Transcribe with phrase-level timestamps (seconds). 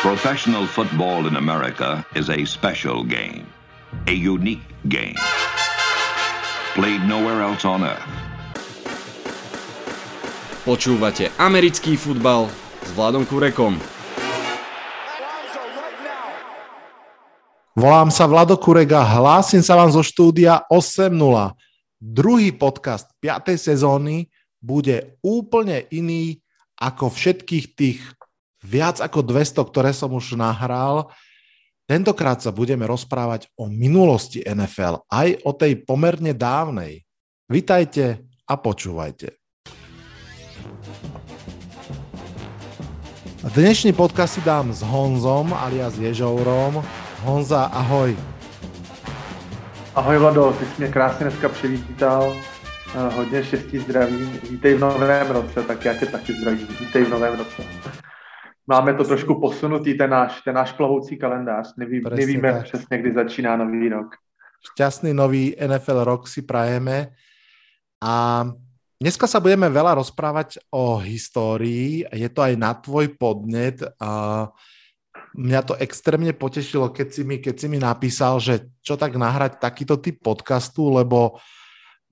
[0.00, 3.44] Professional football in America is a special game,
[4.08, 5.20] a unique game,
[6.72, 8.08] played nowhere else on earth.
[10.64, 12.48] Počúvate americký futbal
[12.80, 13.76] s Vladom Kurekom.
[17.76, 21.12] Volám sa Vlado Kurega, hlásim sa vám zo štúdia 8.0.
[22.00, 23.52] Druhý podcast 5.
[23.52, 24.32] sezóny
[24.64, 26.40] bude úplne iný
[26.80, 28.00] ako všetkých tých
[28.60, 31.08] viac ako 200, ktoré som už nahral.
[31.88, 37.02] Tentokrát sa budeme rozprávať o minulosti NFL, aj o tej pomerne dávnej.
[37.50, 39.34] Vitajte a počúvajte.
[43.40, 46.84] Dnešný podcast si dám s Honzom alias Ježourom.
[47.24, 48.12] Honza, ahoj.
[49.94, 52.36] Ahoj Vlado, ty jsi mě krásně dneska přivítal.
[53.16, 54.40] Hodně štěstí, zdraví.
[54.50, 56.68] Vítej v novém roce, tak já tě taky zdravím.
[56.80, 57.62] Vítej v novém roce
[58.70, 61.74] máme to trošku posunutý, ten náš, ten náš plovoucí kalendář.
[61.76, 62.64] Neví, Presne nevíme tak.
[62.64, 64.14] přesně, kdy začíná nový rok.
[64.60, 67.16] Šťastný nový NFL rok si prajeme.
[68.04, 68.44] A
[69.00, 72.04] dneska sa budeme veľa rozprávať o histórii.
[72.12, 73.80] Je to aj na tvoj podnet.
[73.96, 74.46] A
[75.34, 79.58] mňa to extrémne potešilo, keď si mi, keď si mi napísal, že čo tak nahrať
[79.58, 81.40] takýto typ podcastu, lebo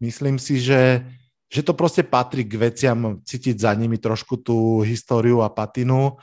[0.01, 1.07] myslím si, že
[1.49, 6.21] že to prostě patrí k veciam, cítiť za nimi trošku tú históriu a patinu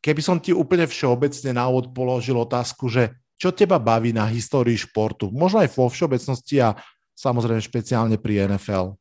[0.00, 4.78] keby som ti úplne všeobecne na úvod položil otázku, že čo teba baví na histórii
[4.78, 5.30] športu?
[5.34, 6.78] Možno aj vo všeobecnosti a
[7.16, 8.94] samozřejmě špeciálně pri NFL.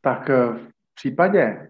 [0.00, 1.68] Tak eh, v případě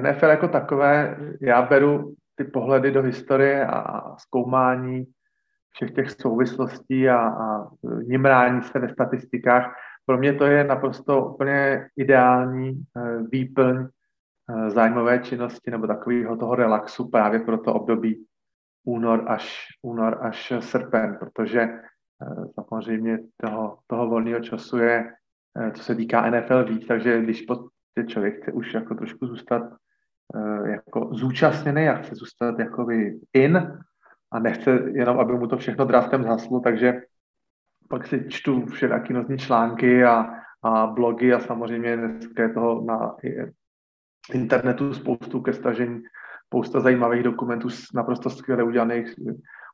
[0.00, 5.06] NFL jako takové, já beru ty pohledy do historie a zkoumání
[5.70, 7.68] všech těch souvislostí a, a
[8.06, 9.74] nimrání se ve statistikách.
[10.06, 13.88] Pro mě to je naprosto úplně ideální eh, výplň
[14.68, 18.26] zájmové činnosti nebo takového toho relaxu právě pro to období
[18.84, 21.80] únor až, únor až srpen, protože eh,
[22.54, 25.12] samozřejmě toho, toho volného času je,
[25.60, 27.44] eh, co se týká NFL víc, takže když
[28.06, 29.62] člověk chce už jako trošku zůstat
[30.70, 33.78] jako zúčastněný a chce zůstat jakoby in
[34.32, 37.02] a nechce jenom, aby mu to všechno draftem zhaslo, takže
[37.88, 40.26] pak si čtu všelijaký nozní články a,
[40.62, 43.16] a blogy a samozřejmě dneska je toho na
[44.32, 46.02] internetu spoustu ke stažení,
[46.46, 49.14] spousta zajímavých dokumentů, naprosto skvěle udělaných,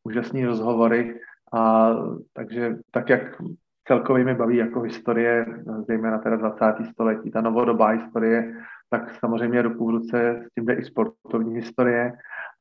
[0.04, 1.20] úžasní rozhovory.
[1.54, 1.90] A
[2.32, 3.42] takže tak, jak
[3.88, 5.46] celkově mi baví jako historie,
[5.86, 6.64] zejména teda 20.
[6.92, 8.54] století, ta novodobá historie,
[8.90, 12.12] tak samozřejmě v ruce s tím jde i sportovní historie,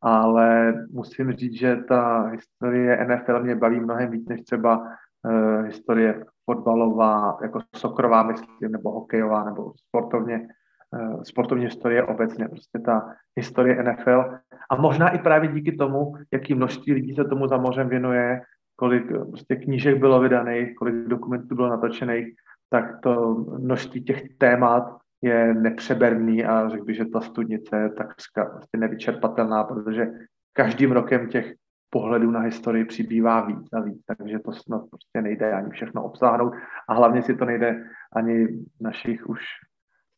[0.01, 6.25] ale musím říct, že ta historie NFL mě baví mnohem víc než třeba uh, historie
[6.45, 10.47] fotbalová, jako sokrová, myslím, nebo hokejová, nebo sportovně
[11.23, 14.23] sportovní historie obecně, prostě ta historie NFL.
[14.69, 18.41] A možná i právě díky tomu, jaký množství lidí se tomu za mořem věnuje,
[18.75, 22.27] kolik eh, prostě knížek bylo vydaných, kolik dokumentů bylo natočených,
[22.69, 28.45] tak to množství těch témat je nepřeberný a řekl bych, že ta studnice je takřka
[28.45, 30.07] prostě nevyčerpatelná, protože
[30.53, 31.53] každým rokem těch
[31.89, 36.53] pohledů na historii přibývá víc a víc, takže to snad prostě nejde ani všechno obsáhnout
[36.89, 38.47] a hlavně si to nejde ani
[38.81, 39.39] našich už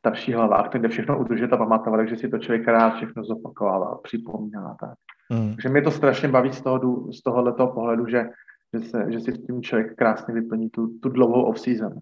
[0.06, 4.78] starší hlavách, kde všechno udržet a pamatovat, takže si to člověk rád všechno zopakovává, připomíná.
[4.78, 4.94] Tak.
[5.34, 5.58] Mm.
[5.58, 6.78] Takže mě to strašně baví z, toho,
[7.10, 8.30] z tohoto pohledu, že,
[8.74, 11.98] že, se, že si s tím člověk krásně vyplní tu, tu dlouhou off-season.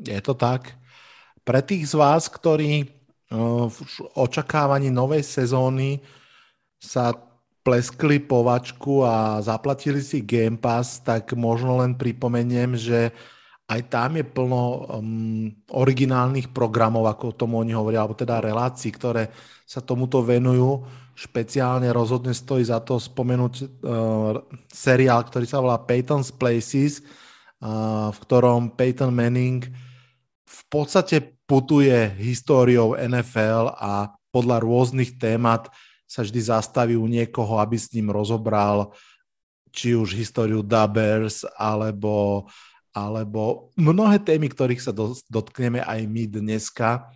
[0.00, 0.80] Je to tak.
[1.44, 3.78] Pre tých z vás, ktorí uh, v
[4.14, 6.00] očakávaní novej sezóny
[6.78, 7.12] sa
[7.66, 13.10] pleskli povačku a zaplatili si Game Pass, tak možno len pripomeniem, že
[13.70, 19.30] aj tam je plno um, originálnych programov, ako tomu oni hovoria, alebo teda relácií, ktoré
[19.64, 20.82] sa tomuto venujú.
[21.14, 23.68] Špeciálne rozhodne stojí za to spomenúť uh,
[24.66, 29.64] seriál, ktorý sa volá Peyton's Places, uh, v ktorom Peyton Manning
[30.42, 35.68] v podstate putuje históriou NFL a podľa rôznych témat
[36.08, 38.92] sa vždy zastaví u niekoho, aby s ním rozobral
[39.72, 44.92] či už históriu Dubbers, alebo uh, alebo mnohé témy, ktorých sa
[45.28, 47.08] dotkneme aj my dneska.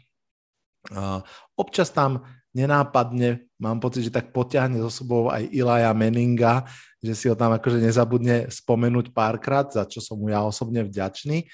[1.56, 2.24] Občas tam
[2.56, 6.64] nenápadne, mám pocit, že tak potiahne so sebou aj Ilaja Meninga,
[7.04, 11.44] že si ho tam akože nezabudne spomenúť párkrát, za čo som mu ja osobne vďačný.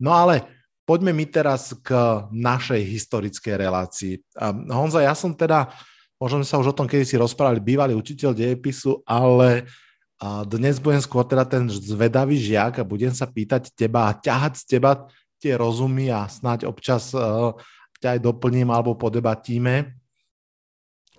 [0.00, 0.48] No ale
[0.88, 1.92] poďme mi teraz k
[2.32, 4.24] našej historickej relácii.
[4.72, 5.68] Honza, ja som teda,
[6.16, 9.68] možno sa už o tom kedy si rozprávali, bývalý učiteľ dejepisu, ale
[10.16, 14.52] a dnes budem skôr teda ten zvedavý žiak a budem sa pýtať teba a ťahať
[14.56, 17.52] z teba tie rozumy a snáď občas uh,
[18.00, 19.92] ťa aj doplním alebo podebatíme.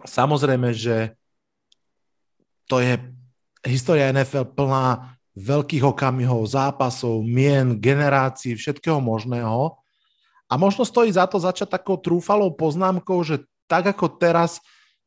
[0.01, 1.13] Samozrejme, že
[2.65, 2.97] to je
[3.65, 9.77] história NFL plná veľkých okamihov, zápasov, mien, generácií, všetkého možného.
[10.50, 14.57] A možno stojí za to začať takou trúfalou poznámkou, že tak ako teraz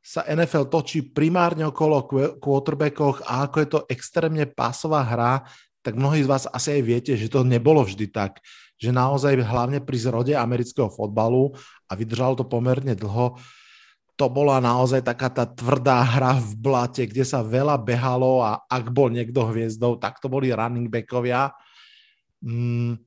[0.00, 2.08] sa NFL točí primárne okolo
[2.40, 5.44] quarterbackoch a ako je to extrémne pásová hra,
[5.80, 8.40] tak mnohí z vás asi aj viete, že to nebolo vždy tak.
[8.80, 11.52] Že naozaj hlavne pri zrode amerického fotbalu
[11.88, 13.36] a vydržalo to pomerne dlho,
[14.20, 18.92] to bola naozaj taká tá tvrdá hra v blate, kde sa veľa behalo a ak
[18.92, 21.56] bol niekto hviezdou, tak to boli running backovia.
[22.44, 23.00] Mm,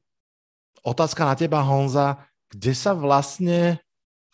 [0.81, 3.77] otázka na teba, Honza, kde sa vlastne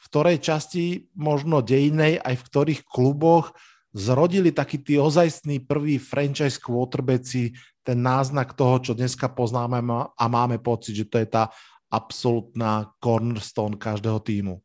[0.09, 3.53] ktorej časti možno dejnej aj v ktorých kluboch
[3.93, 7.53] zrodili takí tí ozajstní prví franchise quarterbacki,
[7.85, 9.81] ten náznak toho, čo dneska poznáme
[10.13, 11.49] a máme pocit, že to je tá
[11.89, 14.61] absolútna cornerstone každého týmu.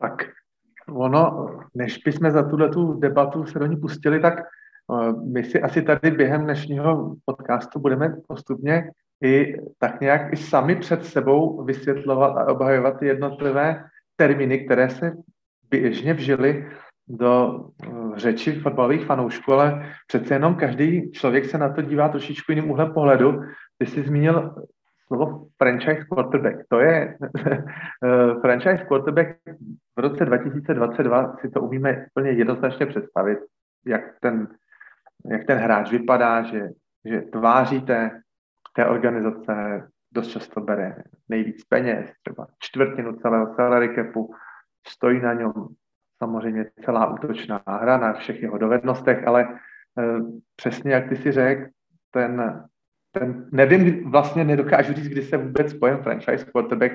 [0.00, 0.32] Tak
[0.88, 4.34] ono, než bychom za tuhle tu debatu se do ní pustili, tak
[4.88, 8.90] uh, my si asi tady během dnešního podcastu budeme postupně
[9.22, 13.84] i tak nějak i sami před sebou vysvětlovat a obhajovat jednotlivé
[14.16, 15.12] termíny, které se
[15.70, 16.70] běžně vžily
[17.08, 22.52] do uh, řeči fotbalových fanoušků, ale přece jenom každý člověk se na to dívá trošičku
[22.52, 23.42] jiným úhlem pohledu.
[23.78, 24.54] Ty jsi zmínil
[25.06, 26.56] slovo franchise quarterback.
[26.68, 29.28] To je uh, franchise quarterback
[29.96, 33.38] v roce 2022 si to umíme úplně jednoznačně představit,
[33.86, 34.48] jak ten,
[35.30, 36.68] jak ten hráč vypadá, že,
[37.04, 38.10] že tváříte
[38.88, 44.34] organizace dost často bere nejvíc peněz, třeba čtvrtinu celého salary capu,
[44.86, 45.52] stojí na něm
[46.18, 49.48] samozřejmě celá útočná hra na všech jeho dovednostech, ale e,
[50.56, 51.70] přesně jak ty si řekl,
[52.10, 52.64] ten,
[53.12, 56.92] ten, nevím, vlastně nedokážu říct, kdy se vůbec pojem franchise quarterback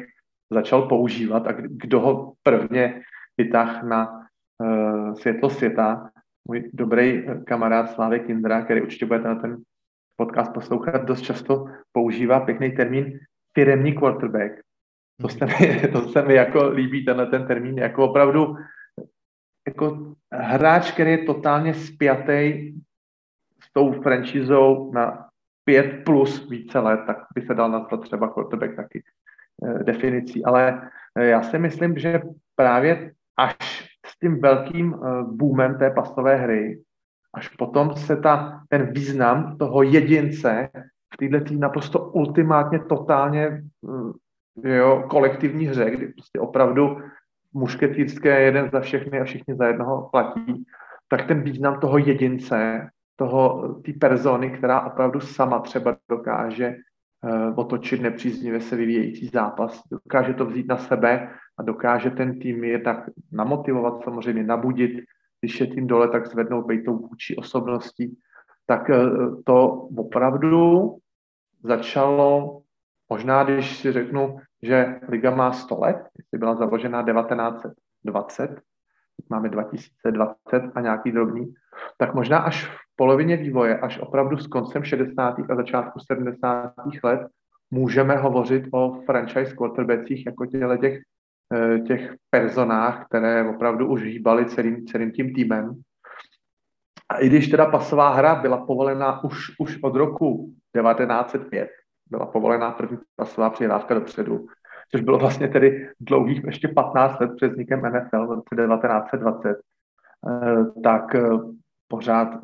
[0.52, 3.02] začal používat a kdo ho prvně
[3.38, 4.28] vytáhl na
[4.60, 6.10] uh, světlo světa.
[6.48, 9.58] Můj dobrý kamarád Slávek Kindra, který určitě budete na ten
[10.16, 13.20] podcast poslouchat, dost často používá pěkný termín
[13.54, 14.52] firemní quarterback.
[15.22, 18.56] To se mi, to se mi jako líbí, tenhle ten termín, jako opravdu
[19.68, 22.74] jako hráč, který je totálně spjatý
[23.64, 25.30] s tou franšízou na
[25.64, 29.04] pět plus více let, tak by se dal nazvat třeba quarterback taky
[29.66, 30.46] eh, definicí.
[30.46, 30.90] Ale
[31.20, 32.22] eh, já si myslím, že
[32.56, 33.56] právě až
[34.06, 36.82] s tím velkým eh, boomem té pasové hry,
[37.36, 40.70] až potom se ta, ten význam toho jedince
[41.14, 43.64] v této naprosto ultimátně, totálně
[44.64, 46.98] jo, kolektivní hře, kdy prostě opravdu
[47.54, 50.66] mušketýrské jeden za všechny a všichni za jednoho platí,
[51.08, 56.76] tak ten význam toho jedince toho, té persony, která opravdu sama třeba dokáže
[57.24, 62.64] uh, otočit nepříznivě se vyvíjející zápas, dokáže to vzít na sebe a dokáže ten tým
[62.64, 65.04] je tak namotivovat, samozřejmě nabudit,
[65.46, 68.18] když je tým dole, tak zvednout tou vůči osobností,
[68.66, 70.98] tak uh, to opravdu
[71.64, 72.62] začalo,
[73.10, 78.62] možná když si řeknu, že Liga má 100 let, jestli byla založena 1920,
[79.30, 81.54] máme 2020 a nějaký drobný,
[81.98, 85.36] tak možná až v polovině vývoje, až opravdu s koncem 60.
[85.50, 86.74] a začátku 70.
[87.04, 87.28] let,
[87.72, 91.15] můžeme hovořit o franchise quarterbackích jako těle těch, eh,
[91.88, 95.82] těch personách, které opravdu už hýbaly celým, celým tím týmem.
[97.10, 101.70] A i když teda pasová hra byla povolená už, už od roku 1905,
[102.10, 104.48] byla povolená první pasová přihrávka dopředu,
[104.92, 109.60] což bylo vlastně tedy dlouhých ještě 15 let před vznikem NFL v roce 1920,
[110.30, 111.30] eh, tak eh,
[111.88, 112.44] pořád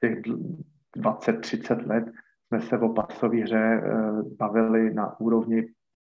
[0.00, 0.18] těch
[0.96, 2.04] 20-30 let
[2.46, 3.82] jsme se o pasové hře eh,
[4.38, 5.66] bavili na úrovni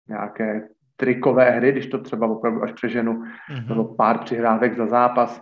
[0.10, 3.68] nějaké trikové hry, když to třeba opravdu až přeženu, mm-hmm.
[3.68, 5.42] bylo pár přihrávek za zápas.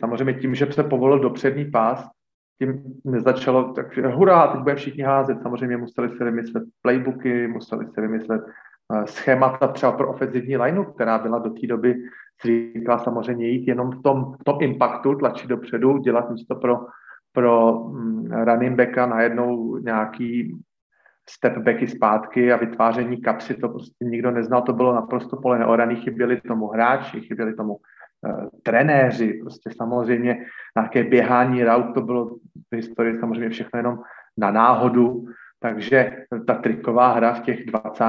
[0.00, 2.08] Samozřejmě tím, že se povolil dopřední pás,
[2.58, 5.42] tím nezačalo, takže hurá, teď bude všichni házet.
[5.42, 11.18] Samozřejmě museli se vymyslet playbooky, museli se vymyslet uh, schémata třeba pro ofenzivní lineu, která
[11.18, 11.94] byla do té doby
[12.42, 16.86] zvyklá samozřejmě jít jenom v tom, v tom impactu, tlačit dopředu, dělat místo pro,
[17.32, 20.56] pro um, running backa najednou nějaký
[21.30, 25.96] step backy zpátky a vytváření kapsy, to prostě nikdo neznal, to bylo naprosto pole neoraný,
[25.96, 32.36] chyběli tomu hráči, chyběli tomu uh, trenéři, prostě samozřejmě nějaké běhání raut, to bylo
[32.70, 33.98] v historii samozřejmě všechno jenom
[34.36, 35.26] na náhodu,
[35.60, 38.04] takže ta triková hra v těch 20.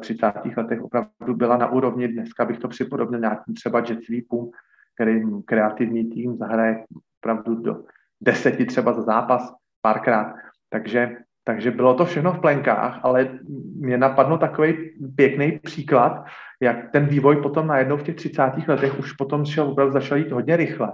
[0.00, 0.26] 30.
[0.26, 4.50] Eh, letech opravdu byla na úrovni, dneska bych to připodobnil nějakým třeba jet sweepům,
[4.94, 6.84] který kreativní tým zahraje
[7.18, 7.84] opravdu do
[8.20, 10.34] deseti třeba za zápas párkrát.
[10.70, 13.28] Takže, takže bylo to všechno v plenkách, ale
[13.76, 14.74] mě napadl takový
[15.16, 16.24] pěkný příklad,
[16.60, 18.42] jak ten vývoj potom najednou v těch 30.
[18.68, 20.92] letech už potom šel, opravdu začal jít hodně rychle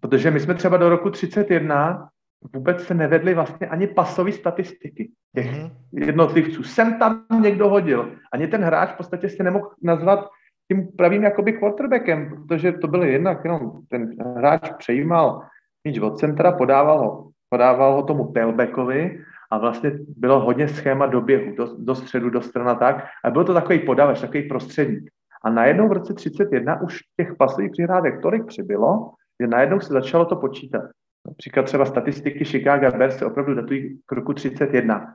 [0.00, 2.08] Protože my jsme třeba do roku 31
[2.54, 5.70] vůbec se nevedly vlastně ani pasové statistiky těch mm-hmm.
[5.92, 6.62] jednotlivců.
[6.62, 8.12] Sem tam někdo hodil.
[8.32, 10.28] Ani ten hráč v podstatě se nemohl nazvat
[10.72, 15.42] tím pravým jakoby quarterbackem, protože to byl jednak jenom ten hráč přejímal
[15.84, 21.20] míč od centra, podával ho, podával ho tomu tailbackovi a vlastně bylo hodně schéma do
[21.20, 25.10] běhu, do, do středu, do strana tak a byl to takový podavač, takový prostředník.
[25.44, 30.24] A najednou v roce 31 už těch pasových přihrádek tolik přibylo, že najednou se začalo
[30.24, 30.82] to počítat.
[31.28, 35.14] Například třeba statistiky Chicago Bears se opravdu datují k roku 31.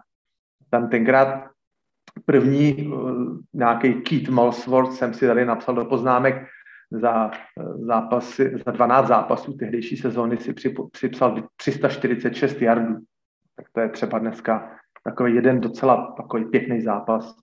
[0.69, 1.47] Tam tenkrát
[2.25, 6.47] první uh, nějaký Keith Molsworth jsem si tady napsal do poznámek
[6.91, 10.53] za, uh, zápasy, za 12 zápasů tehdejší sezóny si
[10.91, 12.97] připsal 346 yardů.
[13.55, 14.71] Tak to je třeba dneska
[15.03, 17.35] takový jeden docela takový pěkný zápas.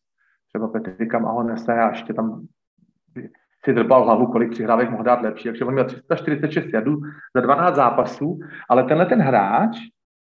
[0.49, 2.47] Třeba Petrika Mahonese a ještě tam
[3.65, 5.45] si drbal hlavu, kolik přihrávek mohl dát lepší.
[5.45, 7.01] Takže on měl 346 jadů
[7.35, 9.77] za 12 zápasů, ale tenhle ten hráč,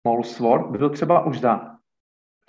[0.07, 1.75] Molsworth, byl třeba už za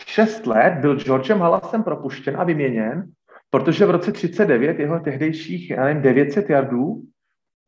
[0.07, 3.11] 6 let, byl Georgem Hallasem propuštěn a vyměněn,
[3.51, 7.03] protože v roce 39 jeho tehdejších, já nevím, 900 jardů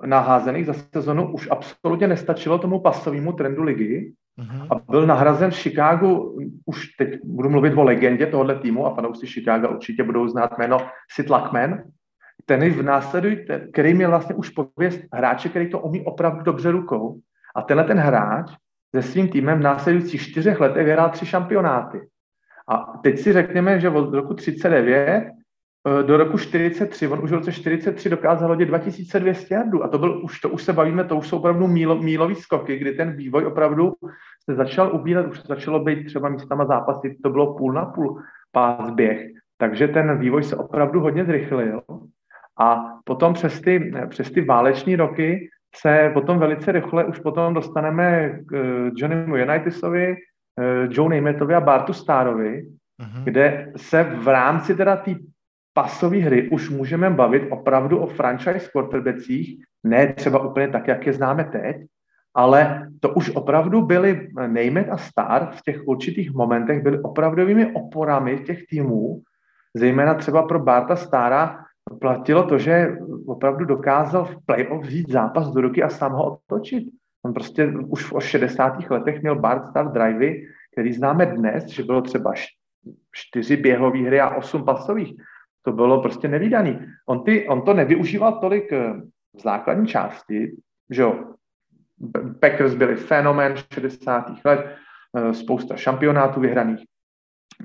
[0.06, 4.66] naházených za sezonu už absolutně nestačilo tomu pasovému trendu ligy uh-huh.
[4.70, 9.26] a byl nahrazen v Chicagu, už teď budu mluvit o legendě tohohle týmu a fanoušci
[9.26, 10.78] Chicago určitě budou znát jméno
[11.10, 11.82] Sid Luckman,
[12.46, 17.20] ten v následující, který měl vlastně už pověst hráče, který to umí opravdu dobře rukou.
[17.56, 18.50] A tenhle ten hráč
[18.94, 22.00] se svým týmem v následujících čtyřech letech vyhrál tři šampionáty.
[22.68, 27.34] A teď si řekněme, že od roku 39 eh, do roku 43, on už v
[27.34, 31.16] roce 43 dokázal hodit 2200 jardů a to byl, už, to už se bavíme, to
[31.16, 33.92] už jsou opravdu mílo, mílový skoky, kdy ten vývoj opravdu
[34.50, 38.90] se začal ubírat, už začalo být třeba místama zápasy, to bylo půl na půl pás
[38.90, 39.26] běh.
[39.58, 41.82] Takže ten vývoj se opravdu hodně zrychlil
[42.58, 48.38] a potom přes ty, přes ty váleční roky se potom velice rychle už potom dostaneme
[48.46, 50.16] k eh, Johnnymu Unitisovi,
[50.58, 53.24] eh, Joe Namethovi a Bartu Starovi, uh-huh.
[53.24, 55.14] kde se v rámci teda té
[55.74, 61.12] pasové hry už můžeme bavit opravdu o franchise quarterbackích, ne třeba úplně tak, jak je
[61.12, 61.76] známe teď,
[62.34, 68.38] ale to už opravdu byly Neymet a Star v těch určitých momentech byly opravdovými oporami
[68.38, 69.22] těch týmů,
[69.74, 71.64] zejména třeba pro Barta Stara
[72.00, 72.96] platilo to, že
[73.26, 76.84] opravdu dokázal v playoff vzít zápas do ruky a sám ho otočit.
[77.24, 78.90] On prostě už v 60.
[78.90, 82.32] letech měl Bart Star drivey, který známe dnes, že bylo třeba
[83.12, 85.14] čtyři běhové hry a osm pasových.
[85.62, 86.78] To bylo prostě nevýdaný.
[87.06, 88.92] On, ty, on to nevyužíval tolik eh,
[89.34, 90.56] v základní části,
[90.90, 91.34] že jo,
[92.40, 94.44] Packers byli fenomén 60.
[94.44, 94.76] let,
[95.16, 96.80] eh, spousta šampionátů vyhraných,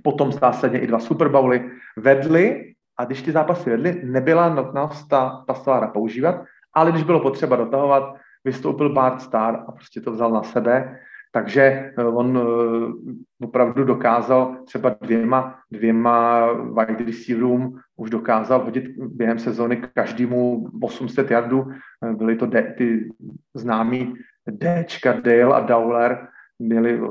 [0.04, 5.44] potom zásadně i dva Super Bowly, vedli a když ty zápasy vedly, nebyla nutnost ta
[5.48, 10.44] pastovára používat, ale když bylo potřeba dotahovat, vystoupil Bart Star a prostě to vzal na
[10.44, 11.00] sebe.
[11.36, 11.62] Takže
[11.98, 19.84] eh, on eh, opravdu dokázal třeba dvěma, dvěma wide receiverům už dokázal hodit během sezóny
[19.94, 21.68] každému 800 yardů.
[21.72, 23.10] Eh, byly to de, ty
[23.54, 24.14] známí
[24.60, 26.28] Dčka, Dale a Dowler,
[26.60, 27.02] měli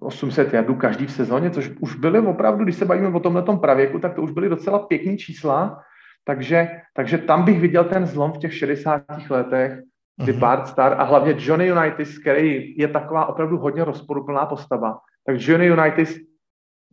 [0.00, 3.98] 800 jardů každý v sezóně, což už byly opravdu, když se bavíme o tomhle pravěku,
[3.98, 5.82] tak to už byly docela pěkný čísla,
[6.24, 9.04] takže, takže tam bych viděl ten zlom v těch 60.
[9.30, 9.80] letech,
[10.16, 10.38] kdy uh-huh.
[10.38, 15.72] Bart Star a hlavně Johnny Unitas, který je taková opravdu hodně rozporuplná postava, tak Johnny
[15.72, 16.08] Unitas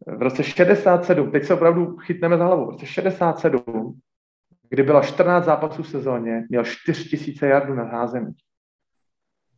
[0.07, 3.99] v roce 67, teď se opravdu chytneme za hlavu, v roce 67,
[4.69, 8.33] kdy byla 14 zápasů v sezóně, měl 4000 jardů na házení.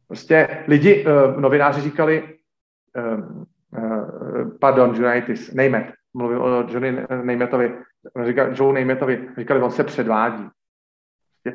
[0.08, 2.38] Prostě lidi, uh, novináři říkali,
[2.98, 3.44] uh,
[4.60, 7.78] pardon, Junitis, Neymet, mluvím o Johnny Neymetovi,
[8.26, 10.48] říkal, Joe Neymetovi, říkali, on se předvádí.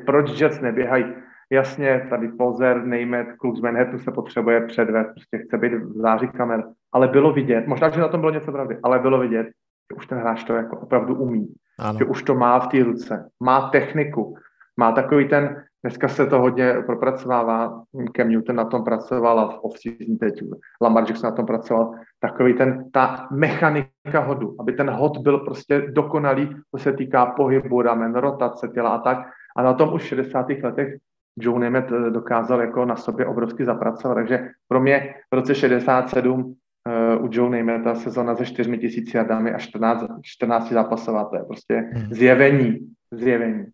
[0.05, 1.05] Proč Jets neběhají?
[1.51, 6.27] Jasně, tady Pozer, Neymet, kluk z Manhattanu se potřebuje předvést, prostě chce být v září
[6.27, 9.47] kamer, ale bylo vidět, možná, že na tom bylo něco pravdy, ale bylo vidět,
[9.91, 11.47] že už ten hráč to jako opravdu umí,
[11.79, 11.99] ano.
[11.99, 14.35] že už to má v té ruce, má techniku,
[14.77, 17.83] má takový ten, dneska se to hodně propracovává,
[18.17, 20.43] Cam Newton na tom pracoval a v off-season teď
[20.81, 25.81] Lamar Jackson na tom pracoval, takový ten, ta mechanika hodu, aby ten hod byl prostě
[25.81, 29.17] dokonalý, co se týká pohybu, ramen, rotace těla a tak.
[29.57, 30.49] A na tom už v 60.
[30.63, 30.95] letech
[31.37, 36.43] Joe Nemeth eh, dokázal jako na sobě obrovsky zapracovat, takže pro mě v roce 67
[36.43, 36.53] uh,
[36.87, 41.43] eh, u Joe Nemeta sezona se 4 tisíci jardami a 14, 14 zápasová, to je
[41.43, 42.13] prostě hmm.
[42.13, 42.77] zjevení,
[43.11, 43.65] zjevení.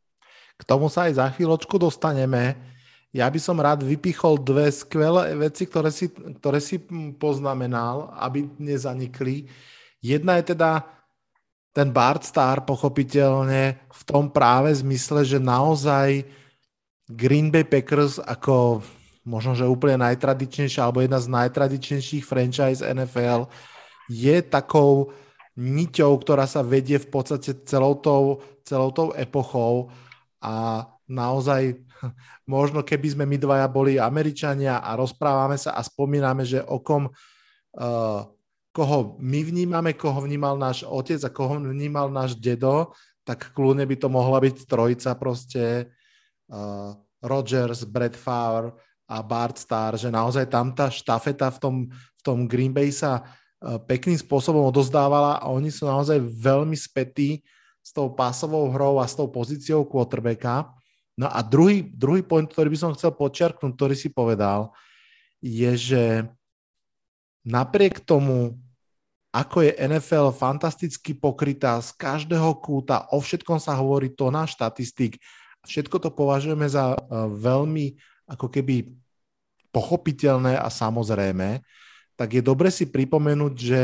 [0.56, 2.56] K tomu sa aj za chvíľočku dostaneme.
[3.12, 6.80] Ja by som rád vypichol dve skvelé veci, ktoré si, ktoré si
[7.20, 9.52] poznamenal, aby nezanikli.
[10.00, 10.84] Jedna je teda
[11.76, 16.24] ten Bart Star pochopiteľne v tom práve zmysle, že naozaj
[17.06, 18.82] Green Bay Packers ako
[19.26, 23.50] možno, že úplne najtradičnejšia alebo jedna z najtradičnejších franchise NFL
[24.10, 25.14] je takou
[25.58, 29.90] niťou, ktorá sa vedie v podstate celou tou, celou tou epochou
[30.42, 31.78] a naozaj
[32.50, 37.10] možno keby sme my dvaja boli Američania a rozprávame sa a spomíname, že o kom
[37.10, 38.22] uh,
[38.76, 42.94] koho my vnímame, koho vnímal náš otec a koho vnímal náš dedo,
[43.26, 45.95] tak kľudne by to mohla byť trojica proste uh,
[47.26, 48.74] Rodgers, Brett Favre
[49.06, 53.22] a Bart Starr, že naozaj tam tá štafeta v tom, v tom Green Bay sa
[53.22, 57.46] uh, pekným spôsobom odozdávala a oni sú naozaj veľmi spätí
[57.86, 60.74] s tou pásovou hrou a s tou pozíciou quarterbacka.
[61.14, 64.74] No a druhý, druhý point, ktorý by som chcel počiarknúť, ktorý si povedal,
[65.38, 66.04] je, že
[67.46, 68.58] napriek tomu,
[69.30, 75.22] ako je NFL fantasticky pokrytá z každého kúta, o všetkom sa hovorí to na štatistik,
[75.66, 77.98] všetko to považujeme za uh, veľmi
[78.30, 78.96] ako keby
[79.76, 81.60] pochopiteľné a samozrejme,
[82.16, 83.82] tak je dobre si pripomenúť, že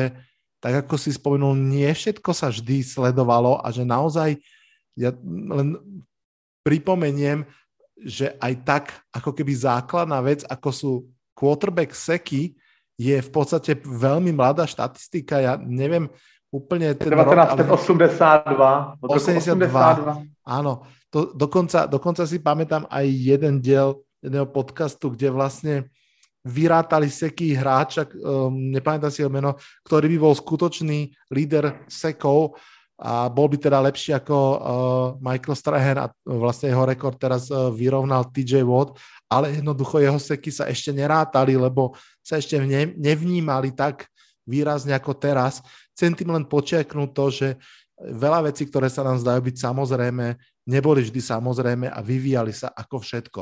[0.64, 4.40] tak ako si spomenul, nie všetko sa vždy sledovalo a že naozaj
[4.96, 5.76] ja len
[6.62, 7.44] pripomeniem,
[8.02, 10.92] že aj tak ako keby základná vec, ako sú
[11.34, 12.54] quarterback seky,
[13.02, 15.42] je v podstate veľmi mladá štatistika.
[15.42, 16.06] Ja neviem
[16.52, 19.00] úplne ten 1982.
[19.00, 19.72] Rok, 82.
[19.72, 20.44] 82.
[20.44, 25.90] Áno, to, dokonca, dokonca si pamätám aj jeden diel jedného podcastu, kde vlastne
[26.42, 32.58] vyrátali seký hráč, um, nepamätám si jeho meno, ktorý by bol skutočný líder sekov
[33.02, 34.60] a bol by teda lepší ako uh,
[35.22, 38.98] Michael Strahan a vlastne jeho rekord teraz uh, vyrovnal TJ Watt,
[39.30, 44.10] ale jednoducho jeho seky sa ešte nerátali, lebo sa ešte ne, nevnímali tak
[44.46, 45.62] výrazne ako teraz.
[46.02, 47.48] Chcem tým len počiaknúť to, že
[48.02, 50.34] veľa vecí, ktoré sa nám zdajú byť samozrejme,
[50.66, 53.42] neboli vždy samozrejme a vyvíjali sa ako všetko.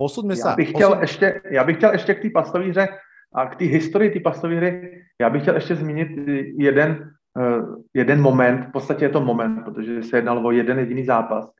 [0.00, 0.56] Posudme sa...
[0.56, 1.02] Já bych chtěl, posud...
[1.02, 2.88] ještě, já bych chtěl ještě k té pasové hře
[3.34, 6.08] a k té historii té pasové hry, já bych chtěl ještě zmínit
[6.56, 11.04] jeden uh, jeden moment, v podstatě je to moment, protože se jednalo o jeden jediný
[11.04, 11.52] zápas,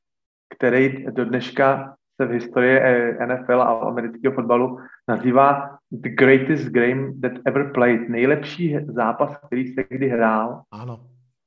[0.56, 7.12] který do dneška se v historii eh, NFL a amerického fotbalu nazývá the greatest game
[7.22, 8.08] that ever played.
[8.08, 10.62] Nejlepší zápas, který se kdy hrál.
[10.70, 11.00] Ano.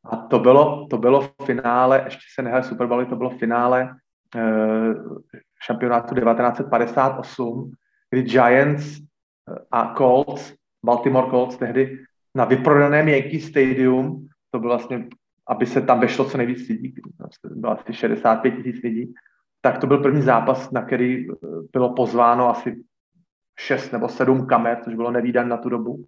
[0.05, 3.37] A to bylo, to bylo v finále, ještě se nehráli Super Bowl, to bylo v
[3.37, 3.95] finále
[4.35, 5.17] uh,
[5.63, 7.71] šampionátu 1958,
[8.09, 9.01] kdy Giants
[9.71, 10.53] a Colts,
[10.85, 11.99] Baltimore Colts tehdy
[12.35, 15.07] na vyprodaném Yankee Stadium, to bylo vlastně,
[15.47, 16.93] aby se tam vešlo co nejvíc lidí,
[17.43, 19.13] bylo asi 65 tisíc lidí,
[19.61, 21.35] tak to byl první zápas, na který eh,
[21.73, 22.83] bylo pozváno asi
[23.59, 26.03] 6 nebo 7 kamer, což bylo nevýdan na tu dobu.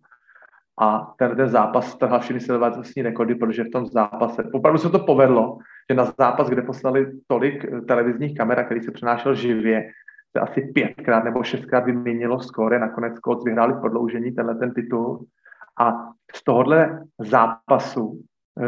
[0.81, 4.99] A ten, ten zápas trhal všechny sledovatelské rekordy, protože v tom zápase, opravdu se to
[4.99, 5.57] povedlo,
[5.89, 9.91] že na zápas, kde poslali tolik eh, televizních kamer, který se přenášel živě,
[10.31, 15.25] se asi pětkrát nebo šestkrát vyměnilo skóre, nakonec Colts vyhráli v prodloužení tenhle ten titul
[15.79, 15.93] a
[16.35, 18.21] z tohohle zápasu
[18.61, 18.65] e,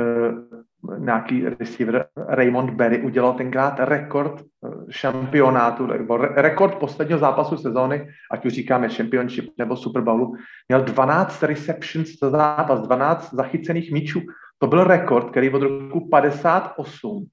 [0.98, 8.46] nějaký receiver Raymond Berry udělal tenkrát rekord eh, šampionátu, nebo rekord posledního zápasu sezóny, ať
[8.46, 10.36] už říkáme Championship nebo Super Bowlu,
[10.70, 14.22] měl 12 receptions za zápas, 12 zachycených míčů.
[14.60, 17.28] To byl rekord, který od roku 58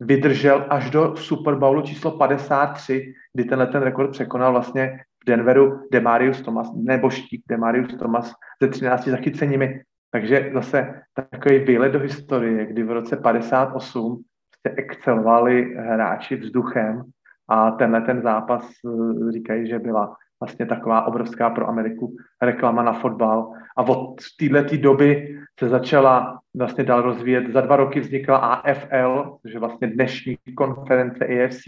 [0.00, 5.80] vydržel až do Super Bowlu číslo 53, kdy tenhle ten rekord překonal vlastně v Denveru
[5.92, 8.32] Demarius Thomas, nebo štík Demarius Thomas
[8.62, 9.80] se 13 zachyceními.
[10.12, 14.24] Takže zase takový výlet do historie, kdy v roce 58
[14.66, 17.02] se excelovali hráči vzduchem
[17.48, 22.92] a tenhle ten zápas eh, říkají, že byla vlastně taková obrovská pro Ameriku reklama na
[22.92, 23.52] fotbal.
[23.76, 27.52] A od této doby se začala vlastně dál rozvíjet.
[27.52, 31.64] Za dva roky vznikla AFL, což je vlastně dnešní konference AFC,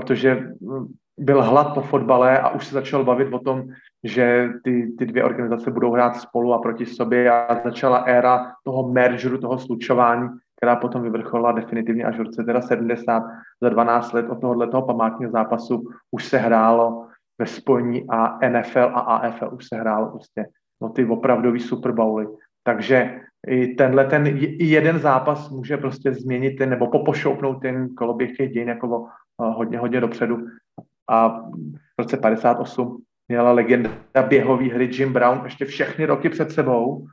[0.00, 0.86] protože hm,
[1.18, 3.64] byl hlad po fotbale a už se začal bavit o tom,
[4.04, 8.92] že ty, ty dvě organizace budou hrát spolu a proti sobě a začala éra toho
[8.92, 13.22] mergeru, toho slučování, která potom vyvrcholila definitivně až v roce teda 70.
[13.62, 17.06] Za 12 let od tohohle toho památního zápasu už se hrálo
[17.38, 20.46] ve spojení a NFL a AFL už se hrálo prostě
[20.82, 22.26] no ty opravdový Super Bowly.
[22.64, 24.26] Takže i tenhle ten
[24.60, 29.06] jeden zápas může prostě změnit ten, nebo popošoupnout ten koloběh těch dějin jako
[29.38, 30.46] hodně, hodně dopředu.
[31.10, 33.90] A v roce 58 měla legenda
[34.28, 37.06] běhové hry Jim Brown ještě všechny roky před sebou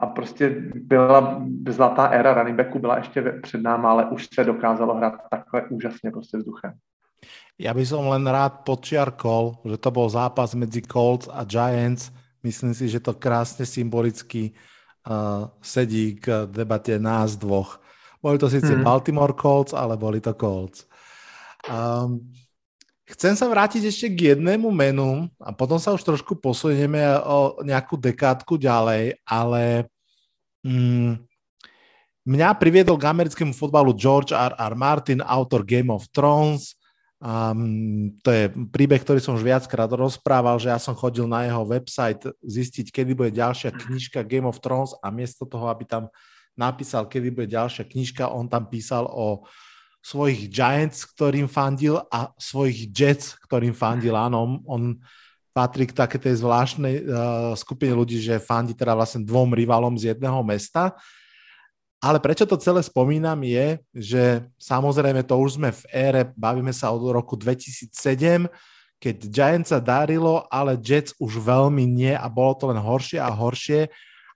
[0.00, 4.94] a prostě byla zlatá éra running backu, byla ještě před náma, ale už se dokázalo
[4.94, 6.72] hrát takhle úžasně prostě vzduchem.
[7.60, 12.10] Ja by som len rád počiarkol, že to bol zápas medzi Colts a Giants.
[12.42, 14.50] Myslím si, že to krásne symbolicky
[15.06, 17.78] uh, sedí k debate nás dvoch.
[18.18, 18.82] Boli to síce hmm.
[18.82, 20.90] Baltimore Colts, ale boli to Colts.
[21.62, 22.18] Um,
[23.06, 27.94] chcem sa vrátiť ešte k jednému menu a potom sa už trošku posunieme o nejakú
[27.94, 29.86] dekádku ďalej, ale
[30.66, 31.22] mm,
[32.26, 34.56] mňa priviedol k americkému fotbalu George R.
[34.58, 34.74] R.
[34.74, 36.74] Martin, autor Game of Thrones.
[37.22, 41.62] Um, to je príbeh, ktorý som už viackrát rozprával, že ja som chodil na jeho
[41.62, 46.10] website zistiť, kedy bude ďalšia knižka Game of Thrones a miesto toho, aby tam
[46.58, 49.46] napísal, kedy bude ďalšia knižka, on tam písal o
[50.02, 54.18] svojich Giants, ktorým fandil a svojich Jets, ktorým fandil.
[54.18, 54.98] Áno, on
[55.54, 57.04] patrí k také tej zvláštnej uh,
[57.54, 60.96] skupine ľudí, že fandí teda vlastne dvom rivalom z jedného mesta.
[62.02, 64.22] Ale prečo to celé spomínam je, že
[64.58, 68.50] samozrejme to už sme v ére, bavíme sa od roku 2007,
[68.98, 73.30] keď Giants sa darilo, ale Jets už veľmi nie a bolo to len horšie a
[73.30, 73.86] horšie.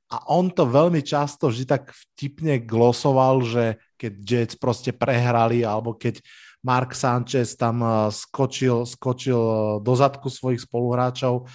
[0.07, 3.65] A on to veľmi často vždy tak vtipne glosoval, že
[3.99, 6.23] keď Jets proste prehrali alebo keď
[6.67, 11.47] Mark Sanchez tam eh, skočil, skočil eh, do zadku svojich spoluhráčov,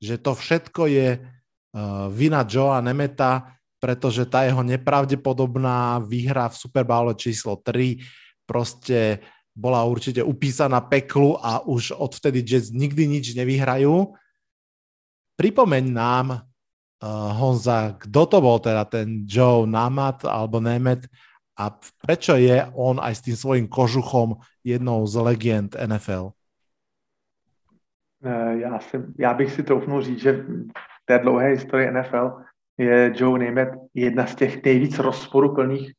[0.00, 6.88] že to všetko je uh, vina Joea Nemeta, pretože tá jeho nepravdepodobná výhra v Super
[6.88, 8.00] Bowl číslo 3
[8.48, 9.20] proste
[9.52, 14.16] bola určite upísaná peklu a už odvtedy Jets nikdy nič nevyhrajú.
[15.36, 16.48] Pripomeň nám,
[17.02, 21.08] uh, Honza, kto to bol teda ten Joe Namat alebo Nemet
[21.60, 26.32] a prečo je on aj s tým svojím kožuchom jednou z legend NFL?
[28.24, 32.32] Eh, já, si, já bych si troufnul říct, že v té dlouhé historii NFL
[32.78, 35.92] je Joe Namath jedna z těch nejvíc rozporuplných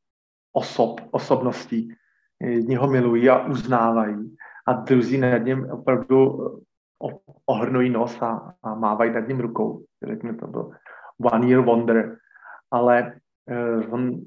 [0.54, 1.94] osob, osobností.
[2.40, 4.36] Jedni ho milují a uznávají
[4.68, 6.48] a druzí nad ním opravdu
[7.06, 7.14] eh,
[7.46, 9.86] ohrnují nos a, a mávají nad ním rukou.
[10.08, 10.72] Řekněme to byl
[11.24, 12.18] one year wonder.
[12.72, 13.14] Ale
[13.52, 14.22] uh, on,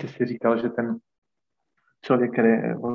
[0.00, 0.98] ty jsi říkal, že ten
[2.02, 2.52] člověk, který,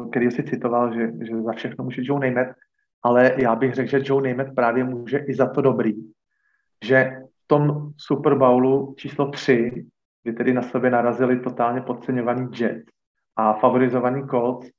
[0.10, 2.56] který si citoval, že, že za všechno může Joe Namath,
[3.04, 5.94] ale já bych řekl, že Joe Namath právě může i za to dobrý,
[6.84, 7.12] že
[7.44, 9.86] v tom Super Bowlu číslo 3,
[10.24, 12.86] kdy tedy na sebe narazili totálně podceňovaný Jets
[13.36, 14.70] a favorizovaný Colts,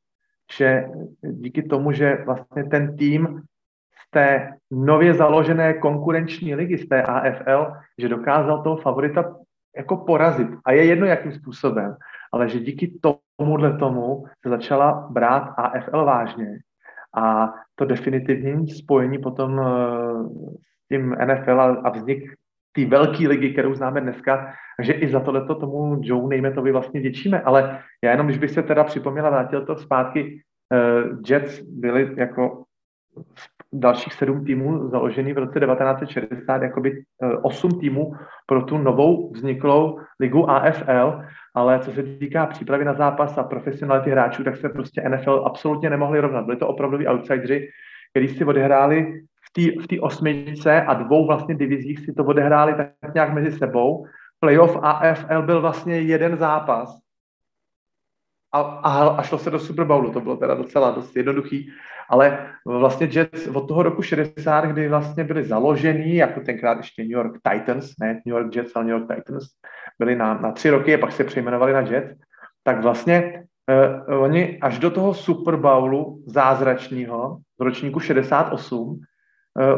[0.58, 0.84] že
[1.22, 3.42] díky tomu, že vlastně ten tým
[4.10, 9.36] té nově založené konkurenční ligy, z té AFL, že dokázal toho favorita
[9.76, 10.48] jako porazit.
[10.64, 11.96] A je jedno, jakým způsobem,
[12.32, 12.98] ale že díky
[13.38, 16.58] tomuhle tomu se začala brát AFL vážně.
[17.16, 19.64] A to definitivní spojení potom eh,
[20.84, 22.34] s tím NFL a vznik
[22.76, 27.40] té velké ligy, kterou známe dneska, takže i za tohleto tomu Joe Naymatovi vlastně děčíme,
[27.40, 30.40] ale já jenom, když bych se teda připomněla, vrátil to zpátky,
[30.72, 32.64] uh, Jets byli jako
[33.72, 38.12] dalších sedm týmů založený v roce 1960, jakoby eh, osm týmů
[38.46, 41.20] pro tu novou vzniklou ligu AFL,
[41.54, 45.90] ale co se týká přípravy na zápas a profesionality hráčů, tak se prostě NFL absolutně
[45.90, 46.44] nemohli rovnat.
[46.44, 47.68] Byli to opravdoví outsideri,
[48.10, 49.22] kteří si odehráli
[49.82, 54.06] v té osmičce a dvou vlastně divizích si to odehráli tak nějak mezi sebou.
[54.40, 57.05] Playoff AFL byl vlastně jeden zápas
[58.56, 60.12] a, a, a šlo se do Super Bowlu.
[60.12, 61.70] To bylo teda docela dost jednoduchý,
[62.08, 67.12] ale vlastně Jets od toho roku 60, kdy vlastně byli založený, jako tenkrát ještě New
[67.12, 69.44] York Titans, ne New York Jets, ale New York Titans,
[69.98, 72.20] byli na, na tři roky a pak se přejmenovali na Jets,
[72.62, 73.44] tak vlastně
[74.08, 78.98] uh, oni až do toho Super Bowlu zázračního z ročníku 68 uh,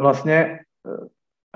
[0.00, 1.06] vlastně uh,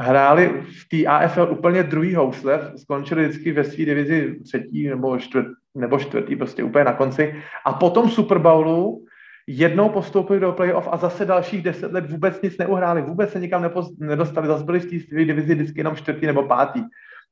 [0.01, 5.47] hráli v té AFL úplně druhý housle, skončili vždycky ve své divizi třetí nebo, čtvrt,
[5.75, 7.43] nebo čtvrtý, prostě úplně na konci.
[7.65, 9.05] A potom Super Bowlu
[9.47, 13.71] jednou postoupili do playoff a zase dalších deset let vůbec nic neuhráli, vůbec se nikam
[13.99, 16.83] nedostali, zase byli v té své divizi vždycky jenom čtvrtý nebo pátý.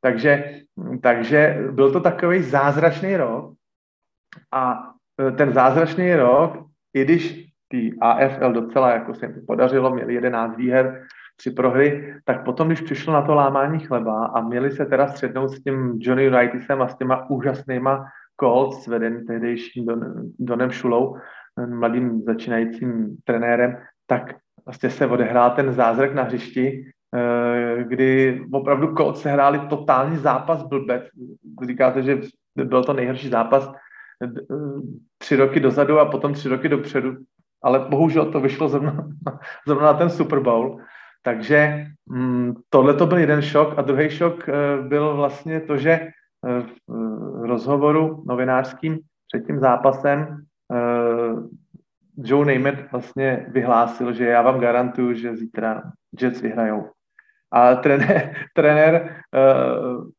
[0.01, 0.61] Takže,
[1.03, 3.55] takže byl to takový zázračný rok
[4.53, 4.93] a
[5.29, 10.57] e, ten zázračný rok, i když ty AFL docela jako se jim podařilo, měli 11
[10.57, 15.09] výher, tři prohry, tak potom, když přišlo na to lámání chleba a měli se teda
[15.09, 18.07] střednout s tím Johnny Unitedem a s těma úžasnýma
[18.41, 20.01] Colts vedený tehdejším Don,
[20.39, 21.17] Donem Šulou,
[21.67, 23.77] mladým začínajícím trenérem,
[24.07, 30.17] tak vlastně se odehrál ten zázrak na hřišti, eh, kdy opravdu Colts se hráli totální
[30.17, 31.03] zápas blbec.
[31.67, 32.21] Říkáte, že
[32.57, 33.73] byl to nejhorší zápas
[34.25, 34.29] eh,
[35.19, 37.17] tři roky dozadu a potom tři roky dopředu,
[37.63, 39.09] ale bohužel to vyšlo zrovna,
[39.67, 40.81] zrovna na ten Super Bowl.
[41.23, 44.49] Takže mm, tohle to byl jeden šok a druhý šok
[44.89, 46.09] byl vlastně to, že
[47.51, 50.37] rozhovoru novinářským před tím zápasem
[50.69, 51.49] uh,
[52.17, 55.83] Joe Namath vlastně vyhlásil, že já vám garantuju, že zítra
[56.21, 56.91] Jets vyhrajou.
[57.53, 60.11] A trenér, trenér uh,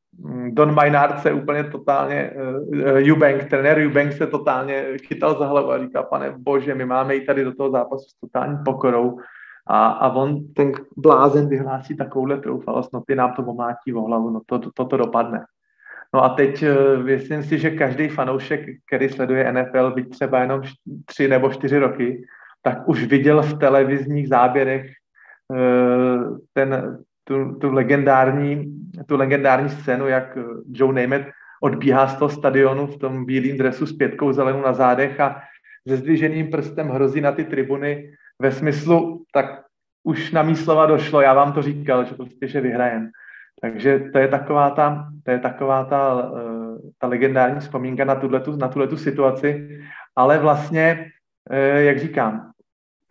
[0.54, 5.80] Don Maynard se úplně totálně, uh, Eubank, trenér Eubank se totálně chytal za hlavu a
[5.80, 9.20] říkal, pane bože, my máme jít tady do toho zápasu s totální pokorou
[9.68, 14.30] a, a on, ten blázen vyhlásí takovouhle troufalost, no ty nám to omlátí o hlavu,
[14.30, 15.46] no to, to, to dopadne.
[16.14, 20.62] No a teď uh, myslím si, že každý fanoušek, který sleduje NFL, byť třeba jenom
[21.06, 22.26] tři nebo čtyři roky,
[22.62, 24.92] tak už viděl v televizních záběrech
[25.48, 30.38] uh, ten, tu, tu, legendární, tu legendární scénu, jak
[30.72, 35.20] Joe Namath odbíhá z toho stadionu v tom bílém dresu s pětkou zelenou na zádech
[35.20, 35.42] a
[35.88, 39.64] se zdviženým prstem hrozí na ty tribuny ve smyslu, tak
[40.04, 43.10] už na mý slova došlo, já vám to říkal, že prostě, že vyhrajem.
[43.62, 48.56] Takže to je taková ta, to je taková ta, eh, ta legendární vzpomínka na tuhletu,
[48.56, 49.80] na tuhletu situaci,
[50.16, 51.12] ale vlastně,
[51.50, 52.52] eh, jak říkám,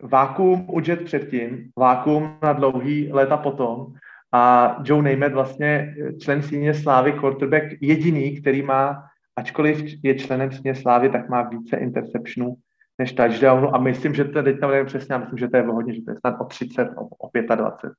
[0.01, 3.93] vákuum u Jet předtím, vákuum na dlouhý léta potom
[4.31, 9.03] a Joe Namath vlastně člen síně Slávy, quarterback jediný, který má,
[9.35, 12.55] ačkoliv je členem síně Slávy, tak má více interceptionů
[12.99, 15.93] než touchdownu a myslím, že to teď tam nevím přesně, myslím, že to je hodně,
[15.93, 17.93] že to je snad o 30, o, o 25.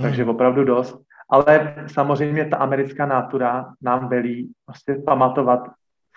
[0.00, 0.30] Takže hmm.
[0.30, 0.98] opravdu dost.
[1.28, 5.60] Ale samozřejmě ta americká nátura nám velí vlastně pamatovat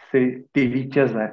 [0.09, 1.31] si ty vítěze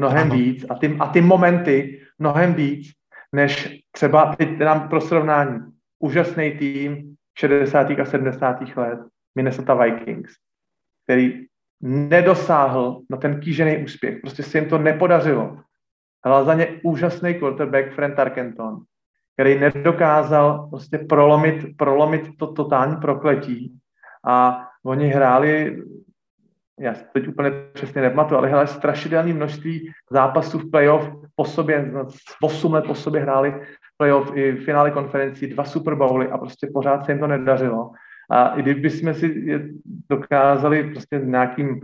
[0.00, 0.34] mnohem ano.
[0.34, 2.92] víc a ty, a ty momenty mnohem víc,
[3.32, 5.60] než třeba teď nám pro srovnání
[5.98, 7.90] úžasný tým 60.
[7.90, 8.76] a 70.
[8.76, 8.98] let
[9.34, 10.32] Minnesota Vikings,
[11.04, 11.46] který
[11.80, 14.20] nedosáhl na ten kýžený úspěch.
[14.20, 15.58] Prostě se jim to nepodařilo.
[16.24, 18.84] Hrál za ně úžasný quarterback Frank Tarkenton,
[19.42, 23.78] který nedokázal prostě prolomit, prolomit to totální prokletí.
[24.26, 25.82] A oni hráli,
[26.80, 31.92] já si teď úplně přesně nepamatuju, ale hráli strašidelné množství zápasů v playoff po sobě,
[32.42, 33.54] 8 let po sobě hráli
[33.96, 37.90] playoff i finále konferencí, dva Super Bowly a prostě pořád se jim to nedařilo.
[38.30, 39.68] A i kdyby jsme si je
[40.10, 41.80] dokázali prostě nějakým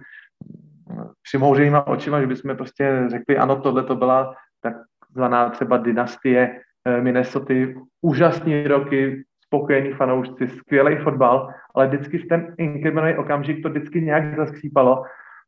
[1.22, 6.67] přimouřenýma očima, že bychom prostě řekli, ano, tohle to byla takzvaná třeba dynastie eh,
[7.00, 7.54] Minnesota,
[8.00, 14.36] úžasný roky, spokojení fanoušci, skvělý fotbal, ale vždycky v ten inkriminovaný okamžik to vždycky nějak
[14.36, 15.02] zaskřípalo,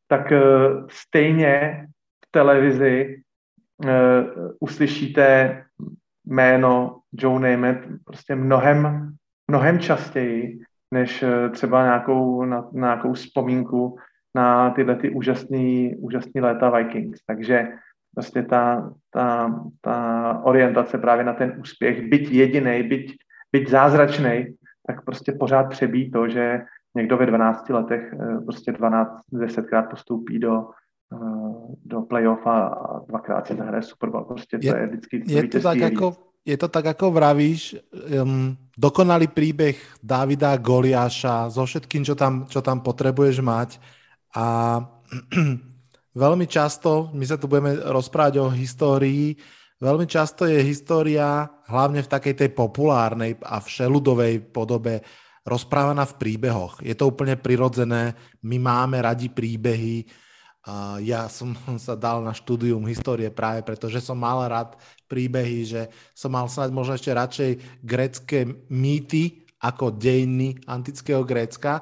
[0.07, 1.85] tak uh, stejně
[2.25, 3.21] v televizi
[3.85, 3.89] uh,
[4.59, 5.57] uslyšíte
[6.25, 9.11] jméno Joe Namath prostě mnohem,
[9.47, 10.59] mnohem častěji,
[10.93, 13.97] než třeba nějakou, na, nějakou vzpomínku
[14.35, 17.19] na tyhle ty úžasný, úžasný léta Vikings.
[17.27, 17.67] Takže
[18.15, 19.97] vlastně ta, ta, ta
[20.43, 23.15] orientace právě na ten úspěch, byť jediný, byť,
[23.51, 24.55] byť zázračný,
[24.87, 26.61] tak prostě pořád přebí to, že
[26.95, 30.65] někdo ve 12 letech eh, prostě 12, 10krát postoupí do,
[31.13, 32.75] eh, do playoff a
[33.07, 34.23] dvakrát si zahraje Super Bowl.
[34.23, 37.77] Prostě to je, je vždycky je to tak jako, je to tak, ako vravíš,
[38.21, 43.77] um, dokonalý príbeh Davida Goliáša so všetkým, čo tam, čo tam potrebuješ mať
[44.33, 44.45] a
[46.15, 49.35] veľmi často, my sa tu budeme rozprávať o histórii,
[49.81, 55.01] veľmi často je história, hlavne v takej tej populárnej a všeludovej podobe,
[55.41, 56.85] rozprávaná v príbehoch.
[56.85, 58.13] Je to úplne prirodzené,
[58.45, 60.05] my máme radi príbehy,
[61.01, 64.77] ja som sa dal na štúdium histórie práve preto, že som mal rád
[65.09, 65.81] príbehy, že
[66.13, 71.81] som mal snad možno ešte radšej grecké mýty ako dejiny antického Grécka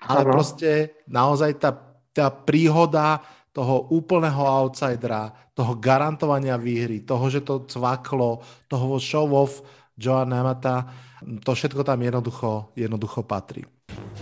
[0.00, 0.32] ale ano.
[0.32, 1.78] prostě naozaj ta,
[2.12, 9.62] ta príhoda toho úplného outsidera, toho garantovania výhry, toho, že to cvaklo, toho show-off
[9.98, 10.86] Joa Namata,
[11.44, 13.66] to všetko tam jednoducho, jednoducho patrí.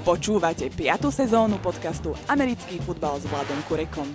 [0.02, 1.12] Počúvate 5.
[1.12, 4.08] sezónu podcastu Americký futbal s Vladom Kurekom.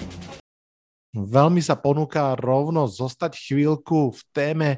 [1.14, 4.70] Veľmi sa ponúka rovno zostať chvíľku v téme,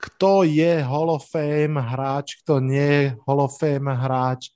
[0.00, 4.50] kto je Hall of Fame hráč, kto nie je Hall of Fame hráč.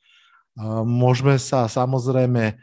[0.82, 2.56] Môžeme sa samozrejme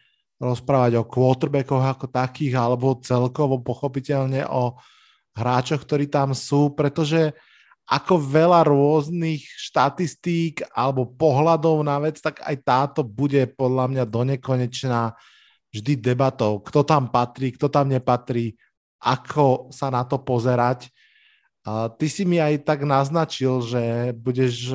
[0.43, 4.75] rozprávať o quarterbackoch ako takých, alebo celkovo pochopiteľne o
[5.31, 7.31] hráčoch, ktorí tam sú, pretože
[7.83, 15.15] ako veľa rôznych štatistík alebo pohľadov na vec, tak aj táto bude podľa mňa donekonečná
[15.73, 18.55] vždy debatou, kto tam patrí, kto tam nepatrí,
[19.03, 20.87] ako sa na to pozerať.
[21.65, 24.71] Ty si mi aj tak naznačil, že budeš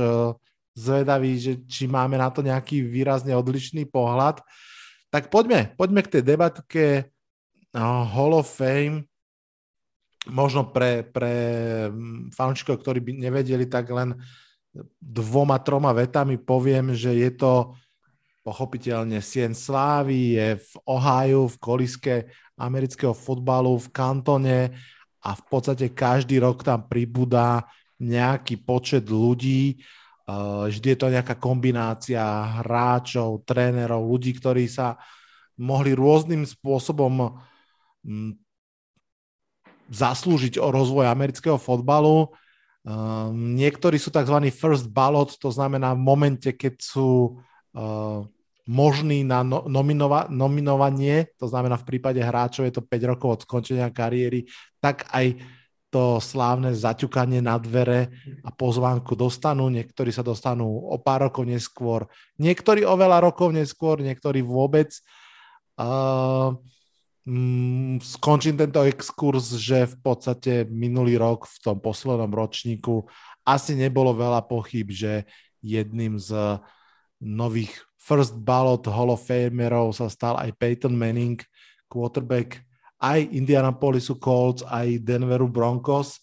[0.76, 4.42] zvedavý, že či máme na to nejaký výrazne odlišný pohľad.
[5.08, 6.84] Tak poďme, poďme k tej debatke
[7.72, 9.08] no, Hall of Fame.
[10.28, 11.34] Možno pre, pre
[11.88, 14.12] mm, fanúšikov, ktorí by nevedeli, tak len
[15.00, 17.72] dvoma, troma vetami poviem, že je to
[18.44, 22.14] pochopiteľne Sien Slávy, je v Ohio, v koliske
[22.60, 24.60] amerického fotbalu, v kantone
[25.24, 27.64] a v podstate každý rok tam pribúda
[28.00, 29.80] nejaký počet ľudí
[30.68, 32.20] vždy je to nejaká kombinácia
[32.60, 35.00] hráčov, trénerov, ľudí, ktorí sa
[35.56, 37.32] mohli rôznym spôsobom
[38.04, 38.36] mm,
[39.88, 42.28] zaslúžiť o rozvoj amerického fotbalu.
[43.32, 44.36] Niektorí sú tzv.
[44.52, 47.40] first ballot, to znamená v momente, keď sú
[48.68, 53.40] možný na no, nominova, nominovanie, to znamená v prípade hráčov je to 5 rokov od
[53.48, 54.44] skončenia kariéry,
[54.76, 55.40] tak aj
[55.88, 58.12] to slávne zaťukanie na dvere
[58.44, 59.72] a pozvánku dostanú.
[59.72, 62.04] Niektorí sa dostanú o pár rokov neskôr,
[62.36, 64.92] niektorí oveľa rokov neskôr, niektorí vôbec.
[65.80, 66.58] Uh,
[67.24, 73.08] mm, skončím tento exkurs, že v podstate minulý rok v tom poslednom ročníku
[73.48, 75.24] asi nebolo veľa pochyb, že
[75.64, 76.60] jedným z
[77.18, 81.40] nových first ballot Hall of Famerov sa stal aj Peyton Manning,
[81.88, 82.67] quarterback
[82.98, 86.18] aj Indianapolisu Colts, aj Denveru Broncos.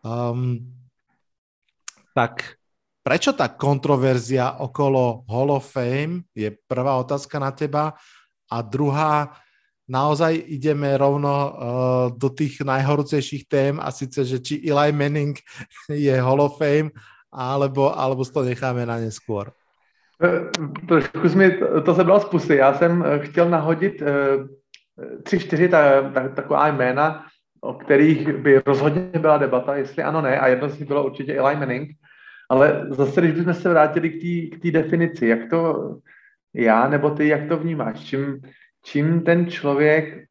[0.00, 0.64] Um,
[2.16, 2.56] tak
[3.04, 7.92] prečo tá kontroverzia okolo Hall of Fame je prvá otázka na teba
[8.48, 9.36] a druhá,
[9.86, 11.52] naozaj ideme rovno uh,
[12.10, 15.38] do tých najhorúcejších tém a síce, že či Eli Manning
[15.92, 16.90] je Hall of Fame
[17.30, 19.52] alebo, alebo to necháme na neskôr.
[20.16, 20.48] Eh,
[20.88, 22.56] trošku mi to, to se bylo z pusy.
[22.56, 24.02] Já jsem eh, chtěl nahodit
[25.22, 27.26] tři, čtyři ta, ta, taková jména,
[27.60, 31.34] o kterých by rozhodně byla debata, jestli ano, ne, a jedno z nich bylo určitě
[31.34, 31.88] Eli Manning,
[32.50, 34.10] ale zase, když bychom se vrátili
[34.50, 35.90] k té definici, jak to
[36.54, 38.40] já nebo ty, jak to vnímáš, čím,
[38.84, 40.24] čím ten člověk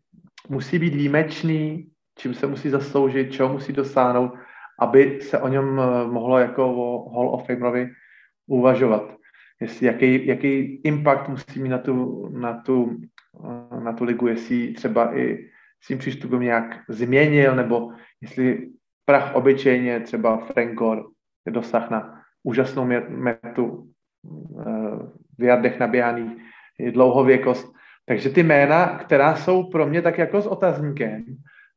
[0.49, 4.31] musí být výjimečný, čím se musí zasloužit, čeho musí dosáhnout,
[4.79, 5.75] aby se o něm
[6.11, 7.89] mohlo jako o Hall of Famerovi
[8.47, 9.15] uvažovat.
[9.61, 12.97] Jestli, jaký, jaký impact musí mít na tu, na tu
[13.83, 15.49] na tu ligu, jestli třeba i
[15.83, 17.91] svým přístupem nějak změnil, nebo
[18.21, 18.69] jestli
[19.05, 21.09] prach obyčejně, třeba Frankor
[21.49, 23.89] dosah na úžasnou metu
[24.59, 24.97] eh,
[25.37, 26.31] v jardech naběhaných,
[26.91, 27.73] dlouhověkost.
[28.05, 31.25] Takže ty jména, která jsou pro mě tak jako s otazníkem,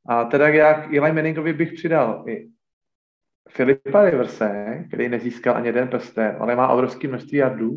[0.08, 2.48] a teda jak Eli Manningovi bych přidal i
[3.48, 7.76] Filipa Riverse, který nezískal ani jeden prsten, ale má obrovské množství jardů,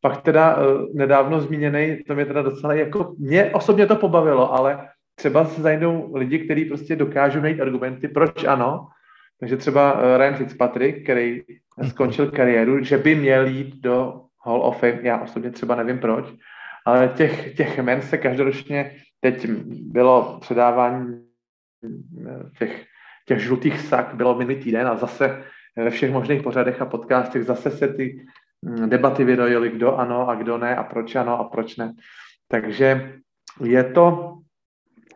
[0.00, 0.62] pak teda uh,
[0.94, 6.14] nedávno zmíněný, to mě teda docela jako, mě osobně to pobavilo, ale třeba se zajdou
[6.14, 8.88] lidi, kteří prostě dokážou najít argumenty, proč ano.
[9.40, 11.42] Takže třeba uh, Ryan Fitzpatrick, který
[11.88, 16.26] skončil kariéru, že by měl jít do Hall of Fame, já osobně třeba nevím proč,
[16.86, 21.24] ale těch, těch men se každoročně, teď bylo předávání
[21.84, 22.84] eh, těch,
[23.24, 25.42] těch žlutých sak, bylo minulý týden a zase
[25.76, 28.26] ve všech možných pořadech a podcastech zase se ty
[28.64, 31.92] Mm, debaty vyrojily, kdo ano a kdo ne a proč ano a proč ne.
[32.48, 33.12] Takže
[33.60, 34.36] je to,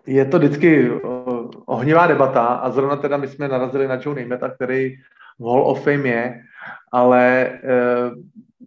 [0.07, 0.91] je to vždycky
[1.67, 4.97] ohnivá debata a zrovna teda my jsme narazili na Joe Namath, který
[5.39, 6.43] v Hall of Fame je,
[6.93, 7.61] ale e,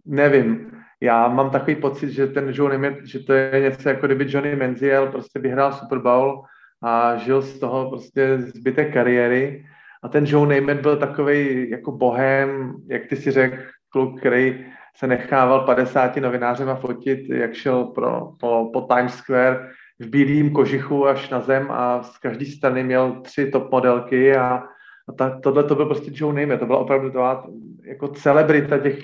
[0.06, 4.26] nevím, já mám takový pocit, že ten Joe Namath, že to je něco jako kdyby
[4.28, 6.44] Johnny Menziel prostě vyhrál Super Bowl
[6.82, 9.64] a žil z toho prostě zbytek kariéry.
[10.02, 13.56] A ten Joe Namath byl takový jako bohem, jak ty si řekl,
[13.88, 14.66] kluk, který
[14.96, 19.68] se nechával 50 novinářema fotit, jak šel pro, po, po Times Square
[20.00, 24.62] v bílým kožichu až na zem a z každé strany měl tři top modelky a,
[25.08, 27.42] a ta, tohle to byl prostě Joe Namath, to byla opravdu to
[27.84, 28.98] jako celebrita těch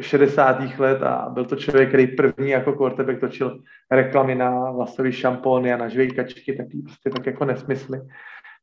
[0.00, 0.78] 60.
[0.78, 3.58] let a byl to člověk, který první jako quarterback točil
[3.90, 8.00] reklamy na vlasový šampóny a na žvejkačky, taky prostě tak jako nesmysly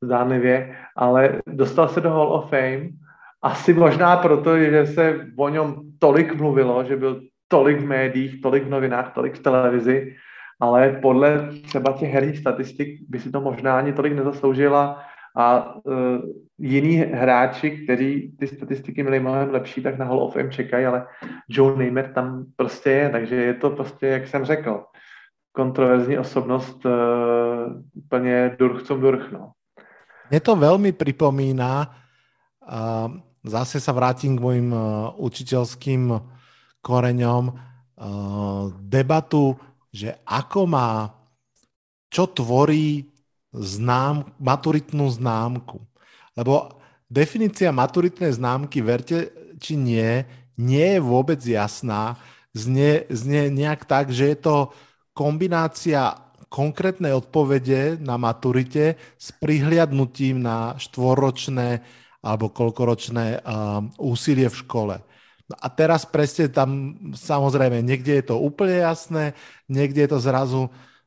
[0.04, 2.90] zdánlivě, ale dostal se do Hall of Fame
[3.42, 8.64] asi možná proto, že se o něm tolik mluvilo, že byl tolik v médiích, tolik
[8.64, 10.16] v novinách, tolik v televizi,
[10.60, 15.02] ale podle třeba těch herních statistik by si to možná ani tolik nezasloužila
[15.38, 15.94] a uh,
[16.58, 21.08] jiní hráči, kteří ty statistiky měli mnohem lepší, tak na Hall of Fame čekají, ale
[21.50, 24.84] Joe Namath tam prostě je, takže je to prostě, jak jsem řekl,
[25.52, 26.92] kontroverzní osobnost uh,
[27.94, 29.52] úplně durch cum durch, no.
[30.30, 31.96] Mně to velmi připomíná
[32.66, 36.18] uh, zase sa vrátim k mojim uh, učiteľským
[36.82, 37.54] koreňom.
[37.96, 39.56] Uh, debatu,
[39.94, 41.14] že ako má,
[42.10, 43.08] čo tvorí
[43.54, 45.80] znám, maturitnú známku.
[46.36, 46.76] Lebo
[47.08, 50.28] definícia maturitnej známky, verte či nie,
[50.60, 52.20] nie je vôbec jasná.
[52.56, 54.56] Znie, znie nejak tak, že je to
[55.12, 56.16] kombinácia
[56.48, 61.84] konkrétnej odpovede na maturite s prihliadnutím na štvorročné
[62.24, 64.96] alebo koľkoročné uh, úsilie v škole.
[65.46, 69.38] No a teraz presne tam, samozrejme, niekde je to úplne jasné,
[69.70, 70.62] niekde je to zrazu,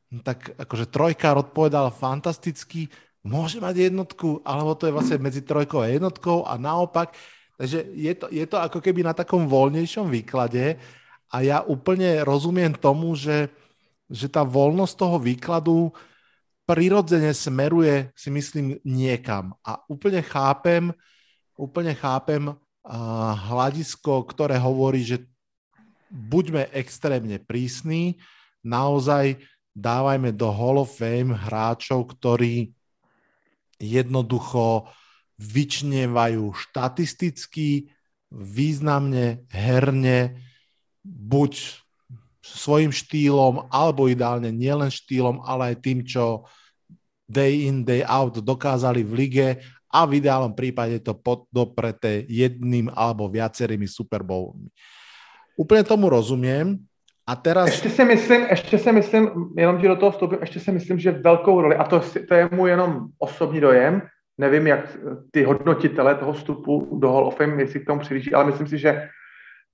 [0.07, 2.87] no tak akože trojkár odpovedal fantasticky,
[3.23, 7.13] môže mať jednotku, alebo to je vlastne medzi trojkou a jednotkou a naopak.
[7.59, 10.79] Takže je to, je to ako keby na takom voľnejšom výklade
[11.29, 13.51] a ja úplne rozumiem tomu, že,
[14.07, 15.91] že tá voľnosť toho výkladu
[16.63, 19.57] prirodzene smeruje, si myslím, niekam.
[19.65, 20.93] A úplne chápem,
[21.59, 22.55] úplne chápem uh,
[23.49, 25.25] hľadisko, ktoré hovorí, že
[26.09, 28.17] buďme extrémne prísni,
[28.65, 29.37] naozaj
[29.77, 32.73] dávajme do Hall of Fame hráčov, ktorí
[33.79, 34.91] jednoducho
[35.39, 37.89] vyčnievajú štatisticky,
[38.29, 40.43] významne, herne,
[41.01, 41.79] buď
[42.43, 46.45] svojim štýlom, alebo ideálne nielen štýlom, ale aj tým, čo
[47.29, 49.47] day in, day out dokázali v lige
[49.89, 54.69] a v ideálnom prípade to podopreté jedným alebo viacerými Super Bowlmi.
[55.57, 56.88] Úplně tomu rozumím.
[57.29, 57.67] A teraz...
[57.67, 61.11] Ještě si myslím, ještě si myslím, jenom ti do toho vstoupím, ještě si myslím, že
[61.11, 64.01] velkou roli, a to, to je mu jenom osobní dojem,
[64.37, 64.97] nevím, jak
[65.31, 68.77] ty hodnotitele toho vstupu do Hall of Fame, jestli k tomu přihlíží, ale myslím si,
[68.77, 69.09] že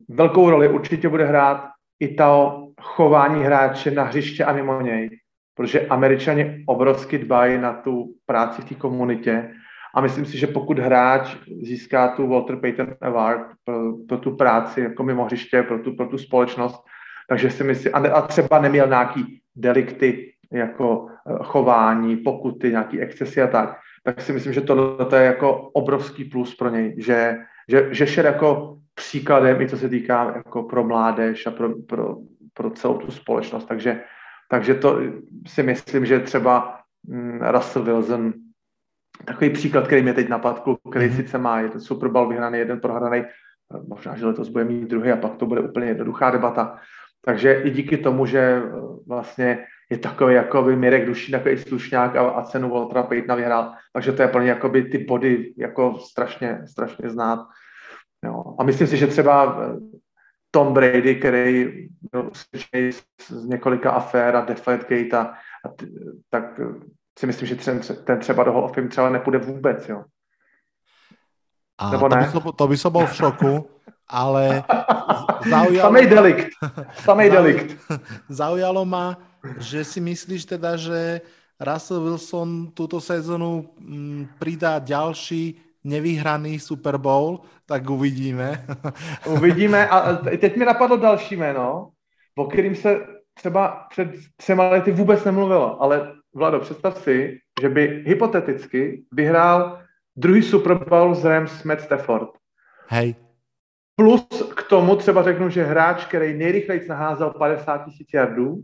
[0.10, 5.10] velkou roli určitě bude hrát i to chování hráče na hřiště a mimo něj.
[5.56, 9.51] Protože američani obrovsky dbají na tu práci v té komunitě
[9.95, 14.82] a myslím si, že pokud hráč získá tu Walter Payton Award pro, pro tu práci
[14.82, 16.84] jako mimo hřiště, pro tu, pro tu společnost,
[17.30, 23.41] takže si myslím, a, a třeba neměl nějaký delikty jako eh, chování, pokuty, nějaký excesy
[23.41, 27.38] a tak, tak si myslím, že tohle je jako obrovský plus pro něj, že,
[27.69, 32.17] že, že šel jako příkladem i co se týká jako pro mládež a pro, pro,
[32.53, 33.65] pro celou tu společnost.
[33.65, 34.01] Takže,
[34.49, 34.99] takže to
[35.47, 38.34] si myslím, že třeba mm, Russell Wilson,
[39.26, 41.15] takový příklad, který mě teď napadl, který mm-hmm.
[41.15, 43.26] sice má jeden Super Bowl vyhraný, jeden prohraný,
[43.88, 46.80] možná, že letos bude mít druhý a pak to bude úplně jednoduchá debata.
[47.26, 48.71] Takže i díky tomu, že eh,
[49.07, 53.73] vlastně je takový jako by Mirek Duší, takový slušňák a, a cenu Waltera Paytona vyhrál,
[53.93, 57.39] takže to je pro ně jako by ty body jako strašně, strašně znát.
[58.26, 58.43] Jo.
[58.59, 59.80] A myslím si, že třeba eh,
[60.51, 61.71] Tom Brady, který
[62.11, 62.32] byl
[63.30, 65.34] z několika afér a Deflategate a,
[65.65, 65.86] a t,
[66.30, 66.65] tak eh,
[67.19, 70.03] si myslím, že ten, ten třeba do Hall of Fame třeba nepůjde vůbec, jo.
[71.78, 72.32] A Nebo to, ne?
[72.55, 73.67] To by som bol v šoku,
[74.08, 74.64] ale
[75.49, 75.88] zaujalo...
[75.89, 76.47] Samej delikt.
[77.03, 77.70] Samej delikt.
[78.30, 79.18] Zaujalo ma,
[79.58, 81.22] že si myslíš teda, že
[81.60, 88.66] Russell Wilson túto sezonu mm, pridá ďalší nevyhraný Super Bowl, tak uvidíme.
[89.26, 91.89] uvidíme a teď mi napadlo další jméno,
[92.36, 92.99] o kterým se
[93.34, 99.80] třeba před třema lety vůbec nemluvilo, ale Vlado, představ si, že by hypoteticky vyhrál
[100.16, 102.30] druhý Super Bowl z Rams Matt Stafford.
[102.88, 103.24] Hej.
[103.96, 108.64] Plus k tomu třeba řeknu, že hráč, který nejrychleji naházel 50 tisíc jardů,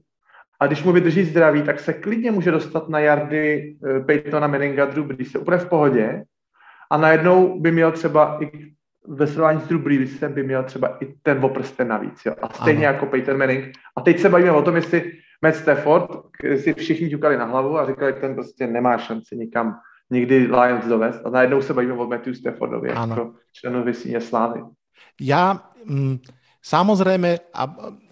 [0.59, 4.85] a když mu vydrží zdraví, tak se klidně může dostat na jardy eh, Peytona Manninga
[4.85, 6.23] Drew Brees, úplně v pohodě.
[6.91, 8.71] A najednou by měl třeba i
[9.07, 12.25] ve srovnání s Drew Breesem by měl třeba i ten oprsten navíc.
[12.25, 12.35] Jo?
[12.41, 12.93] A stejně ano.
[12.93, 13.65] jako Peyton Manning.
[13.97, 15.11] A teď se bavíme o tom, jestli
[15.41, 16.09] Matt Stafford,
[16.55, 19.79] si všichni ťukali na hlavu a říkali, že ten prostě nemá šanci nikam
[20.09, 21.25] nikdy Lions dovést.
[21.25, 24.61] A najednou se bavíme o Matthew Staffordovi jako členovi síně slávy.
[25.19, 26.19] Já mm,
[26.61, 27.63] Samozrejme, a,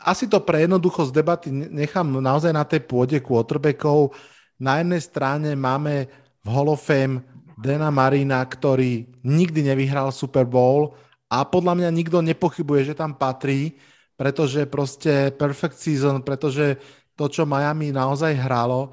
[0.09, 4.17] asi to pre jednoduchosť debaty nechám naozaj na tej pôde quarterbackov.
[4.57, 6.09] Na jednej strane máme
[6.41, 7.21] v Hall of Fame
[7.61, 10.97] Dana Marina, ktorý nikdy nevyhral Super Bowl
[11.29, 13.77] a podľa mňa nikto nepochybuje, že tam patrí,
[14.17, 16.81] pretože proste perfect season, pretože
[17.13, 18.89] to, čo Miami naozaj hralo.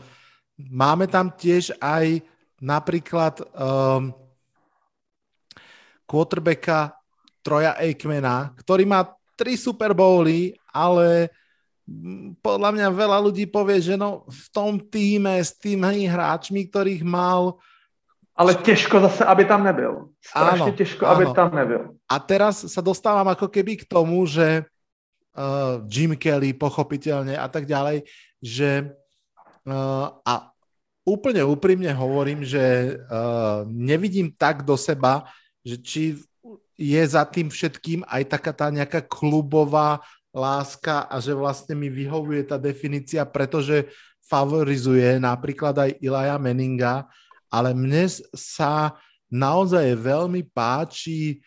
[0.60, 2.20] Máme tam tiež aj
[2.60, 4.12] napríklad um,
[6.04, 6.92] quarterbacka
[7.46, 9.06] Troja Aikmana, ktorý má
[9.38, 11.30] tri Super Bowly, ale
[12.42, 17.62] podľa mňa veľa ľudí povie, že no v tom týme s tými hráčmi, ktorých mal...
[18.36, 20.12] Ale těžko zase, aby tam nebyl.
[20.20, 21.14] Strašně áno, těžko, áno.
[21.14, 21.82] aby tam nebyl.
[22.10, 27.64] A teraz sa dostávam ako keby k tomu, že uh, Jim Kelly pochopiteľne a tak
[27.64, 28.04] ďalej,
[28.42, 28.92] že
[29.64, 30.52] uh, a
[31.06, 35.24] úplne úprimne hovorím, že uh, nevidím tak do seba,
[35.64, 36.02] že či
[36.76, 40.04] je za tým všetkým aj taká tá nejaká klubová
[40.36, 43.88] láska a že vlastne mi vyhovuje tá definícia, pretože
[44.20, 47.08] favorizuje napríklad aj Ilaja Meninga,
[47.48, 48.04] ale mne
[48.36, 48.92] sa
[49.32, 51.40] naozaj veľmi páči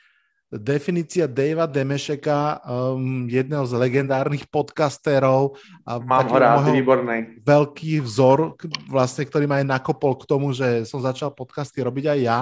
[0.49, 5.53] definícia Davea Demešeka, um, jedného z legendárnych podcastérov.
[5.85, 7.45] A Mám ho rád, výborný.
[7.45, 8.57] Veľký vzor,
[8.89, 12.39] vlastne, ktorý ma aj nakopol k tomu, že som začal podcasty robiť aj ja.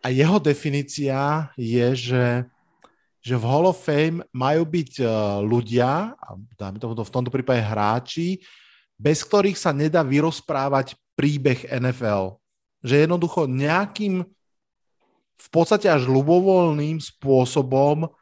[0.00, 2.26] A jeho definícia je, že,
[3.20, 7.60] že v Hall of Fame majú byť uh, ľudia, a dáme to v tomto prípade
[7.60, 8.40] hráči,
[8.96, 12.40] bez ktorých sa nedá vyrozprávať príbeh NFL.
[12.80, 14.24] Že jednoducho nejakým
[15.40, 18.12] v podstate až ľubovoľným spôsobom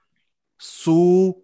[0.55, 1.35] sú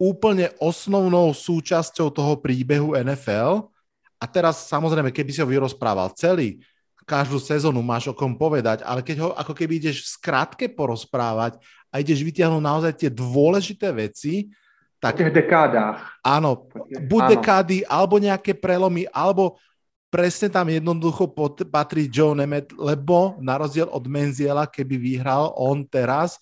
[0.00, 3.68] úplne osnovnou súčasťou toho príbehu NFL.
[4.16, 6.64] A teraz samozrejme, keby si ho vyrozprával celý,
[7.10, 11.58] každú sezónu máš o kom povedať, ale keď ho ako keby ideš v skratke porozprávať
[11.90, 14.54] a ideš vytiahnuť naozaj tie dôležité veci,
[15.02, 15.18] tak...
[15.18, 15.98] V těch dekádách.
[16.22, 16.70] Áno,
[17.10, 19.58] buď dekády, alebo nejaké prelomy, alebo
[20.06, 21.26] presne tam jednoducho
[21.66, 26.38] patrí Joe Nemeth, lebo na rozdiel od Menziela, keby vyhral on teraz,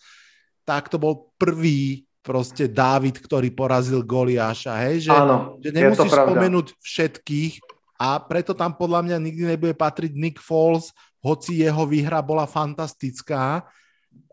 [0.68, 5.08] tak to bol prvý proste Dávid, ktorý porazil Goliáša, hej?
[5.08, 10.38] Že, Áno, že nemusíš spomenúť všetkých a preto tam podľa mňa nikdy nebude patriť Nick
[10.38, 13.66] Foles, hoci jeho výhra bola fantastická,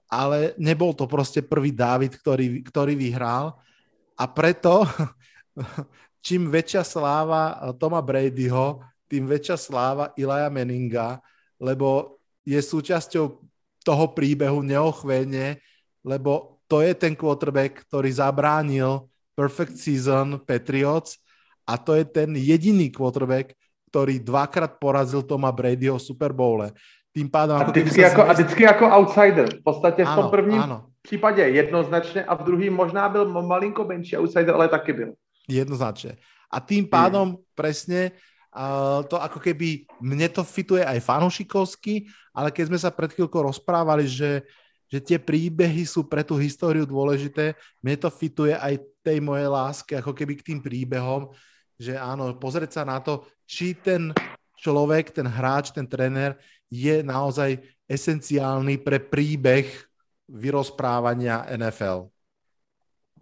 [0.05, 3.57] ale nebol to proste prvý Dávid, ktorý, ktorý vyhral.
[4.13, 4.85] A preto
[6.25, 11.17] čím väčšia sláva Toma Bradyho, tým väčšia sláva Ilaja Meninga,
[11.57, 13.25] lebo je súčasťou
[13.81, 15.57] toho príbehu neochvejne,
[16.05, 21.17] lebo to je ten quarterback, ktorý zabránil perfect season Patriots
[21.65, 23.57] a to je ten jediný quarterback,
[23.89, 26.75] ktorý dvakrát porazil Toma Bradyho v Super Bowle.
[27.15, 27.55] Tým pádem...
[27.55, 29.47] A vždycky, jako, a vždycky jako outsider.
[29.59, 30.91] V podstatě v tom prvním ano.
[31.01, 35.13] případě jednoznačně a v druhém možná byl malinko menší outsider, ale taky byl.
[35.49, 36.19] Jednoznačne.
[36.51, 37.41] A tým pádom hmm.
[37.55, 38.11] presne
[38.51, 43.47] uh, to ako keby, mne to fituje aj fanušikovsky, ale keď sme sa pred chvíľkou
[43.47, 44.41] rozprávali, že,
[44.89, 49.93] že tie príbehy sú pre tú históriu dôležité, mne to fituje aj tej mojej láske,
[49.95, 51.29] ako keby k tým príbehom,
[51.79, 54.15] že áno, pozrieť sa na to, či ten
[54.57, 56.39] človek, ten hráč, ten trenér
[56.71, 59.67] je naozaj esenciálny pre príbeh
[60.29, 62.09] vyrozprávania NFL.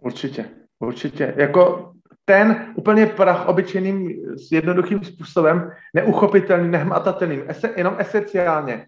[0.00, 1.34] Určitě, určitě.
[1.36, 1.92] Jako
[2.24, 8.86] ten úplně prach obyčejným, s jednoduchým způsobem, neuchopitelným, nehmatatelným, ese, jenom esenciálně.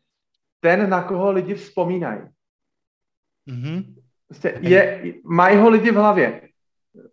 [0.60, 2.20] Ten, na koho lidi vzpomínají.
[3.48, 3.94] Mm-hmm.
[4.28, 6.48] Prostě je, mají ho lidi v hlavě.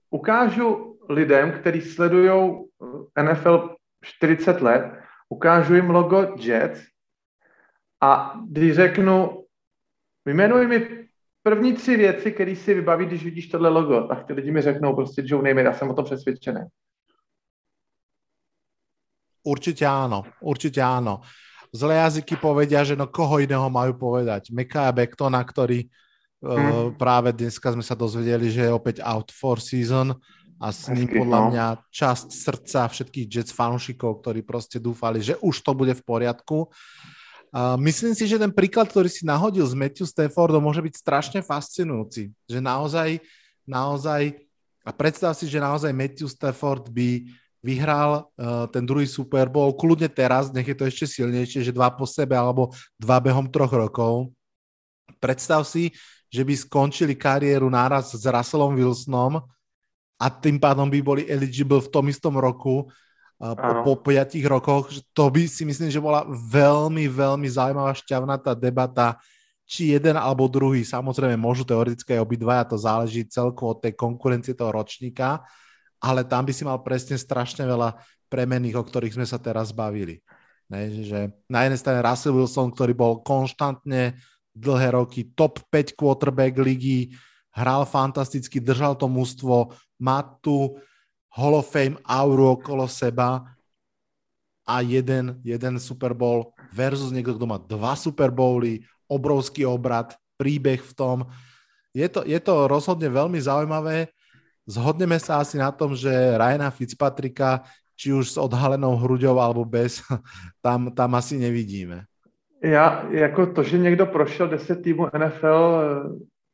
[0.09, 2.65] Ukážu lidem, kteří sledují
[3.21, 4.83] NFL 40 let,
[5.29, 6.81] ukážu jim logo Jets
[8.01, 9.43] a když řeknu,
[10.25, 11.07] vyjmenuj mi
[11.43, 14.95] první tři věci, které si vybaví, když vidíš tohle logo, tak ty lidi mi řeknou
[14.95, 16.61] prostě Joe Namath, já jsem o tom přesvědčený.
[19.43, 21.19] Určite áno, určite áno.
[21.75, 24.55] Zlé jazyky povedia, že no koho iného majú povedať.
[24.55, 25.83] Mekaya Bektona, ktorý
[26.39, 26.71] hmm.
[26.71, 30.15] uh, práve dneska sme sa dozvedeli, že je opäť out for season
[30.63, 31.47] a s ním podľa no.
[31.51, 36.71] mňa časť srdca všetkých Jets fanúšikov, ktorí proste dúfali, že už to bude v poriadku.
[37.51, 41.39] Uh, myslím si, že ten príklad, ktorý si nahodil s Matthew Staffordom, môže byť strašne
[41.43, 42.31] fascinujúci.
[42.47, 43.19] Že naozaj,
[43.67, 44.39] naozaj,
[44.87, 47.27] a predstav si, že naozaj Matthew Stafford by
[47.59, 51.91] vyhral uh, ten druhý Super Bowl, kľudne teraz, nech je to ešte silnejšie, že dva
[51.91, 54.31] po sebe alebo dva behom troch rokov.
[55.19, 55.91] Predstav si,
[56.31, 59.43] že by skončili kariéru náraz s Russellom Wilsonom
[60.23, 62.87] a tým pádom by boli eligible v tom istom roku
[63.35, 64.87] po, po 5 rokoch.
[65.11, 69.19] To by si myslím, že bola veľmi, veľmi zaujímavá šťavnatá debata,
[69.67, 70.87] či jeden alebo druhý.
[70.87, 75.43] Samozrejme, môžu teoreticky aj obidvaja, to záleží celkovo od tej konkurencie toho ročníka,
[75.99, 77.99] ale tam by si mal presne strašne veľa
[78.31, 80.23] premených, o ktorých sme sa teraz bavili.
[80.71, 84.15] Ne, že na jednej strane Russell Wilson, ktorý bol konštantne
[84.55, 87.11] dlhé roky top 5 quarterback ligy,
[87.53, 90.75] hral fantasticky, držal to mužstvo, má tu
[91.29, 93.45] Hall of Fame auru okolo seba
[94.65, 100.81] a jeden, jeden Super Bowl versus niekto, kto má dva Super Bowly, obrovský obrad, príbeh
[100.81, 101.17] v tom.
[101.93, 104.09] Je to, je to rozhodne veľmi zaujímavé.
[104.65, 110.01] Zhodneme sa asi na tom, že Ryana Fitzpatricka, či už s odhalenou hruďou alebo bez,
[110.65, 112.09] tam, tam asi nevidíme.
[112.63, 115.83] Já, jako to, že někdo prošel 10 týmů NFL,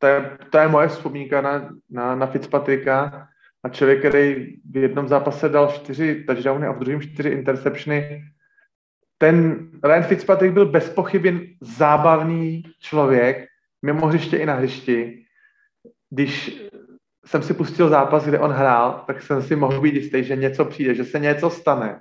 [0.00, 3.28] to je, to je moje vzpomínka na, na, na Fitzpatricka
[3.62, 8.22] a člověk, který v jednom zápase dal čtyři touchdowny a v druhém čtyři interceptiony,
[9.18, 13.46] ten Ryan Fitzpatrick byl bez pochyby zábavný člověk,
[13.82, 15.24] mimo hřiště i na hřišti.
[16.10, 16.62] Když
[17.26, 20.64] jsem si pustil zápas, kde on hrál, tak jsem si mohl být jistý, že něco
[20.64, 22.00] přijde, že se něco stane,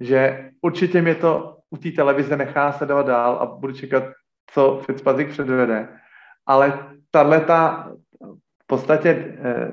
[0.00, 4.04] že určitě mě to u té televize nechá sledovat dál a budu čekat,
[4.50, 5.88] co Fitzpatrick předvede.
[6.46, 7.88] Ale tahle ta
[8.62, 9.72] v podstatě eh,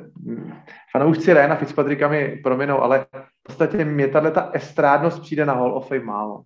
[0.92, 5.78] fanoušci Ryana Fitzpatricka mi prominou, ale v podstatě mě tahle ta estrádnost přijde na Hall
[5.78, 6.44] of Fame málo.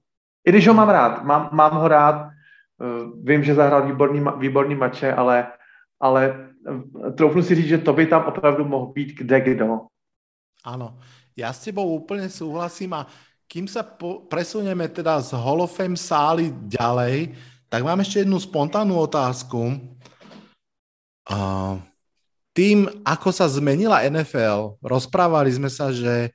[0.47, 2.85] I když ho mám rád, mám, mám ho rád, eh,
[3.23, 5.47] vím, že zahrál výborný, výborný mače, ale,
[5.99, 6.49] ale
[7.07, 9.79] eh, troufnu si říct, že to by tam opravdu mohl být kde kdo.
[10.65, 10.97] Ano,
[11.37, 13.07] já s tebou úplně souhlasím a
[13.47, 17.29] kým sa po, presunieme teda z Hall of Fame sály ďalej,
[17.73, 19.73] Tak mám ešte jednu spontánnu otázku.
[21.23, 21.79] Uh,
[22.53, 26.29] tým, ako sa zmenila NFL, rozprávali sme sa, že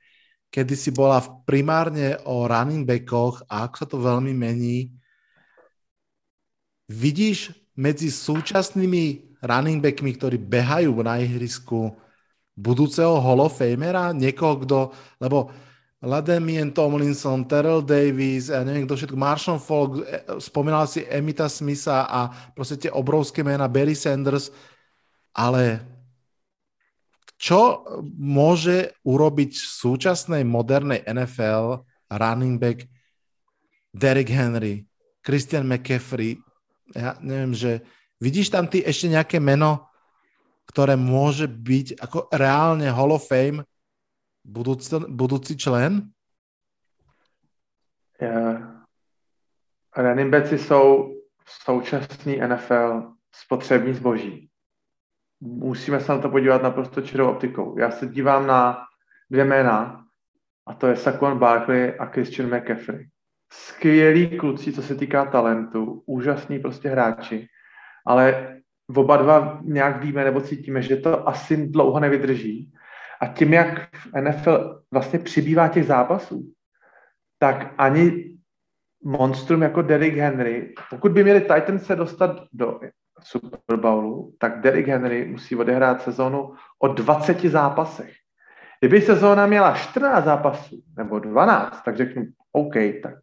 [0.49, 4.89] kedy si bola primárne o running backoch a ako sa to veľmi mení.
[6.89, 11.95] Vidíš medzi súčasnými running backmi, ktorí behajú na ihrisku,
[12.59, 14.79] budúceho Hall of Famera, niekoho, kto,
[15.23, 15.47] lebo
[16.03, 22.07] Lademien Tomlinson, Terrell Davis, ja neviem kto všetko, Marshall Falk, e, spomínal si Emita Smitha
[22.07, 24.51] a proste tie obrovské mená, Barry Sanders,
[25.33, 25.83] ale
[27.39, 27.87] čo
[28.19, 32.83] môže urobiť v súčasnej modernej NFL running back
[33.95, 34.85] Derrick Henry,
[35.23, 36.37] Christian McCaffrey,
[36.93, 37.79] ja neviem, že
[38.19, 39.87] vidíš tam ty ešte nejaké meno,
[40.69, 43.65] ktoré môže byť ako reálne Hall of Fame
[44.45, 46.11] budoucí, budoucí člen?
[48.21, 48.85] Yeah.
[49.95, 51.15] Running backs jsou
[51.45, 54.48] v současný NFL spotřební zboží.
[55.41, 57.79] Musíme se na to podívat naprosto čirou optikou.
[57.79, 58.77] Já se dívám na
[59.31, 60.03] dvě jména,
[60.67, 63.07] a to je Saquon Barkley a Christian McCaffrey.
[63.53, 67.47] Skvělí kluci, co se týká talentu, úžasní prostě hráči,
[68.07, 68.55] ale
[68.95, 72.73] oba dva nějak víme nebo cítíme, že to asi dlouho nevydrží
[73.21, 76.53] a tím, jak v NFL vlastně přibývá těch zápasů,
[77.39, 78.29] tak ani
[79.03, 82.79] monstrum jako Derrick Henry, pokud by měli Titans se dostat do
[83.23, 88.11] Super Bowlu, tak Derrick Henry musí odehrát sezónu o 20 zápasech.
[88.79, 93.15] Kdyby sezóna měla 14 zápasů nebo 12, tak řeknu OK, tak,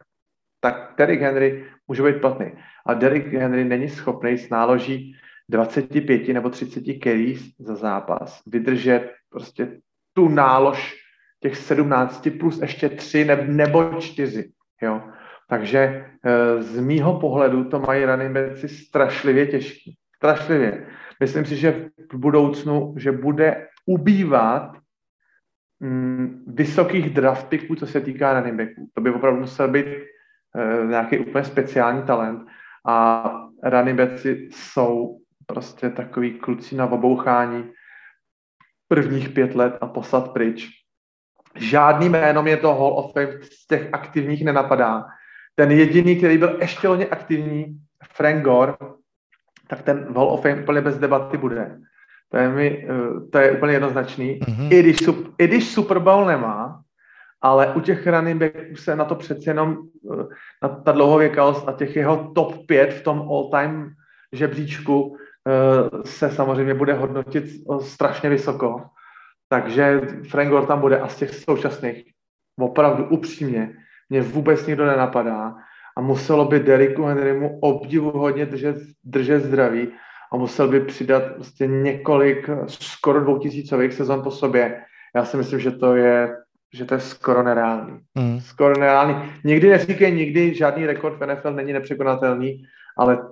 [0.60, 2.52] tak Derrick Henry může být platný.
[2.86, 5.16] Ale Derrick Henry není schopný s náloží
[5.48, 9.80] 25 nebo 30 carries za zápas vydržet prostě
[10.12, 10.94] tu nálož
[11.40, 14.50] těch 17 plus ještě 3 nebo 4.
[14.82, 15.02] Jo?
[15.48, 19.96] Takže eh, z mýho pohledu to mají running backs strašlivě těžký.
[20.16, 20.86] Strašlivě.
[21.20, 24.76] Myslím si, že v budoucnu, že bude ubývat
[25.80, 28.90] mm, vysokých draft picků, co se týká running backů.
[28.94, 32.48] To by opravdu musel být uh, nějaký úplně speciální talent.
[32.86, 33.24] A
[33.62, 37.72] running backy jsou prostě takový kluci na obouchání,
[38.88, 40.68] prvních pět let a poslat pryč.
[41.54, 45.04] Žádný jméno mě to Hall of Fame z těch aktivních nenapadá.
[45.56, 47.78] Ten jediný, který byl ještě loni aktivní,
[48.12, 48.74] Frank Gore,
[49.68, 51.78] tak ten Hall of Fame úplně bez debaty bude.
[52.28, 54.40] To je, mi, eh, to je úplně jednoznačný.
[54.40, 54.68] Mm-hmm.
[54.72, 56.82] I, když, I když Super Bowl nemá,
[57.40, 59.78] ale u těch running backů se na to přece jenom
[60.12, 60.24] eh,
[60.62, 63.90] na ta dlouhověkalost a těch jeho top 5 v tom all-time
[64.32, 67.44] žebříčku Eh, se samozřejmě bude hodnotit
[67.80, 68.82] strašně vysoko.
[69.48, 70.00] Takže
[70.30, 72.04] Frank Gore tam bude a z těch současných
[72.60, 73.76] opravdu upřímně
[74.08, 75.54] mě vůbec nikdo nenapadá
[75.96, 77.60] a muselo by Derriku Henrymu
[78.00, 79.88] hodně držet, držet zdraví
[80.32, 84.82] a musel by přidat prostě několik skoro dvoutisícových sezon po sobě.
[85.16, 86.36] Já si myslím, že to je,
[86.74, 87.98] že to je skoro nereálný.
[88.14, 88.40] Mm.
[88.40, 89.14] Skoro nereálný.
[89.44, 92.62] Nikdy neříkej nikdy, žádný rekord v NFL není nepřekonatelný,
[92.98, 93.30] ale uh,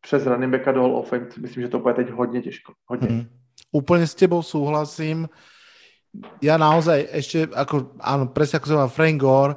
[0.00, 2.72] přes running backa do Hall of Fame myslím, že to bude teď hodně těžko.
[2.86, 3.08] Hodně.
[3.08, 3.26] Mm.
[3.72, 5.28] Úplne s tebou súhlasím.
[6.42, 9.54] Ja naozaj ešte, ako, áno, presne ako sa Frank Gore,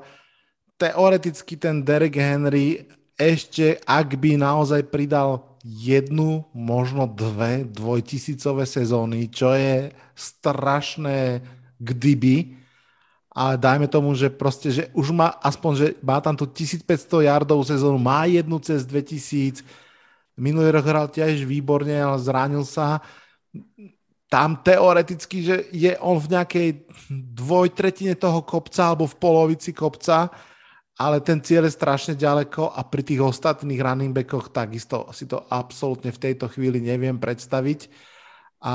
[0.77, 2.85] teoreticky ten Derek Henry
[3.17, 11.41] ešte, ak by naozaj pridal jednu, možno dve dvojtisícové sezóny, čo je strašné
[11.79, 12.59] kdyby,
[13.33, 16.85] ale dajme tomu, že proste, že už má aspoň, že má tam tu 1500
[17.25, 19.65] yardov sezónu, má jednu cez 2000,
[20.33, 22.97] Minulý rok hral tiež výborne, ale zranil sa.
[24.33, 26.67] Tam teoreticky, že je on v nejakej
[27.37, 30.33] dvojtretine toho kopca alebo v polovici kopca,
[30.97, 35.37] ale ten cieľ je strašne ďaleko a pri tých ostatných running backoch takisto si to
[35.53, 37.93] absolútne v tejto chvíli neviem predstaviť.
[38.65, 38.73] A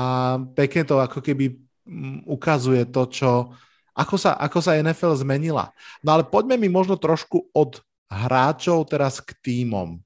[0.55, 3.51] pekne to ako keby mm, ukazuje to, čo,
[3.91, 5.75] ako sa, ako sa NFL zmenila.
[5.99, 9.99] No ale poďme mi možno trošku od hráčov teraz k týmom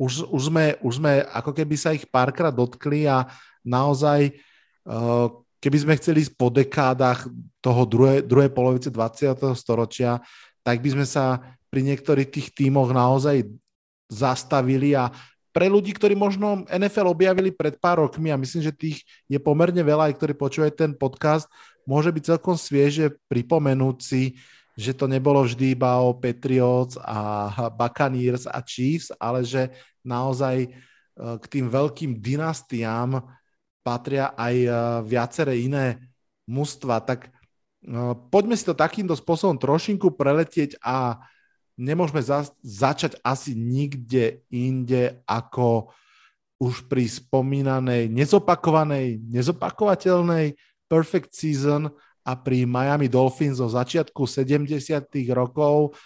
[0.00, 3.28] už, už, sme, už sme ako keby sa ich párkrát dotkli a
[3.60, 4.49] naozaj, uh,
[5.60, 7.28] keby sme chceli ísť po dekádach
[7.60, 9.36] toho druhej, druhej polovice 20.
[9.54, 10.18] storočia,
[10.64, 13.46] tak by sme sa pri niektorých tých tímoch naozaj
[14.10, 15.14] zastavili a
[15.50, 19.82] pre ľudí, ktorí možno NFL objavili pred pár rokmi a myslím, že tých je pomerne
[19.82, 21.50] veľa, aj ktorí počúvajú ten podcast,
[21.82, 24.38] môže byť celkom svieže pripomenúť si,
[24.78, 29.74] že to nebolo vždy iba o Patriots a Buccaneers a Chiefs, ale že
[30.06, 30.68] naozaj e,
[31.42, 33.18] k tým veľkým dynastiám
[33.80, 34.70] patria aj e,
[35.06, 35.98] viaceré iné
[36.48, 37.02] mužstva.
[37.04, 37.30] Tak e,
[38.28, 41.20] poďme si to takýmto spôsobom trošinku preletieť a
[41.80, 45.90] nemôžeme za, začať asi nikde inde ako
[46.60, 51.88] už pri spomínanej, nezopakovanej, nezopakovateľnej perfect season
[52.20, 54.68] a pri Miami Dolphins zo začiatku 70.
[55.32, 55.96] rokov.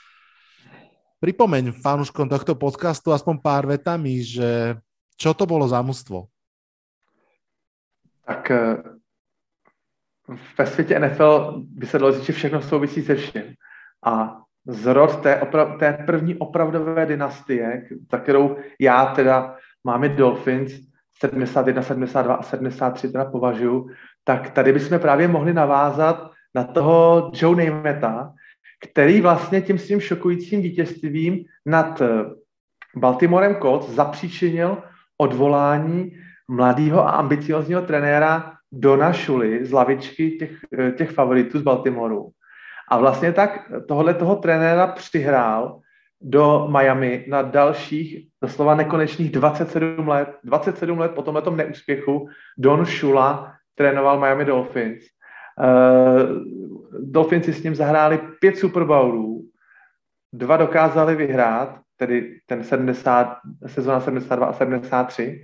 [1.18, 4.78] Pripomeň fanúškom tohto podcastu aspoň pár vetami, že
[5.18, 6.33] čo to bolo za mužstvo?
[8.26, 8.76] Tak eh,
[10.58, 13.42] ve světě NFL by se dalo říct, že všechno souvisí se vším.
[14.04, 20.72] A zrod té, opra- té první opravdové dynastie, za kterou já teda máme Dolphins
[21.18, 23.90] 71, 72 a 73 teda považuji,
[24.24, 28.32] tak tady bychom právě mohli navázat na toho Joe Namath'a,
[28.80, 32.06] který vlastně tím svým šokujícím vítězstvím nad eh,
[32.96, 34.82] Baltimorem Colts zapříčinil
[35.18, 36.16] odvolání
[36.48, 42.30] mladého a ambiciozního trenéra Dona Šuly z lavičky těch, eh, těch favoritů z Baltimoru.
[42.88, 45.80] A vlastně tak tohle toho trenéra přihrál
[46.20, 50.28] do Miami na dalších, doslova nekonečných 27 let.
[50.44, 52.28] 27 let po tomhle neúspěchu
[52.58, 55.04] Don Shula trénoval Miami Dolphins.
[55.60, 56.44] Uh,
[57.00, 59.44] Dolphins si s ním zahráli pět Super Bowlů,
[60.32, 63.36] dva dokázali vyhrát, tedy ten 70,
[63.66, 65.42] sezóna 72 a 73.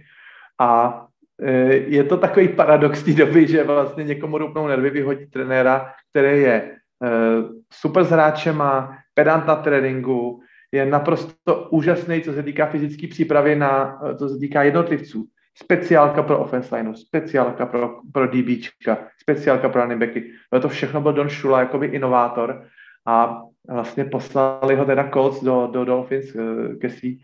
[0.60, 1.00] A
[1.42, 6.42] uh, je to takový paradox té doby, že vlastně někomu rupnou nervy vyhodí trenéra, který
[6.42, 10.40] je uh, super s hráčema, pedant na tréninku,
[10.72, 15.26] je naprosto úžasný, co se týká fyzické přípravy na, co se týká jednotlivců.
[15.62, 20.32] Speciálka pro offense line, speciálka pro, pro DBčka, speciálka pro running backy.
[20.62, 22.64] To všechno byl Don Shula, jakoby inovátor
[23.06, 26.36] a vlastně poslali ho teda Colts do, do Dolphins
[26.80, 27.22] ke svý,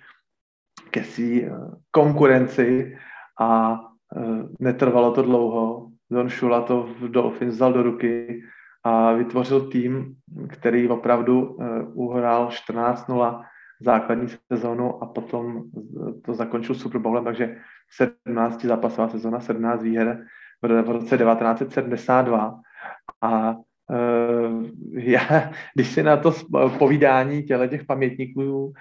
[0.91, 1.47] ke svý
[1.91, 2.97] konkurenci
[3.41, 3.81] a
[4.17, 5.91] eh, netrvalo to dlouho.
[6.11, 8.43] Don Shula to v Dolphins vzal do ruky
[8.85, 10.15] a vytvořil tým,
[10.49, 13.45] který opravdu eh, uhrál 14-0
[13.81, 15.63] základní sezónu a potom
[16.25, 17.57] to zakončil Super Bowlem, takže
[18.27, 20.25] 17 zápasová sezóna, 17 výher
[20.63, 22.61] v roce 1972
[23.23, 23.57] a
[24.93, 26.33] já, když si na to
[26.79, 28.73] povídání těle těch pamětníků uh,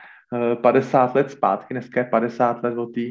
[0.61, 3.01] 50 let zpátky, dneska je 50 let od té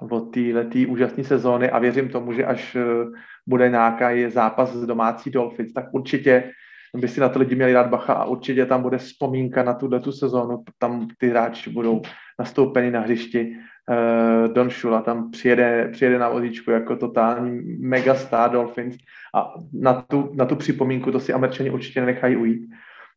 [0.00, 2.76] od této úžasné sezóny a věřím tomu, že až
[3.46, 6.50] bude nějaký zápas z domácí Dolphins, tak určitě
[6.96, 10.00] by si na to lidi měli dát bacha a určitě tam bude vzpomínka na tuhle
[10.00, 12.02] tu sezónu, tam ty hráči budou
[12.38, 13.56] nastoupeni na hřišti.
[13.90, 18.96] Uh, Don Shula tam přijede, přijede na vozíčku jako totální megastar Dolphins
[19.34, 22.70] a na tu, na tu připomínku to si američani určitě nenechají ujít.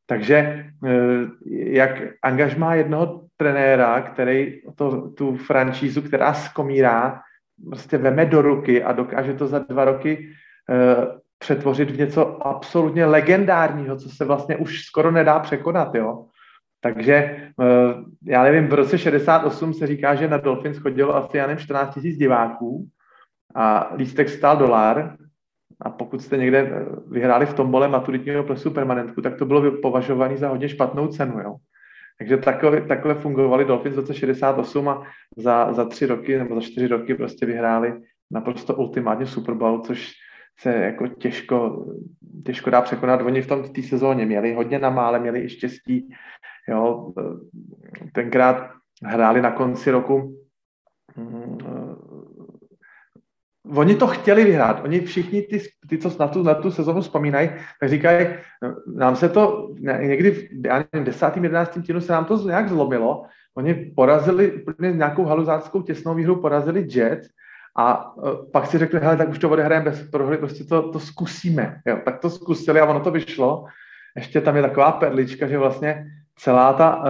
[0.06, 0.92] Takže uh,
[1.52, 7.22] jak angažmá jednoho trenéra, který to, tu francízu, která skomírá,
[7.70, 10.30] prostě veme do ruky a dokáže to za dva roky
[10.70, 11.06] uh,
[11.40, 16.26] přetvořit v něco absolutně legendárního, co se vlastně už skoro nedá překonat, jo.
[16.82, 21.48] Takže uh, já nevím, v roce 68 se říká, že na Dolphins chodilo asi, já
[21.48, 22.88] nevím, 14 000 diváků
[23.56, 25.18] a lístek stál dolar
[25.82, 30.38] a pokud jste někde eh, vyhráli v tombole maturitního plesu permanentku, tak to bylo považované
[30.38, 31.56] za hodně špatnou cenu, jo.
[32.20, 35.03] Takže takhle, takhle fungovali Dolphins v roce 68 a
[35.38, 38.01] za, za tři roky nebo za čtyři roky prostě vyhráli
[38.32, 40.11] naprosto ultimátně Super Bowl, což
[40.59, 41.86] se jako těžko,
[42.45, 43.22] těžko dá překonat.
[43.22, 46.09] Oni v tom té sezóně měli hodně na mále, měli i štěstí.
[46.70, 47.13] Jo.
[48.13, 48.72] Tenkrát
[49.03, 50.38] hráli na konci roku
[51.17, 51.57] mm,
[53.76, 54.82] oni to chtěli vyhrát.
[54.84, 57.49] Oni všichni, ty, ty co na tu, na tu sezonu vzpomínají,
[57.80, 58.28] tak říkají,
[58.95, 59.70] nám se to
[60.01, 60.47] někdy v
[60.93, 61.36] nevím, 10.
[61.36, 61.74] 11.
[61.74, 63.26] týdnu se nám to nějak zlomilo.
[63.57, 67.30] Oni porazili úplně nějakou haluzáckou těsnou výhru, porazili Jets
[67.78, 70.99] a uh, pak si řekli, hele, tak už to odehrajeme bez prohry, prostě to, to
[70.99, 71.82] zkusíme.
[71.86, 73.65] Jo, tak to zkusili a ono to vyšlo.
[74.15, 76.05] Ještě tam je taková perlička, že vlastně
[76.40, 77.04] celá ta uh,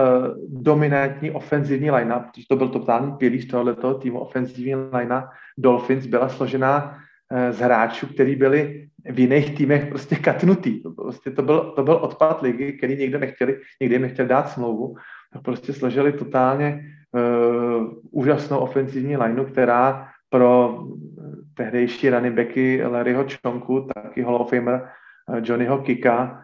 [0.48, 5.28] dominantní ofenzivní linea, protože to byl totální pilíř tohoto týmu, ofenzivní linea
[5.58, 6.98] Dolphins byla složená
[7.30, 10.82] uh, z hráčů, kteří byli v jiných týmech prostě katnutý.
[10.82, 14.48] To, prostě to, byl, to byl odpad ligy, který někdo nechtěli, někdy jim nechtěl dát
[14.48, 14.94] smlouvu.
[15.32, 16.82] Tak prostě složili totálně
[17.14, 20.78] uh, úžasnou ofenzivní lineu, která pro
[21.54, 24.88] tehdejší running backy Larryho Čonku, taky Hall of Famer
[25.42, 26.42] Johnnyho Kika,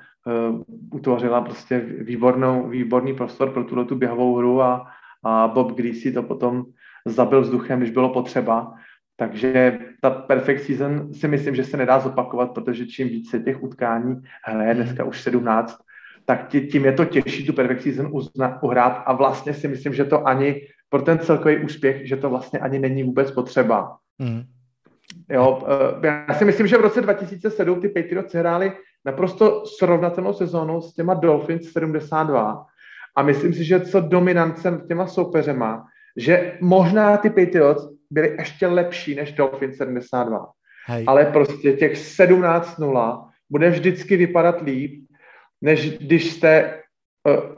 [0.93, 4.87] utvořila prostě výbornou, výborný prostor pro tuto tu běhovou hru a,
[5.25, 6.65] a Bob Greasy to potom
[7.05, 8.75] zabil vzduchem, když bylo potřeba.
[9.17, 14.23] Takže ta perfect season si myslím, že se nedá zopakovat, protože čím více těch utkání
[14.45, 14.83] hraje hmm.
[14.83, 15.79] dneska už 17,
[16.25, 20.05] tak tím je to těžší tu perfect season uzna, uhrát a vlastně si myslím, že
[20.05, 23.97] to ani pro ten celkový úspěch, že to vlastně ani není vůbec potřeba.
[24.19, 24.43] Mm.
[25.31, 25.63] Jo,
[26.03, 28.73] eh, já si myslím, že v roce 2007 ty Patriots hráli
[29.07, 32.67] naprosto srovnatelnou sezónu s těma Dolphins 72
[33.17, 35.87] A myslím si, že co dominancem těma soupeřema,
[36.17, 40.47] že možná ty Patriots byli ještě lepší než Dolphins 72.
[40.87, 41.05] Hej.
[41.07, 45.09] Ale prostě těch 17-0 bude vždycky vypadat líp,
[45.61, 46.81] než když jste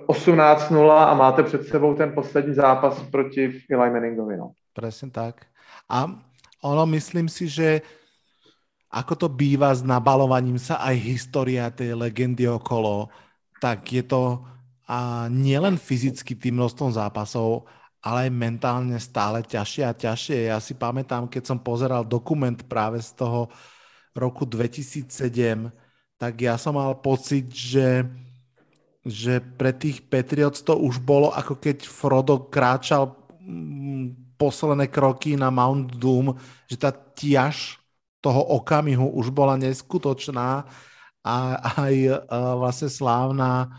[0.08, 4.36] 18-0 a máte před sebou ten poslední zápas proti Eli Manningovi.
[4.36, 4.50] No.
[4.74, 5.44] Presne tak.
[5.88, 6.06] A
[6.62, 7.80] ono myslím si, že
[8.88, 13.12] ako to býva s nabalovaním sa aj história tej legendy okolo,
[13.60, 14.40] tak je to
[14.88, 17.68] a nielen fyzicky tým množstvom zápasov,
[18.00, 20.48] ale aj mentálne stále ťažšie a ťažšie.
[20.48, 23.52] Ja si pamätám, keď som pozeral dokument práve z toho
[24.16, 25.68] roku 2007,
[26.16, 28.08] tak ja som mal pocit, že
[29.08, 35.48] že pre tých Patriots to už bolo ako keď Frodo kráčal mm, posledné kroky na
[35.48, 36.36] Mount Doom,
[36.68, 37.80] že tá tiaž
[38.18, 40.66] toho okamihu už bola neskutočná
[41.22, 41.36] a
[41.78, 42.16] aj uh,
[42.58, 43.70] vlastne slávna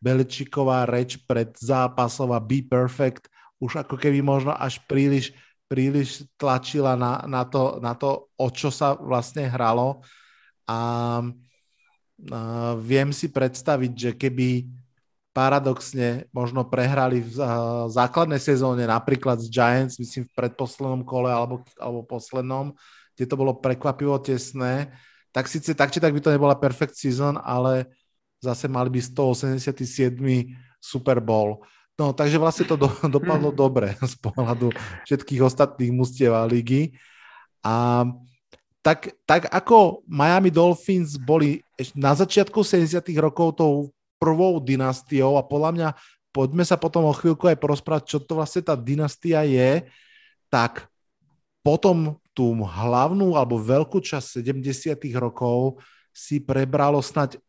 [0.00, 5.32] Beličiková reč pred zápasova Be Perfect už ako keby možno až príliš,
[5.64, 10.04] príliš tlačila na, na, to, na to, o čo sa vlastne hralo.
[10.68, 10.78] A
[11.24, 14.68] uh, viem si predstaviť, že keby
[15.36, 17.36] paradoxne možno prehrali v
[17.92, 22.72] základnej sezóne napríklad s Giants, myslím v predposlednom kole alebo, alebo poslednom,
[23.16, 24.92] kde to bolo prekvapivo tesné,
[25.32, 27.88] tak síce tak či tak by to nebola perfect season, ale
[28.44, 30.20] zase mali by 187.
[30.76, 31.64] Super Bowl.
[31.96, 34.70] No, takže vlastne to do, dopadlo dobre z pohľadu
[35.08, 36.94] všetkých ostatných mustiev a ligy.
[37.64, 38.04] A
[38.84, 41.58] tak, tak ako Miami Dolphins boli
[41.98, 43.02] na začiatku 70.
[43.18, 43.90] rokov tou
[44.20, 45.88] prvou dynastiou a podľa mňa
[46.30, 49.88] poďme sa potom o chvíľku aj porozprávať, čo to vlastne tá dynastia je,
[50.52, 50.86] tak
[51.66, 55.00] potom tú hlavnú alebo veľkú časť 70.
[55.16, 55.80] rokov
[56.12, 57.40] si prebralo snať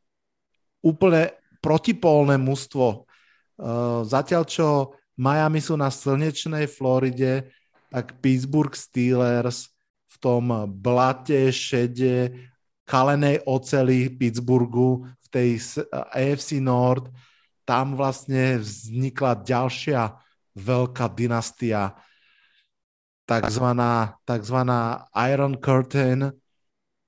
[0.79, 3.03] úplne protipolné mužstvo.
[4.07, 7.51] Zatiaľ, čo Miami sú na slnečnej Floride,
[7.91, 9.67] tak Pittsburgh Steelers
[10.07, 12.47] v tom blate, šede,
[12.87, 15.49] kalenej oceli Pittsburghu v tej
[16.15, 17.11] AFC Nord,
[17.67, 20.15] tam vlastne vznikla ďalšia
[20.55, 21.91] veľká dynastia,
[23.27, 26.31] takzvaná, takzvaná Iron Curtain,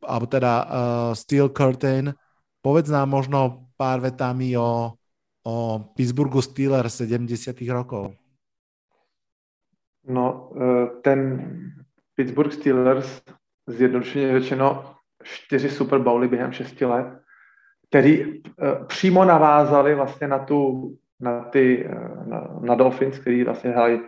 [0.03, 0.69] alebo teda uh,
[1.15, 2.13] Steel Curtain.
[2.59, 4.99] Povedz nám možno pár vetami o,
[5.47, 5.53] o
[5.95, 7.55] Pittsburghu Steelers 70.
[7.71, 8.11] rokov.
[10.03, 11.19] No, e, ten
[12.15, 13.21] Pittsburgh Steelers,
[13.67, 17.07] zjednodušeně řečeno, čtyři Super Bowly během šesti let,
[17.89, 20.89] který uh, přímo navázali vlastně na tu,
[21.19, 21.89] na ty,
[22.25, 24.01] na, na Dolphins, který vlastně hráli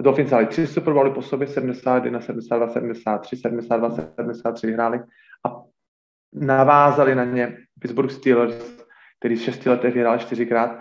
[0.00, 5.00] Dolphins hráli tři Super Bowly po sobě, 71, 72, 73, 72, 73 vyhráli
[5.46, 5.62] a
[6.32, 8.84] navázali na ně Pittsburgh Steelers,
[9.18, 10.78] který v šesti letech vyhrál čtyřikrát.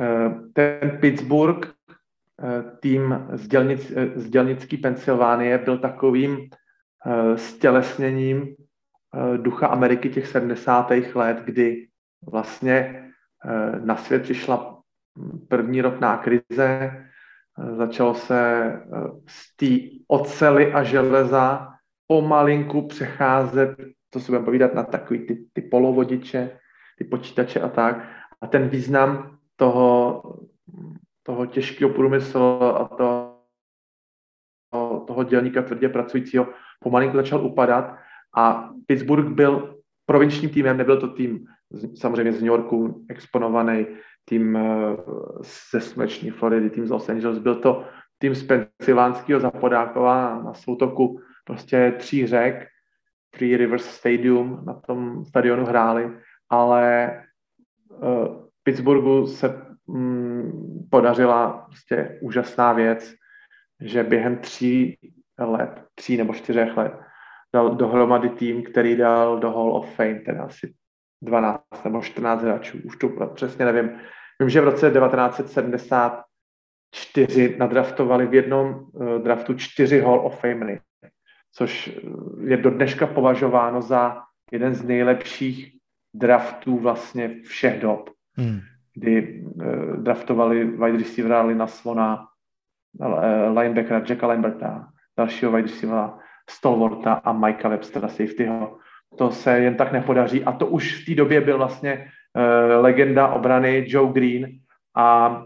[0.00, 1.72] Eh, ten Pittsburgh,
[2.80, 6.48] tým z, dělnic, z dělnický Pensylvánie, byl takovým
[7.36, 8.56] stělesněním
[9.16, 11.14] Eh, ducha Ameriky těch 70.
[11.14, 11.88] let, kdy
[12.30, 13.02] vlastně
[13.44, 14.80] eh, na svět přišla
[15.48, 17.06] první ropná krize, eh,
[17.76, 18.72] začalo se
[19.26, 21.68] z té ocely a železa
[22.06, 23.76] pomalinku přecházet,
[24.10, 26.58] to si budeme povídat, na takový ty, ty polovodiče,
[26.98, 28.08] ty počítače a tak.
[28.40, 30.22] A ten význam toho,
[31.22, 33.40] toho těžkého průmyslu a toho,
[35.06, 36.48] toho dělníka tvrdě pracujícího
[36.80, 37.96] pomalinku začal upadat
[38.36, 41.46] a Pittsburgh byl provinčním týmem, nebyl to tým
[41.94, 43.86] samozřejmě z New Yorku exponovaný,
[44.28, 44.96] tým eh,
[45.70, 47.84] ze sluneční Floridy, tým z Los Angeles, byl to
[48.18, 52.66] tým z Pensylvánského zapodákova na soutoku prostě tří řek,
[53.30, 56.10] Three Rivers Stadium, na tom stadionu hráli,
[56.50, 57.12] ale
[57.88, 63.14] uh, Pittsburghu se um, podařila prostě úžasná věc,
[63.80, 64.98] že během tří
[65.38, 66.92] let, tří nebo čtyřech let
[67.56, 70.74] dal dohromady tým, který dal do Hall of Fame, teda asi
[71.22, 73.90] 12 nebo 14 hráčů, už to přesně nevím.
[74.40, 80.80] Vím, že v roce 1974 nadraftovali v jednom uh, draftu čtyři Hall of Famery,
[81.52, 81.92] což eh,
[82.46, 85.72] je do dneška považováno za jeden z nejlepších
[86.14, 88.60] draftů vlastně všech dob, hmm.
[88.94, 92.26] kdy uh, draftovali wide receivera Lina Slona,
[93.00, 94.88] uh, linebackera Jacka Lamberta,
[95.18, 96.18] dalšího wide receivera
[96.50, 98.78] Stolvorta a Mikea Webstera safetyho.
[99.18, 101.94] To se jen tak nepodaří a to už v té době byl vlastně
[102.36, 104.48] uh, legenda obrany Joe Green
[104.96, 105.42] a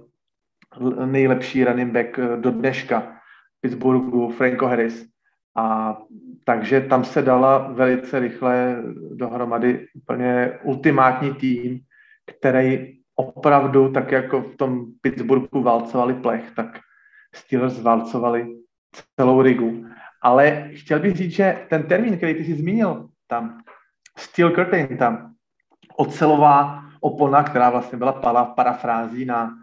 [1.05, 3.17] nejlepší running back eh, do dneška
[3.61, 5.07] Pittsburghu Franco Harris.
[5.57, 5.97] A
[6.45, 11.81] takže tam se dala velice rychle dohromady úplně ultimátní tým,
[12.39, 16.79] který opravdu, tak jako v tom Pittsburghu válcovali plech, tak
[17.35, 18.47] Steelers válcovali
[19.21, 19.87] celou rigu.
[20.23, 23.59] Ale chtěl bych říct, že ten termín, který ty jsi zmínil, tam
[24.19, 25.33] Steel Curtain, tam
[25.97, 29.55] ocelová opona, která vlastně byla para, parafrází na,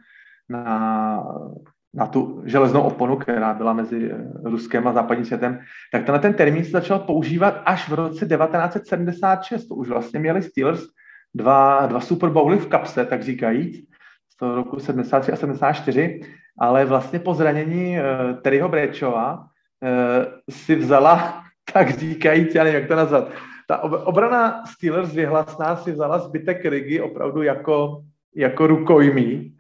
[0.49, 1.23] na,
[1.93, 4.11] na tu železnou oponu, která byla mezi
[4.43, 5.59] Ruskem a západním světem,
[5.91, 9.67] tak tenhle ten termín se začal používat až v roce 1976.
[9.67, 10.83] To už vlastně měli Steelers
[11.33, 13.85] dva, dva Super Bowly v kapse, tak říkajíc,
[14.29, 16.21] z toho roku 73 a 74,
[16.59, 21.43] ale vlastně po zranění uh, Terryho Brečova uh, si vzala,
[21.73, 23.31] tak říkajíc, já nevím, jak to nazvat,
[23.67, 28.03] ta obrana Steelers vyhlasná si vzala zbytek Rigi opravdu jako,
[28.35, 29.53] jako rukojmí,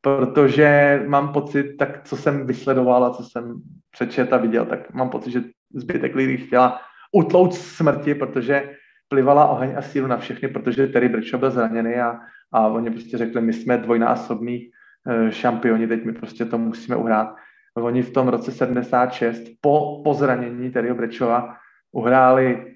[0.00, 5.10] protože mám pocit, tak co jsem vysledoval a co jsem přečet a viděl, tak mám
[5.10, 5.42] pocit, že
[5.74, 6.80] zbytek lidí chtěla
[7.12, 8.70] utlout smrti, protože
[9.08, 12.18] plivala oheň a sílu na všechny, protože Terry Bradshaw byl zraněný a,
[12.52, 14.68] a oni prostě řekli, my jsme dvojnásobní
[15.06, 17.36] uh, šampioni, teď my prostě to musíme uhrát.
[17.74, 21.56] Oni v tom roce 76 po, po zranění Terryho Bradshawa
[21.92, 22.75] uhráli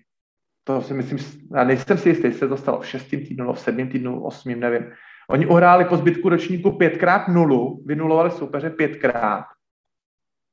[0.74, 1.18] to si myslím,
[1.54, 4.60] já nejsem si jistý, se to stalo v šestém týdnu, v sedmém týdnu, v osmém,
[4.60, 4.92] nevím.
[5.30, 9.44] Oni uhráli po zbytku ročníku pětkrát nulu, vynulovali soupeře pětkrát.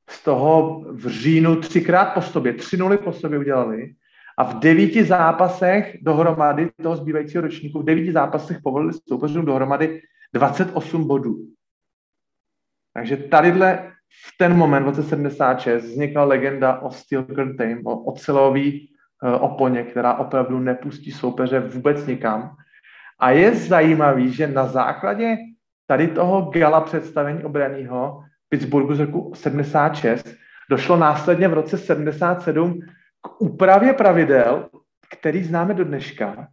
[0.10, 3.94] Z toho v říjnu třikrát po sobě, tři nuly po sobě udělali
[4.38, 10.02] a v devíti zápasech dohromady toho zbývajícího ročníku, v devíti zápasech povolili soupeřům dohromady
[10.34, 11.48] 28 bodů.
[12.94, 18.97] Takže tadyhle v ten moment, v roce 76, vznikla legenda o Steel Curtain, o ocelový
[19.40, 22.56] oponě, která opravdu nepustí soupeře vůbec nikam.
[23.20, 25.38] A je zajímavý, že na základě
[25.88, 30.28] tady toho gala představení obraného Pittsburghu z roku 76
[30.70, 32.80] došlo následně v roce 77
[33.22, 34.70] k úpravě pravidel,
[35.20, 36.48] který známe do dneška,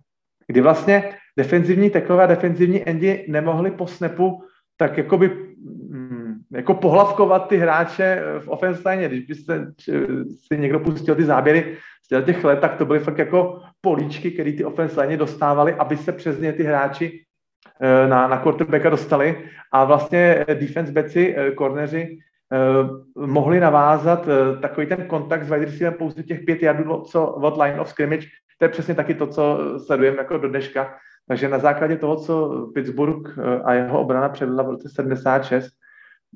[0.46, 4.42] kdy vlastně defenzivní tekové a defenzivní endi nemohli po snapu
[4.76, 5.54] tak jakoby
[6.54, 9.72] jako pohlavkovat ty hráče v offense když by se,
[10.48, 14.52] si někdo pustil ty záběry z těch let, tak to byly fakt jako políčky, které
[14.52, 17.24] ty offense dostávali, aby se přes ně ty hráči
[17.80, 22.18] eh, na, na quarterbacka dostali a vlastně defense backi, korneři
[22.52, 24.28] eh, eh, mohli navázat
[24.62, 28.26] takový ten kontakt s wide receiverem pouze těch pět jardů co, od line of scrimmage.
[28.58, 30.94] To je přesně taky to, co sledujeme jako do dneška.
[31.28, 35.72] Takže na základě toho, co Pittsburgh a jeho obrana předvedla v roce 76,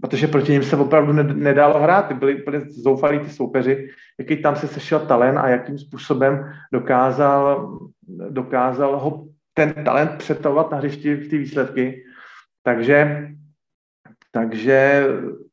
[0.01, 3.89] protože proti ním se opravdu nedalo hrát, ty byli úplně zoufalí ty soupeři,
[4.19, 7.79] jaký tam se sešel talent a jakým způsobem dokázal,
[8.31, 9.25] dokázal ho
[9.55, 12.05] ten talent přetavovat na hřišti v ty výsledky.
[12.63, 13.29] Takže,
[14.33, 15.07] takže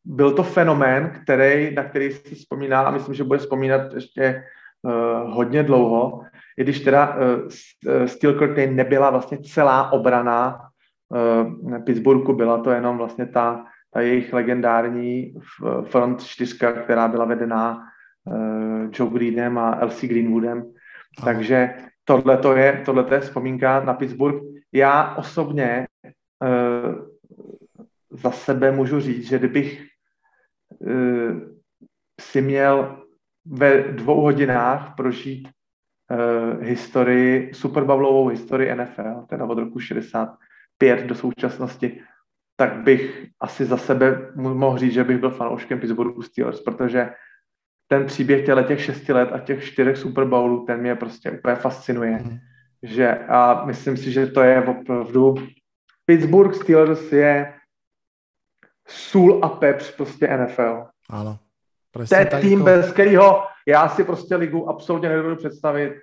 [0.06, 4.43] byl to fenomén, který, na který si vzpomíná a myslím, že bude vzpomínat ještě
[4.82, 4.91] uh,
[5.34, 6.22] hodně dlouho,
[6.58, 10.60] i když teda uh, Steel Curtain nebyla vlastně celá obrana
[11.10, 13.66] uh, Pittsburghu, byla to jenom vlastně ta
[13.96, 15.34] ta jejich legendární
[15.84, 17.84] front čtyřka, která byla vedená
[18.26, 20.58] uh, Joe Greenem a Elsie Greenwoodem.
[20.58, 21.26] Aha.
[21.26, 21.74] Takže
[22.04, 24.41] tohle to je, tohle je vzpomínka na Pittsburgh.
[24.72, 26.96] Já osobně uh,
[28.10, 29.86] za sebe můžu říct, že kdybych
[30.80, 31.39] uh,
[32.22, 33.04] si měl
[33.46, 35.50] ve dvou hodinách prožít
[36.62, 42.02] historii, Superbowlovou historii NFL, teda od roku 65 do současnosti,
[42.56, 47.10] tak bych asi za sebe mohl říct, že bych byl fanouškem Pittsburghu Steelers, protože
[47.88, 51.56] ten příběh těle těch šesti let a těch čtyřech Super Bowlů, ten mě prostě úplně
[51.56, 52.20] fascinuje.
[52.24, 52.38] Mm.
[52.84, 55.36] Že, a myslím si, že to je opravdu
[56.06, 57.53] Pittsburgh Steelers je
[58.88, 60.86] sůl a pepř prostě NFL.
[61.10, 61.39] Ano.
[61.91, 62.64] To je tým, jako...
[62.64, 66.01] bez kterého já si prostě ligu absolutně nedovedu představit.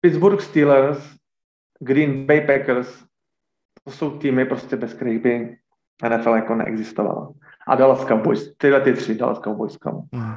[0.00, 1.16] Pittsburgh Steelers,
[1.80, 3.04] Green Bay Packers,
[3.84, 5.58] to jsou týmy prostě bez kterých by
[6.02, 7.28] NFL jako neexistovala.
[7.66, 9.78] A Dallas Cowboys, tyhle ty tři, Dallas Cowboys.
[10.12, 10.34] Hmm.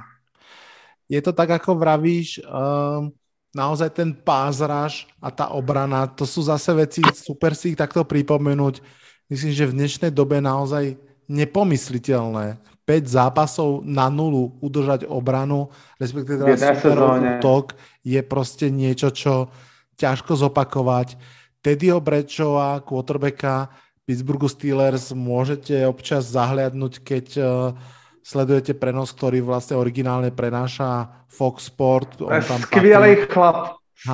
[1.10, 3.14] Je to tak, ako vravíš, um,
[3.56, 8.82] naozaj ten pázraž a ta obrana, to sú zase veci, super si ich takto pripomenúť.
[9.30, 10.98] Myslím, že v dnešnej dobe naozaj
[11.30, 12.58] nepomysliteľné.
[12.86, 17.74] 5 zápasov na nulu udržať obranu, respektíve teda super útok,
[18.06, 19.50] je prostě niečo, čo
[19.98, 21.18] ťažko zopakovať.
[21.66, 23.74] Teddyho Brečova, quarterbacka,
[24.06, 27.74] Pittsburghu Steelers môžete občas zahliadnúť, keď uh,
[28.22, 32.22] sledujete prenos, ktorý vlastne originálne prenáša Fox Sport.
[32.22, 33.34] On tam skvělý patrí...
[33.34, 33.58] chlap,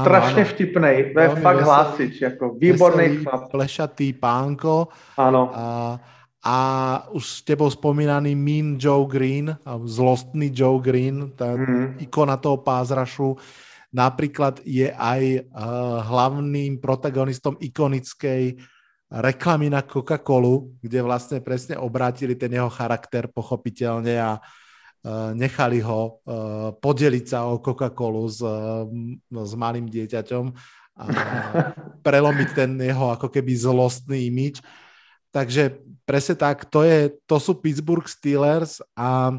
[0.01, 3.51] strašně vtipný, to je fakt hlásič, jako výborný veselý, chlap.
[3.51, 4.87] Plešatý pánko.
[5.17, 5.51] Ano.
[5.53, 5.99] A,
[6.43, 6.57] a
[7.11, 11.99] už s tebou spomínaný Mean Joe Green, zlostný Joe Green, tá mm.
[11.99, 13.35] ikona toho pázrašu,
[13.91, 18.55] napríklad je aj uh, hlavným protagonistom ikonickej
[19.11, 26.01] reklamy na Coca-Colu, kde vlastne presne obrátili ten jeho charakter pochopiteľne a uh, nechali ho
[26.23, 28.87] uh, podeliť sa o Coca-Colu s, uh,
[29.27, 30.45] s malým dieťaťom
[30.95, 31.03] a
[32.07, 34.63] prelomiť ten jeho ako keby zlostný imič.
[35.35, 39.35] Takže presne tak, to, je, to sú Pittsburgh Steelers a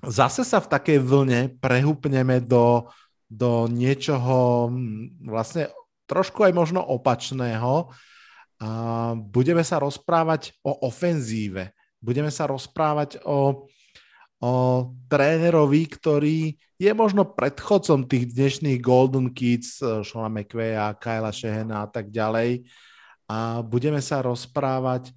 [0.00, 2.88] zase sa v takej vlne prehúpneme do,
[3.28, 5.68] do niečoho hm, vlastne
[6.08, 7.92] trošku aj možno opačného,
[8.56, 11.76] a budeme sa rozprávať o ofenzíve.
[12.00, 13.68] Budeme sa rozprávať o,
[14.40, 14.52] o
[15.08, 16.38] trénerovi, ktorý
[16.76, 22.64] je možno predchodcom tých dnešných Golden Kids, eh, Shona McVeya, Kyla Shehena a tak ďalej.
[23.26, 25.10] A budeme sa rozprávať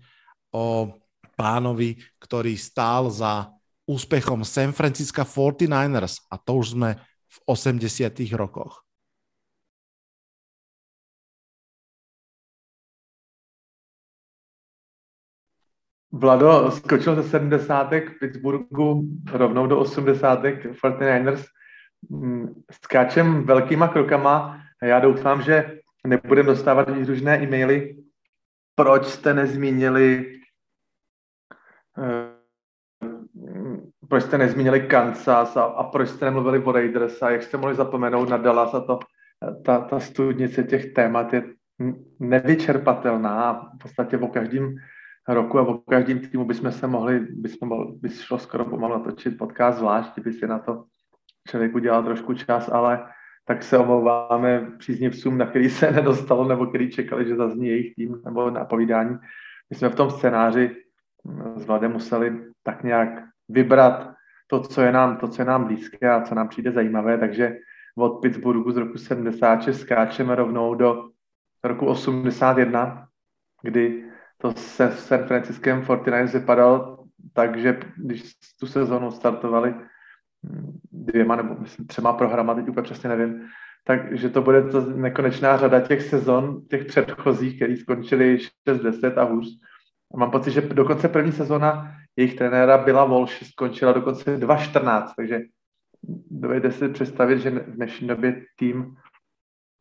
[0.50, 0.98] o
[1.38, 3.54] pánovi, ktorý stál za
[3.88, 6.98] úspechom San Francisco 49ers a to už sme
[7.30, 8.89] v 80 rokoch.
[16.12, 17.92] Vlado skočil ze 70.
[17.92, 20.40] v Pittsburghu rovnou do 80.
[20.44, 21.46] 49ers.
[22.10, 27.98] Mm, skáčem velkýma krokama a já doufám, že nebudeme dostávat různé e-maily.
[28.76, 30.40] Proč jste nezmínili
[31.98, 32.40] eh,
[34.10, 37.76] proč jste nezmínili Kansas a, a proč jste nemluvili o Raiders a jak jste mohli
[37.76, 39.00] zapomenout na Dallas a to,
[39.66, 41.44] ta, ta studnice těch témat je
[42.20, 44.76] nevyčerpatelná v podstatě o každém
[45.34, 49.78] roku a o každém týmu bychom se mohli, bychom by šlo skoro pomalu natočit podcast
[49.78, 50.84] zvlášť, kdyby si na to
[51.50, 53.06] člověk udělal trošku čas, ale
[53.46, 58.22] tak se omlouváme příznivcům, na který se nedostalo, nebo který čekali, že zazní jejich tým,
[58.26, 59.18] nebo na povídání.
[59.70, 60.76] My jsme v tom scénáři
[61.56, 63.10] s Vladem museli tak nějak
[63.50, 64.14] vybrat
[64.48, 67.58] to, co je nám, to, co je nám blízké a co nám přijde zajímavé, takže
[67.98, 71.10] od Pittsburghu z roku 76 skáčeme rovnou do
[71.64, 73.08] roku 81,
[73.64, 74.10] kdy
[74.42, 79.76] to se San Franciskem 49 vypadalo tak, že když tu sezonu startovali
[80.92, 83.48] dvěma nebo myslím třema programa, teď úplně přesně nevím,
[83.84, 88.38] takže to bude to nekonečná řada těch sezon, těch předchozích, které skončily
[88.68, 89.48] 6-10 a hůř.
[90.14, 95.40] A mám pocit, že dokonce první sezona jejich trenéra byla Walsh, skončila dokonce 2-14, takže
[96.32, 98.96] dovedete si představit, že v dnešní době tým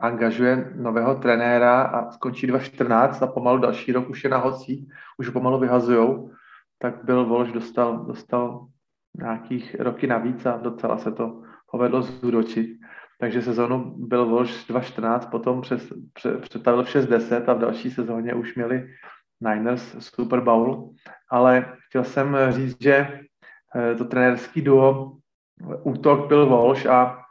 [0.01, 4.89] angažuje nového trenéra a skončí 2014 a pomalu další rok už je na hocí,
[5.19, 6.31] už pomalu vyhazujou,
[6.79, 8.67] tak byl Volž dostal, dostal
[9.15, 12.79] nějakých roky navíc a docela se to povedlo zúročit.
[13.21, 18.35] Takže sezónu byl Volž 2014, potom přes, pře, přetavil v 6-10 a v další sezóně
[18.35, 18.89] už měli
[19.41, 20.91] Niners Super Bowl.
[21.31, 23.21] Ale chtěl jsem říct, že
[23.77, 25.13] eh, to trenérský duo
[25.83, 27.23] útok byl Volž a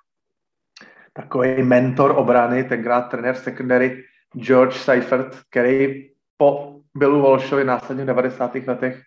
[1.17, 4.03] takový mentor obrany, tenkrát trenér secondary
[4.39, 8.55] George Seifert, který po Billu Walshovi následně v 90.
[8.67, 9.01] letech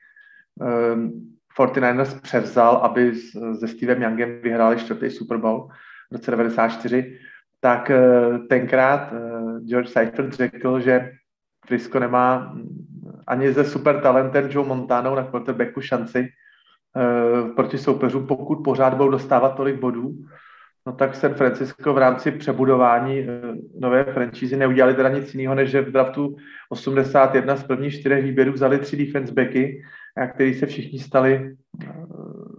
[0.94, 1.12] um,
[1.58, 3.14] 49ers převzal, aby
[3.58, 5.68] se Stevem Youngem vyhráli čtvrtý Super Bowl
[6.10, 7.18] v roce 94,
[7.60, 11.12] tak uh, tenkrát uh, George Seifert řekl, že
[11.66, 12.54] Frisco nemá
[13.26, 16.28] ani ze super talentem Joe Montanou na quarterbacku šanci
[16.96, 20.14] uh, proti soupeřům, pokud pořád budou dostávat tolik bodů.
[20.86, 23.26] No tak San Francisco v rámci přebudování eh,
[23.80, 26.36] nové franšízy neudělali teda nic jiného, než že v draftu
[26.68, 29.82] 81 z prvních čtyřech výběrů vzali tři defense backy,
[30.34, 31.86] který se všichni stali eh,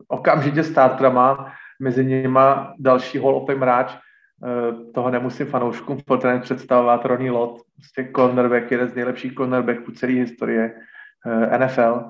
[0.07, 2.39] okamžitě startrama, mezi nimi
[2.79, 8.71] další Hall of Fame hráč, eh, toho nemusím fanouškům Fortnite představovat, Ronnie Lott, prostě cornerback,
[8.71, 10.73] jeden z nejlepších cornerbacků celé historie
[11.57, 12.01] NFL.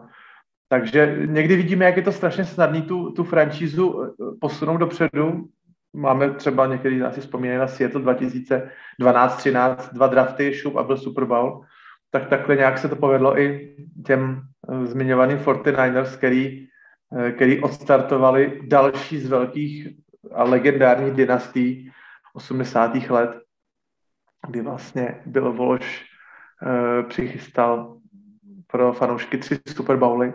[0.69, 5.47] Takže někdy vidíme, jak je to strašně snadné tu, tu franšízu posunout dopředu,
[5.93, 11.65] máme třeba některý asi vzpomínají na Seattle 2012-13, dva drafty, šup a byl Super Bowl,
[12.11, 16.67] tak takhle nějak se to povedlo i těm uh, zmiňovaným 49ers, který,
[17.09, 19.87] uh, který odstartovali další z velkých
[20.33, 21.91] a legendárních dynastí
[22.33, 22.95] 80.
[23.09, 23.41] let,
[24.47, 26.05] kdy vlastně byl Vološ
[26.61, 27.97] uh, přichystal
[28.67, 30.33] pro fanoušky tři Super Bowly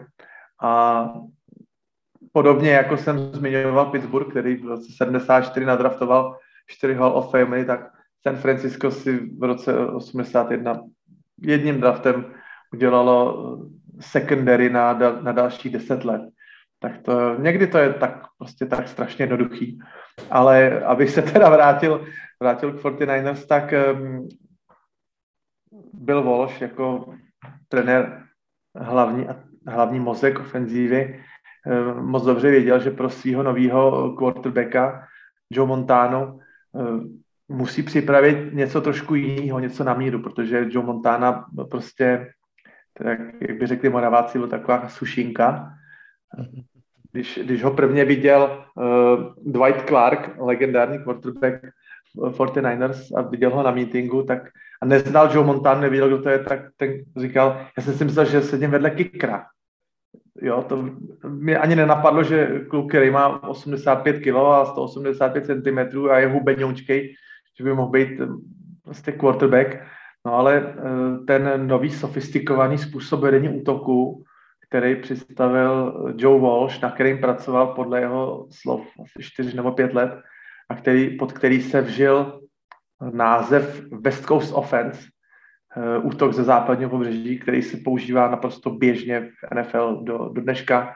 [0.62, 1.04] a
[2.36, 7.80] Podobně jako jsem zmiňoval Pittsburgh, který v roce 74 nadraftoval 4 Hall of Fame, tak
[8.22, 10.80] San Francisco si v roce 81
[11.40, 12.34] jedním draftem
[12.72, 13.58] udělalo
[14.00, 14.92] secondary na,
[15.22, 16.22] na další 10 let.
[16.78, 19.78] Tak to, někdy to je tak prostě tak strašně jednoduchý.
[20.30, 22.06] Ale abych se teda vrátil,
[22.40, 24.28] vrátil k 49ers, tak um,
[25.92, 27.14] byl Walsh jako
[27.68, 28.22] trenér
[28.74, 29.26] hlavní,
[29.66, 31.35] hlavní mozek ofenzívy Eh,
[32.00, 35.06] moc dobře věděl, že pro svého nového quarterbacka
[35.50, 36.38] Joe Montano
[36.80, 37.00] eh,
[37.48, 42.30] musí připravit něco trošku jiného, něco na míru, protože Joe Montana prostě,
[43.04, 45.72] tak, jak by řekli Moraváci, byl taková sušinka.
[47.12, 51.66] Když, když ho prvně viděl uh, Dwight Clark, legendární quarterback
[52.16, 54.48] 49ers a viděl ho na meetingu, tak
[54.82, 58.24] a neznal Joe Montana, nevěděl, kdo to je, tak ten říkal, já jsem si myslel,
[58.24, 59.46] že sedím vedle kikra.
[60.42, 60.88] Jo, to
[61.28, 67.14] mě ani nenapadlo, že kluk, který má 85 kg a 185 cm a je hubeňoučkej,
[67.58, 68.26] že by mohl být eh,
[68.84, 69.76] prostě quarterback.
[70.26, 74.24] No ale eh, ten nový sofistikovaný způsob vedení útoku,
[74.68, 80.20] který představil Joe Walsh, na kterým pracoval podle jeho slov asi 4 nebo 5 let
[80.68, 82.40] a který, pod který se vžil
[83.12, 85.15] název West Coast Offense, eh,
[86.02, 90.94] útok ze západního pobřeží, který se používá naprosto běžně v NFL do, do dneška,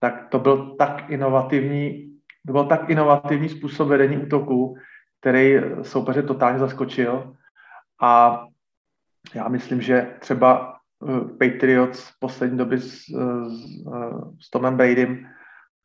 [0.00, 2.10] tak to byl tak inovativní,
[2.46, 4.76] to byl tak inovativní způsob vedení útoku,
[5.20, 7.36] který soupeře totálně zaskočil
[8.02, 8.44] a
[9.34, 10.76] já myslím, že třeba
[11.08, 13.84] eh, Patriots v poslední době s, s,
[14.40, 15.26] s Tomem Bradym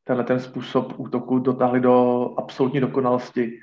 [0.04, 3.60] tenhle ten způsob útoku dotáhli do absolutní dokonalosti.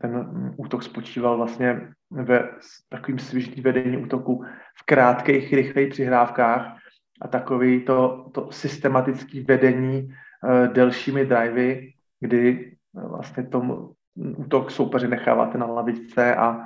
[0.00, 2.48] Ten útok spočíval vlastně ve
[2.88, 4.44] takovým svižným vedení útoku
[4.74, 6.76] v krátkých, rychlých přihrávkách
[7.22, 13.92] a takový to, to systematické vedení uh, delšími drivey, kdy vlastně tomu
[14.36, 16.60] útok soupeře necháváte na lavičce a,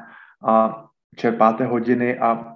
[0.47, 0.85] a
[1.17, 2.55] čerpáte hodiny a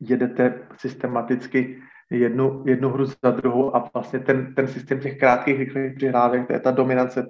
[0.00, 5.94] jedete systematicky jednu, jednu hru za druhou a vlastně ten, ten systém těch krátkých rychlých
[5.94, 7.26] přihrávek, to je ta dominance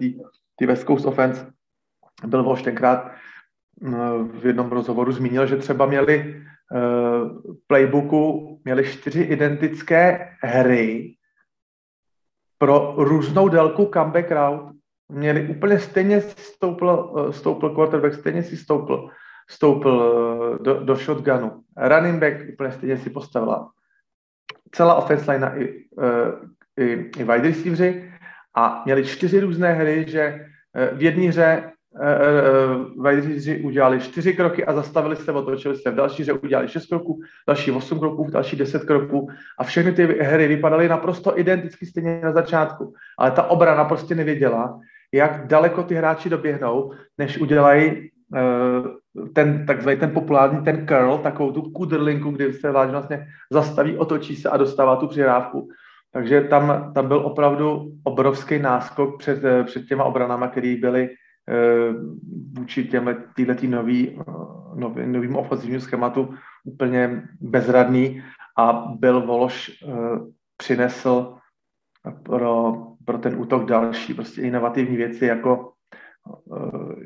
[0.56, 1.52] té West Coast offense,
[2.26, 3.12] byl Voš tenkrát
[4.40, 11.14] v jednom rozhovoru zmínil, že třeba měli uh, playbooku měli čtyři identické hry
[12.58, 14.72] pro různou délku comeback route.
[15.08, 19.08] Měli úplně stejně si stoupl, uh, stoupl quarterback, stejně si stoupl,
[19.50, 21.62] stoupl uh, do, do shotgunu.
[21.76, 23.70] Running back úplně stejně si postavila
[24.74, 25.86] celá offense line i,
[26.80, 28.12] i, i wide receiveri
[28.54, 30.46] a měli čtyři různé hry, že
[30.92, 35.90] v jedné hře uh, wide receiveri udělali čtyři kroky a zastavili se, otočili se.
[35.90, 39.28] V další hře udělali šest kroků, další osm kroků, další deset kroků
[39.58, 42.94] a všechny ty hry vypadaly naprosto identicky stejně na začátku.
[43.18, 44.80] Ale ta obrana prostě nevěděla,
[45.12, 48.10] jak daleko ty hráči doběhnou, než udělají
[49.34, 54.48] ten takzvaný ten populární ten curl, takovou tu kudrlinku, kdy se vlastně zastaví, otočí se
[54.48, 55.68] a dostává tu přihrávku.
[56.12, 61.08] Takže tam, tam byl opravdu obrovský náskok před, před těma obranama, které byly
[62.52, 68.22] vůči těm týhletý nový, uh, nový, novým ofenzivním schématu úplně bezradný
[68.58, 70.18] a byl Vološ uh,
[70.56, 71.36] přinesl
[72.22, 72.74] pro,
[73.04, 75.72] pro ten útok další prostě inovativní věci, jako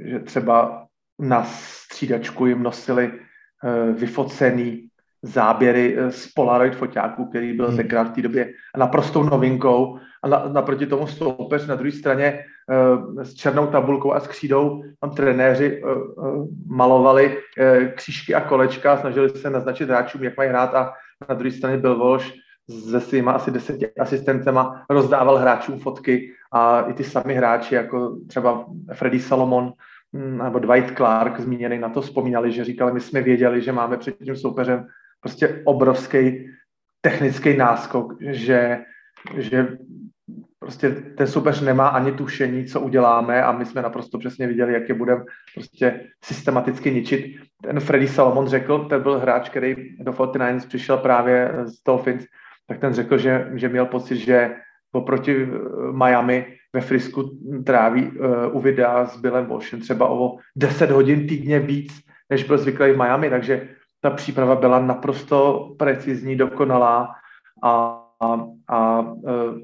[0.05, 0.87] že třeba
[1.19, 3.21] na střídačku jim nosili
[3.93, 4.86] vyfocený
[5.27, 7.77] záběry eh, z Polaroid foťáků, který byl hmm.
[7.77, 12.45] tenkrát v té době naprostou novinkou a na, naproti tomu stoupeř na druhé straně
[13.15, 17.39] uh, s černou tabulkou a s křídou tam trenéři uh, uh, malovali
[17.95, 20.93] křížky a kolečka, snažili se naznačit hráčům, jak mají hrát a
[21.29, 22.33] na druhé straně byl Volš
[22.91, 28.67] se svýma asi deseti asistentema rozdával hráčům fotky a i ty sami hráči, jako třeba
[28.95, 29.73] Freddy Salomon,
[30.17, 33.97] Mm, nebo Dwight Clark zmíněný na to vzpomínali, že říkali, my jsme věděli, že máme
[33.97, 34.87] před tím soupeřem
[35.21, 36.51] prostě obrovský
[37.01, 38.79] technický náskok, že,
[39.37, 39.69] že
[40.59, 44.89] prostě ten soupeř nemá ani tušení, co uděláme a my jsme naprosto přesně viděli, jak
[44.89, 45.25] je budeme
[45.55, 47.37] prostě systematicky ničit.
[47.63, 52.25] Ten Freddy Salomon řekl, ten byl hráč, který do 49ers přišel právě z Dolphins,
[52.69, 54.57] tak ten řekl, že, že měl pocit, že
[54.93, 55.47] oproti
[55.93, 61.61] Miami ve Frisku tráví uh, u videa s Billem Walshem třeba o 10 hodin týdně
[61.61, 61.93] víc,
[62.31, 63.69] než byl zvyklý v Miami, takže
[64.01, 67.15] ta příprava byla naprosto precizní, dokonalá
[67.63, 69.59] a, a, a uh,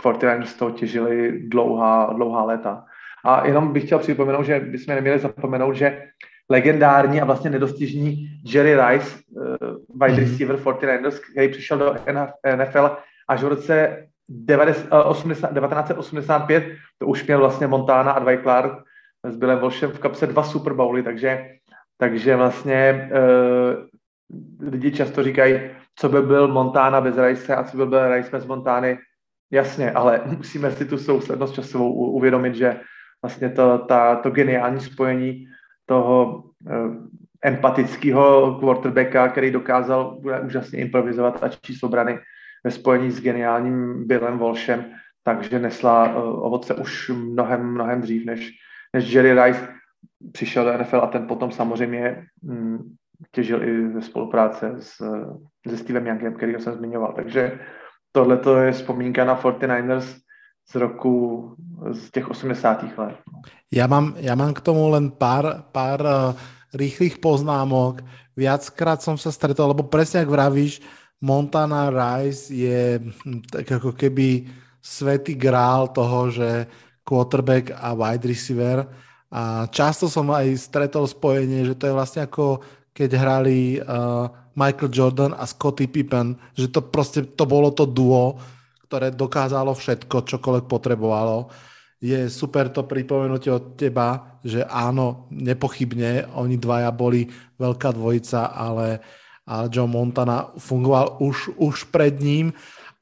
[0.00, 2.84] 49 z toho těžili dlouhá, dlouhá léta.
[3.24, 6.02] A jenom bych chtěl připomenout, že bychom neměli zapomenout, že
[6.50, 9.42] legendární a vlastně nedostižní Jerry Rice, uh,
[10.02, 10.30] wide mhm.
[10.30, 11.94] receiver 49ers, který přišel do
[12.56, 12.96] NFL
[13.28, 18.72] až v roce 1985 eh, to už měl vlastně Montana a Dwight Clark
[19.24, 21.57] s Billem Volšem v kapse dva Super Bowly, takže,
[21.98, 25.60] takže vlastně uh, lidi často říkají,
[25.96, 28.98] co by byl Montana bez Rice a co by byl Rice bez Montány.
[29.52, 32.80] Jasně, ale musíme si tu souslednost časovou uvědomit, že
[33.22, 35.46] vlastně to, ta, to geniální spojení
[35.86, 36.96] toho uh,
[37.42, 42.18] empatického quarterbacka, který dokázal úžasně improvizovat a číst obrany,
[42.64, 44.84] ve spojení s geniálním Billem Walshem,
[45.24, 48.50] takže nesla uh, ovoce už mnohem, mnohem dřív než,
[48.94, 49.77] než Jerry Rice.
[50.32, 52.78] Přišel do NFL a ten potom samozřejmě hm,
[53.30, 54.96] těžil i ze spolupráce s,
[55.68, 57.12] se Stevem Youngem, který jsem zmiňoval.
[57.16, 57.60] Takže
[58.12, 60.16] tohle to je vzpomínka na 49ers
[60.70, 61.54] z roku,
[61.90, 62.98] z těch 80.
[62.98, 63.16] let.
[63.72, 66.34] Já mám, já mám k tomu len pár, pár uh,
[66.74, 68.04] rýchlych poznámok.
[68.36, 70.78] Viackrát som sa stretol, lebo presne ak vravíš,
[71.18, 74.46] Montana Rice je hm, tak ako keby
[74.78, 76.70] svetý grál toho, že
[77.02, 78.86] quarterback a wide receiver.
[79.28, 82.64] A často som aj stretol spojenie, že to je vlastne ako
[82.98, 84.26] keď hrali uh,
[84.58, 88.34] Michael Jordan a Scottie Pippen, že to proste to bolo to duo,
[88.90, 91.46] ktoré dokázalo všetko, čokoľvek potrebovalo.
[92.02, 98.98] Je super to pripomenutie od teba, že áno, nepochybne, oni dvaja boli veľká dvojica, ale,
[99.46, 102.50] ale Joe Montana fungoval už, už pred ním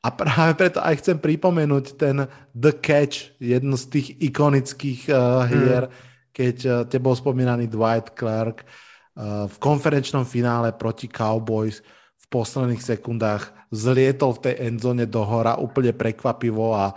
[0.04, 5.88] a práve preto aj chcem pripomenúť ten The Catch, jednu z tých ikonických uh, hier,
[5.88, 6.05] hmm.
[6.36, 8.68] Keď uh, te bol spomínaný Dwight Clark,
[9.16, 11.80] Eh, v konferenčnom finále proti Cowboys
[12.20, 16.92] v posledných sekundách zlietol v tej endzone do hora úplne prekvapivo a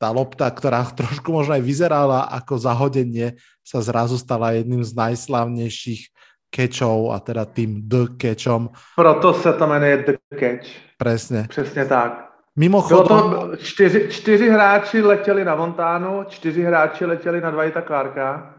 [0.00, 6.02] tá lopta, ktorá trošku možno aj vyzerala ako zahodenie, sa zrazu stala jedným z najslavnejších
[6.48, 8.72] catchov a teda tým The Catchom.
[8.96, 10.68] Proto se to jmenuje The Catch.
[10.96, 11.46] Presne.
[11.48, 12.25] Přesně tak.
[12.56, 13.30] Mimochodom...
[13.30, 18.54] Bylo to čtyři, čtyři hráči letěli na Montánu, čtyři hráči letěli na Dwighta Clarka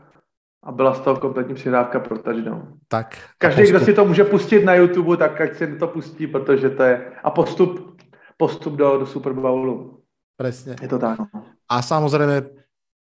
[0.63, 2.77] a byla z toho kompletní přihrávka pro touchdown.
[2.87, 3.17] Tak.
[3.37, 6.83] Každý, kdo si to může pustit na YouTube, tak ať si to pustí, protože to
[6.83, 7.11] je...
[7.23, 8.01] A postup,
[8.37, 10.03] postup do, do Super Bowlu.
[10.37, 10.75] Presne.
[10.81, 11.17] Je to tak.
[11.69, 12.45] A samozrejme,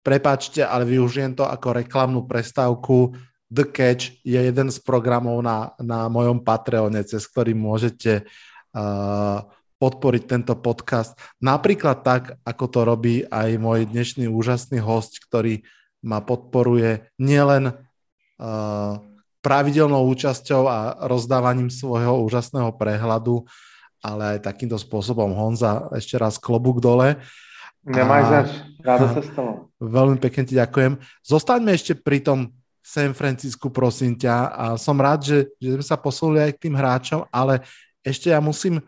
[0.04, 3.16] prepačte, ale využijem to ako reklamnú prestávku.
[3.48, 8.28] The Catch je jeden z programov na, na mojom Patreone, cez ktorý môžete
[8.76, 9.40] uh,
[9.82, 11.18] podporiť tento podcast.
[11.42, 15.66] Napríklad tak, ako to robí aj môj dnešný úžasný host, ktorý
[16.06, 19.02] ma podporuje nielen uh,
[19.42, 23.42] pravidelnou účasťou a rozdávaním svojho úžasného prehľadu,
[23.98, 25.34] ale aj takýmto spôsobom.
[25.34, 27.18] Honza, ešte raz klobúk dole.
[27.82, 28.48] Nemáš zač,
[28.86, 29.50] rádo sa stalo.
[29.82, 31.02] Veľmi pekne ti ďakujem.
[31.26, 34.34] Zostaňme ešte pri tom San Francisku, prosím ťa.
[34.54, 37.66] A som rád, že, že sme sa posunuli aj k tým hráčom, ale
[38.06, 38.78] ešte ja musím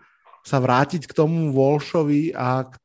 [0.44, 2.76] sa vrátiť k tomu Walshovi a k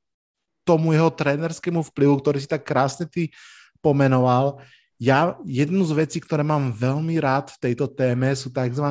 [0.64, 3.36] tomu jeho trénerskému vplyvu, ktorý si tak krásne ty
[3.84, 4.64] pomenoval.
[5.00, 8.88] Ja jednu z vecí, ktoré mám veľmi rád v tejto téme, sú tzv.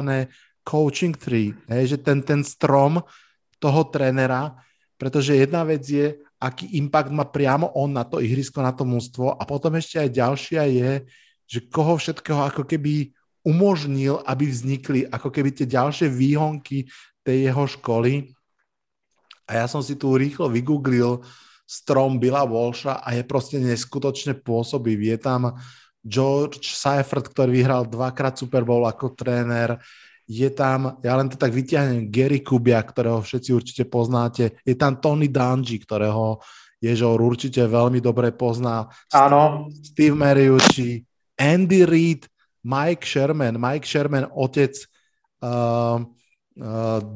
[0.65, 3.01] coaching tree, hej, že ten, ten strom
[3.57, 4.57] toho trénera,
[5.01, 9.35] pretože jedna vec je, aký impact má priamo on na to ihrisko, na to mústvo
[9.35, 10.93] a potom ešte aj ďalšia je,
[11.49, 13.11] že koho všetkého ako keby
[13.43, 16.85] umožnil, aby vznikli ako keby tie ďalšie výhonky
[17.25, 18.38] tej jeho školy.
[19.49, 21.25] A ja som si tu rýchlo vygooglil
[21.65, 25.17] strom Billa Walsha a je proste neskutočne pôsobivý.
[25.17, 25.57] Je tam
[26.05, 29.81] George Seifert, ktorý vyhral dvakrát Super Bowl ako tréner.
[30.29, 34.61] Je tam, ja len to tak vyťahnem, Gary Kubia, ktorého všetci určite poznáte.
[34.65, 36.41] Je tam Tony Dungy, ktorého
[36.79, 38.87] Ježor určite veľmi dobre pozná.
[39.13, 39.73] Áno.
[39.73, 41.05] Steve Mariucci,
[41.37, 42.29] Andy Reid,
[42.65, 43.57] Mike Sherman.
[43.57, 44.77] Mike Sherman, otec
[45.43, 46.05] uh,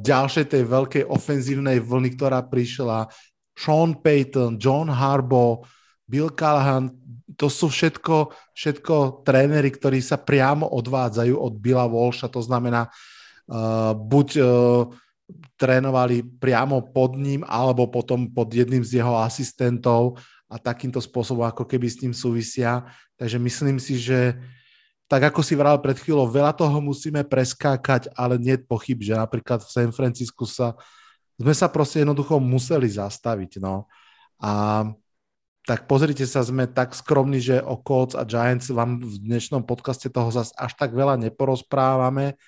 [0.03, 3.11] ďalšej tej veľkej ofenzívnej vlny, ktorá prišla.
[3.59, 5.67] Sean Payton, John Harbaugh,
[6.07, 6.95] Bill Callahan,
[7.35, 13.97] to sú všetko, všetko tréneri, ktorí sa priamo odvádzajú od Billa Walsha, to znamená, uh,
[13.97, 14.47] buď uh,
[15.57, 20.21] trénovali priamo pod ním, alebo potom pod jedným z jeho asistentov
[20.53, 22.85] a takýmto spôsobom ako keby s ním súvisia.
[23.17, 24.37] Takže myslím si, že
[25.13, 29.13] tak ako si vral pred chvíľou, veľa toho musíme preskákať, ale nie je pochyb, že
[29.13, 30.73] napríklad v San Francisku sa
[31.37, 33.91] sme sa proste jednoducho museli zastaviť, no.
[34.41, 34.85] A
[35.67, 40.07] tak pozrite sa, sme tak skromní, že o Colts a Giants vám v dnešnom podcaste
[40.09, 42.39] toho zas až tak veľa neporozprávame,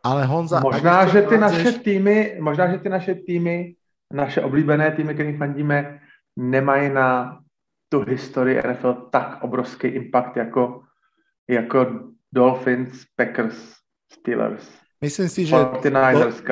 [0.00, 0.62] ale Honza...
[0.62, 3.74] Možná, že ty naše týmy, možná, že ty naše týmy,
[4.12, 6.00] naše oblíbené týmy, kterým fandíme,
[6.36, 7.40] nemají na
[7.88, 10.86] tu historii NFL tak obrovský impact jako,
[11.48, 13.56] jako Dolphins, Packers,
[14.12, 14.66] Steelers.
[14.96, 15.92] Myslím si, že do,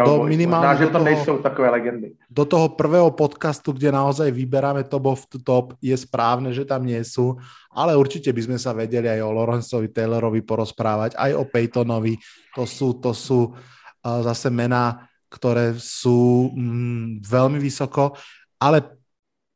[0.05, 2.09] do minimálne Možná, že to toho, nejsou takové legendy.
[2.29, 6.85] Do toho prvého podcastu, kde naozaj vyberáme top of the top, je správne, že tam
[6.85, 7.41] nie sú,
[7.73, 12.21] ale určite by sme sa vedeli aj o Lawrenceovi Taylorovi porozprávať, aj o Peytonovi.
[12.53, 18.13] To sú, to sú uh, zase mená, ktoré sú mm, veľmi vysoko,
[18.61, 18.85] ale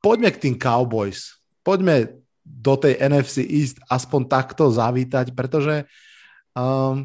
[0.01, 1.37] poďme k tým Cowboys.
[1.61, 5.85] Poďme do tej NFC East aspoň takto zavítať, pretože
[6.57, 7.05] um,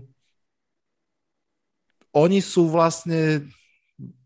[2.16, 3.44] oni sú vlastne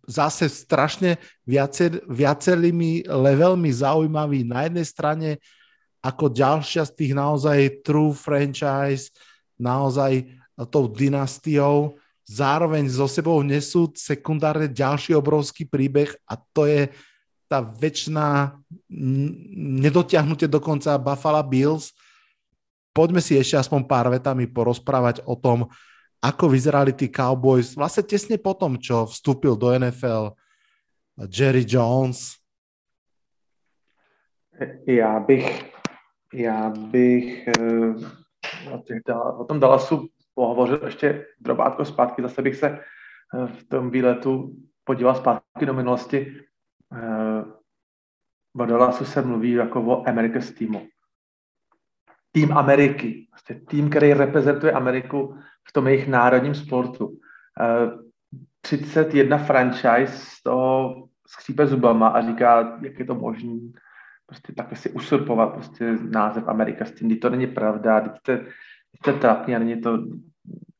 [0.07, 4.47] zase strašne viacer, viacerými levelmi zaujímaví.
[4.47, 5.29] Na jednej strane
[5.99, 9.11] ako ďalšia z tých naozaj true franchise,
[9.59, 10.31] naozaj
[10.71, 16.87] tou dynastiou, zároveň so sebou nesú sekundárne ďalší obrovský príbeh a to je
[17.47, 18.59] tá väčšiná
[19.81, 21.95] nedotiahnutie dokonca Buffalo Bills.
[22.91, 25.71] Poďme si ešte aspoň pár vetami porozprávať o tom,
[26.19, 30.35] ako vyzerali tí Cowboys vlastne tesne po tom, čo vstúpil do NFL
[31.29, 32.35] Jerry Jones.
[34.87, 35.73] Já bych,
[36.33, 37.95] já bych eh,
[39.37, 42.21] o tom Dallasu pohovořil ještě drobátko zpátky.
[42.21, 46.41] Zase bych se eh, v tom výletu podíval zpátky do minulosti.
[46.93, 47.43] Eh,
[48.59, 50.87] o Dallasu se mluví jako o America's týmu.
[52.31, 53.27] Tým Ameriky.
[53.29, 55.37] Prostě tým, který reprezentuje Ameriku
[55.67, 57.19] v tom jejich národním sportu.
[58.61, 63.59] 31 franchise z toho skřípe zubama a říká, jak je to možné
[64.27, 68.45] prostě takhle si usurpovat prostě název Amerika s tím, to není pravda, teď jste,
[68.95, 69.97] jste trapný a není to,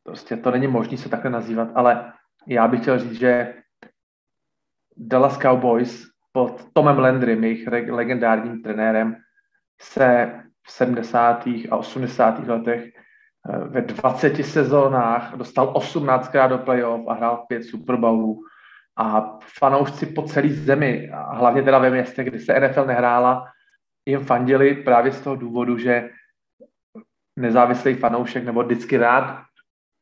[0.04, 2.14] prostě to není možné se takhle nazývat, ale
[2.48, 3.54] já bych chtěl říct, že
[4.98, 9.16] Dallas Cowboys pod Tomem Landrym, jejich legendárním trenérem,
[9.82, 10.34] se
[10.68, 11.48] v 70.
[11.72, 12.48] a 80.
[12.48, 18.40] letech eh, ve 20 sezónách dostal 18krát do playoff a hrál 5 Super Bowlů
[18.98, 23.46] a fanoušci po celé zemi, a hlavně teda ve městě, kde se NFL nehrála,
[24.06, 26.10] jim fandili právě z toho důvodu, že
[27.36, 29.44] nezávislý fanoušek nebo vždycky rád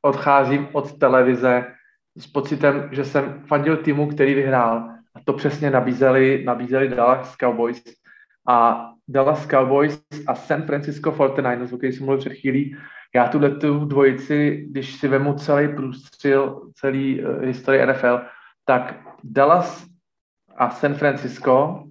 [0.02, 1.76] odcházím od televize
[2.18, 4.90] s pocitem, že jsem fandil týmu, který vyhrál.
[5.16, 7.84] A to přesně nabízeli, nabízeli Dallas Cowboys.
[8.48, 12.78] A Dallas Cowboys a San Francisco 49ers, o kterých jsem mluvil před chvílí,
[13.16, 18.22] já tuhle tu dvojici, když si vemu celý průstřel, celý uh, historii NFL,
[18.66, 19.86] tak Dallas
[20.58, 21.84] a San Francisco,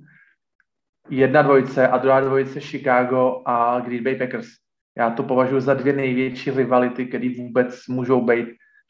[1.10, 4.46] jedna dvojice a druhá dvojice Chicago a Green Bay Packers.
[4.98, 8.48] Já to považuji za dvě největší rivality, které vůbec můžou být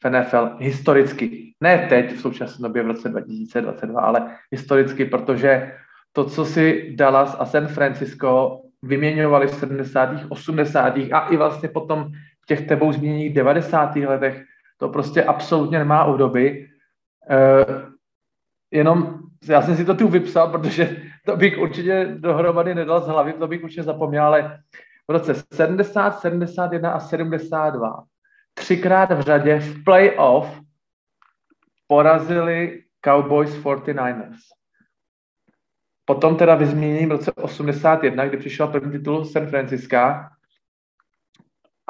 [0.09, 1.53] NFL historicky.
[1.61, 5.73] Ne teď, v současné době v roce 2022, ale historicky, protože
[6.13, 10.09] to, co si Dallas a San Francisco vyměňovali v 70.
[10.29, 10.97] 80.
[10.97, 12.11] a i vlastně potom
[12.41, 13.95] v těch tebou zmíněných 90.
[13.95, 14.43] letech,
[14.77, 16.67] to prostě absolutně nemá obdoby
[17.29, 17.91] Uh,
[18.71, 19.19] jenom,
[19.49, 23.47] já jsem si to tu vypsal, protože to bych určitě dohromady nedal z hlavy, to
[23.47, 24.59] bych určitě zapomněl, ale
[25.07, 28.03] v roce 70, 71 a 72
[28.55, 30.61] třikrát v řadě v playoff
[31.87, 34.37] porazili Cowboys 49ers.
[36.05, 39.97] Potom teda vyzměním v roce 81, kdy přišel první titul San Francisco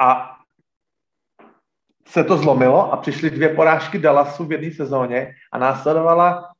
[0.00, 0.36] a
[2.08, 6.52] se to zlomilo a přišly dvě porážky Dallasu v jedné sezóně a následovala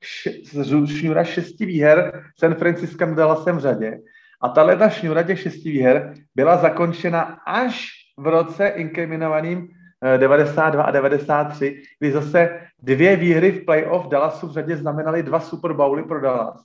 [0.86, 3.98] šňůra šesti výher San Francisco Dallasem v řadě.
[4.40, 9.68] A tahle šňůra těch šesti výher byla zakončena až v roce inkriminovaným
[10.16, 15.40] 92 eh, a 93, kdy zase dvě výhry v playoff Dallasu v řadě znamenaly dva
[15.40, 16.62] Super Bowly pro Dallas.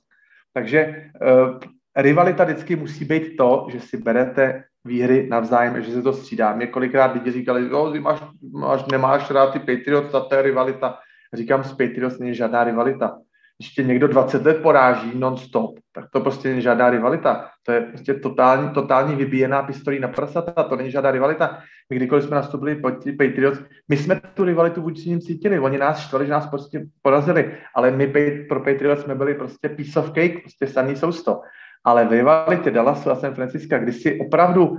[0.54, 1.58] Takže uh,
[1.96, 6.54] rivalita vždycky musí být to, že si berete výhry navzájem, že se to střídá.
[6.54, 8.22] Mě kolikrát lidi říkali, jo, máš,
[8.52, 10.98] máš, nemáš rád ty Patriots, a to je rivalita.
[11.32, 13.18] Říkám, s Patriots není žádná rivalita.
[13.62, 17.48] Když tě někdo 20 let poráží non-stop, tak to prostě není žádná rivalita.
[17.62, 21.58] To je prostě totální, totální vybíjená pistolí na prasata, to není žádná rivalita.
[21.90, 26.00] My kdykoliv jsme nastupili po Patriots, my jsme tu rivalitu vůči ním cítili, oni nás
[26.00, 28.06] štvali, že nás prostě porazili, ale my
[28.48, 31.40] pro Patriots jsme byli prostě piece of cake, prostě samý sousto
[31.84, 34.76] ale v rivalitě Dallasu a San Francisco, kdy si opravdu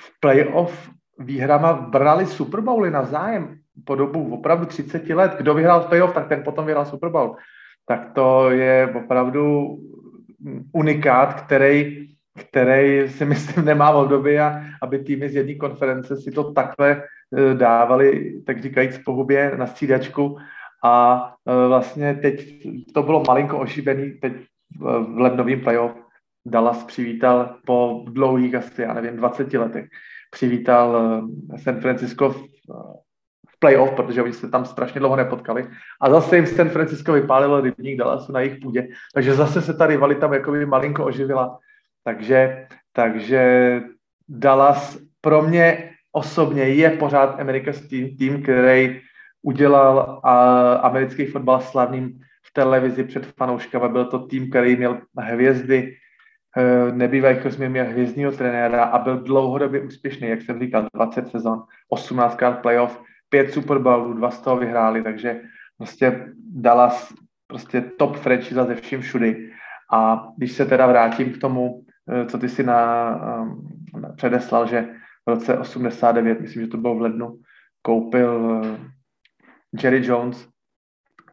[0.00, 5.34] v playoff výhrama brali Super Bowly na zájem po dobu opravdu 30 let.
[5.38, 7.36] Kdo vyhrál playoff, tak ten potom vyhrál Super Bowl.
[7.90, 9.76] Tak to je opravdu
[10.72, 12.06] unikát, který,
[12.38, 17.54] který si myslím nemá období, a aby týmy z jedné konference si to takhle eh,
[17.54, 20.36] dávali, tak říkajíc, po hubě na střídačku.
[20.84, 24.32] A eh, vlastně teď to bylo malinko ošibený teď
[24.78, 25.94] v lednovém playoff
[26.46, 29.86] Dallas přivítal po dlouhých asi, já nevím, 20 letech,
[30.30, 30.96] přivítal
[31.54, 32.44] eh, San Francisco v
[33.60, 35.66] playoff, protože oni se tam strašně dlouho nepotkali.
[36.00, 39.86] A zase jim San Francisco vypálilo rybník Dallasu na jejich půdě, takže zase se ta
[39.86, 41.58] rivalita jakoby malinko oživila.
[42.04, 43.82] Takže, takže
[44.28, 49.00] Dallas pro mě osobně je pořád America's tým, tým, který
[49.42, 53.88] udělal a, americký fotbal slavným v televizi před fanouškama.
[53.88, 55.96] Byl to tým, který měl hvězdy,
[56.56, 61.62] Eh, nebývají jsme měl hvězdního trenéra a byl dlouhodobě úspěšný, jak jsem říkal, 20 sezon,
[61.88, 65.40] 18 krát playoff, 5 Super Bowlů, dva z toho vyhráli, takže
[65.78, 67.14] prostě Dallas
[67.46, 69.50] prostě top franchise ze vším všudy.
[69.92, 73.10] A když se teda vrátím k tomu, eh, co ty si na,
[74.00, 74.88] na předeslal, že
[75.26, 77.38] v roce 89, myslím, že to bylo v lednu,
[77.82, 78.78] koupil eh,
[79.82, 80.48] Jerry Jones,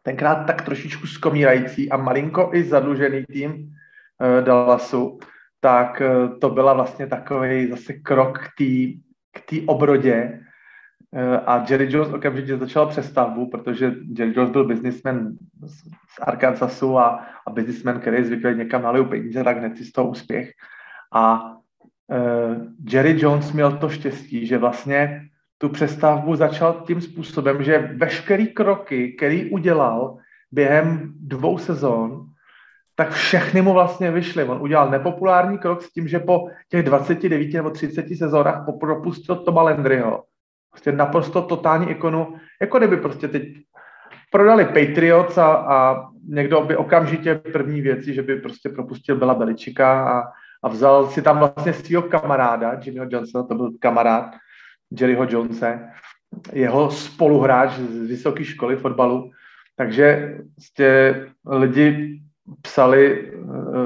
[0.02, 3.74] tenkrát tak trošičku skomírající a malinko i zadlužený tým
[4.40, 5.18] Dallasu,
[5.60, 6.02] tak
[6.40, 8.38] to byla vlastně takový zase krok
[9.34, 10.40] k té obrodě,
[11.46, 15.32] a Jerry Jones okamžitě začal přestavbu, protože Jerry Jones byl businessman
[15.66, 15.82] z
[16.20, 20.50] Arkansasu a, a businessman, který zvykle někam nalil peníze, tak hned si z toho úspěch.
[21.12, 21.52] A
[22.06, 25.28] uh, Jerry Jones měl to štěstí, že vlastně
[25.58, 30.18] tu přestavbu začal tím způsobem, že veškerý kroky, který udělal
[30.52, 32.24] během dvou sezon,
[32.94, 34.44] tak všechny mu vlastně vyšly.
[34.44, 39.62] On udělal nepopulární krok s tím, že po těch 29 nebo 30 sezónách propustil Toma
[39.62, 40.24] Landryho
[40.78, 43.42] Prostě naprosto totální ikonu, jako kdyby prostě teď
[44.30, 50.08] prodali Patriots a, a někdo by okamžitě první věci, že by prostě propustil Bela Beličika
[50.08, 50.22] a,
[50.62, 54.34] a vzal si tam vlastně svého kamaráda, Jimmyho Johnsona, to byl kamarád
[55.00, 55.88] Jerryho Jonese,
[56.52, 59.30] jeho spoluhráč z vysoké školy fotbalu,
[59.76, 62.20] takže prostě lidi
[62.62, 63.36] psali eh,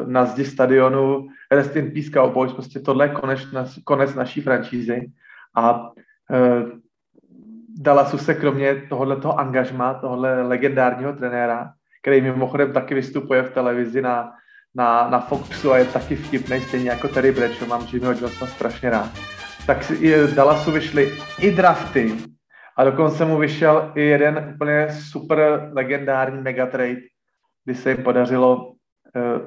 [0.06, 3.40] na zdi stadionu Rest in Peace Cowboys, prostě tohle je konec,
[3.85, 5.12] konec naší franšízy.
[5.56, 5.90] A
[6.32, 6.64] Eh,
[7.81, 11.73] Dallasu se kromě tohoto angažma, tohle legendárního trenéra,
[12.03, 14.32] který mimochodem taky vystupuje v televizi na,
[14.74, 18.90] na, na Foxu a je taky vtipný, stejně jako Terry Bradshaw, mám Jimmyho Johnsona strašně
[18.90, 19.11] rád.
[19.66, 22.12] Tak i Dallasu vyšly i drafty
[22.77, 27.01] a dokonce mu vyšel i jeden úplně super legendární megatrade,
[27.65, 28.74] kdy se jim podařilo uh,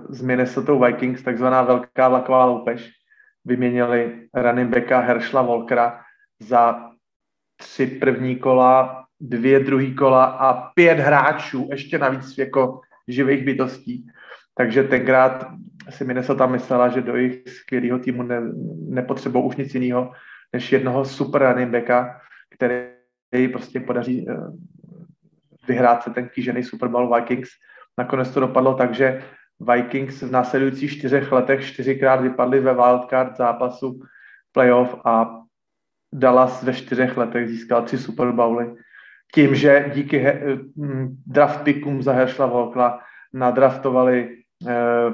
[0.10, 2.92] z Minnesota Vikings, takzvaná velká vlaková loupež,
[3.46, 6.00] vyměnili running backa Herschla Volkera
[6.40, 6.90] za
[7.56, 14.08] tři první kola, dvě druhý kola a pět hráčů, ještě navíc jako živých bytostí.
[14.58, 15.48] Takže tenkrát
[15.90, 18.42] si Minnesota myslela, že do jejich skvělého týmu ne,
[18.88, 20.12] nepotřebují už nic jiného,
[20.54, 24.56] než jednoho super running backa, který prostě podaří uh,
[25.68, 27.50] vyhrát se ten kýžený Super Bowl Vikings.
[27.98, 29.24] Nakonec to dopadlo tak, že
[29.60, 34.00] Vikings v následujících čtyřech letech čtyřikrát vypadli ve wildcard zápasu
[34.52, 35.42] playoff a
[36.16, 38.76] Dallas ve čtyřech letech získal tři Super Bowly.
[39.34, 40.42] Tím, že díky he,
[40.76, 43.00] mm, draft pickům za Herschla Volkla
[43.34, 44.38] nadraftovali
[44.68, 45.12] eh,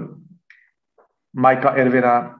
[1.34, 2.40] Mikea Irvina,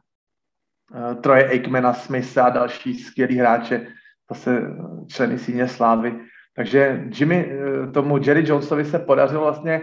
[0.96, 3.88] eh, Troje Aikmana, Smitha a další skvělí hráče,
[4.30, 4.62] zase
[5.08, 6.20] členy síně slávy.
[6.56, 9.82] Takže Jimmy, eh, tomu Jerry Jonesovi se podařilo vlastně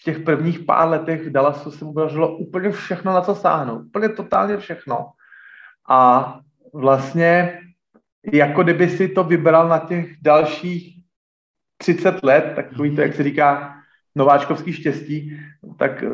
[0.00, 3.82] v těch prvních pár letech v Dallasu se mu podařilo úplně všechno, na co sáhnout.
[3.86, 5.10] Úplně totálně všechno.
[5.88, 6.40] A
[6.74, 7.60] vlastně
[8.32, 10.96] jako kdyby si to vybral na těch dalších
[11.78, 13.74] 30 let, takový to, jak se říká,
[14.16, 15.40] nováčkovský štěstí,
[15.78, 16.08] tak eh,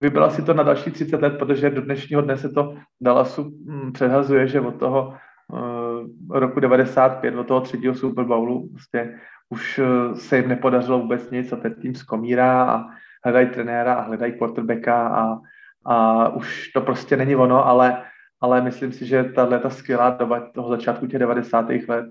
[0.00, 3.92] vybral si to na další 30 let, protože do dnešního dne se to Dallasu hm,
[3.92, 5.14] předhazuje, že od toho
[5.52, 9.18] uh, roku 95, od toho třetího Super Bowlu, prostě
[9.50, 12.84] už uh, se jim nepodařilo vůbec nic a ten tým skomírá a
[13.24, 15.38] hledají trenéra a hledají quarterbacka a,
[15.86, 18.02] a už to prostě není ono, ale
[18.40, 21.68] ale myslím si, že tahle ta skvělá doba toho začátku těch 90.
[21.88, 22.06] let,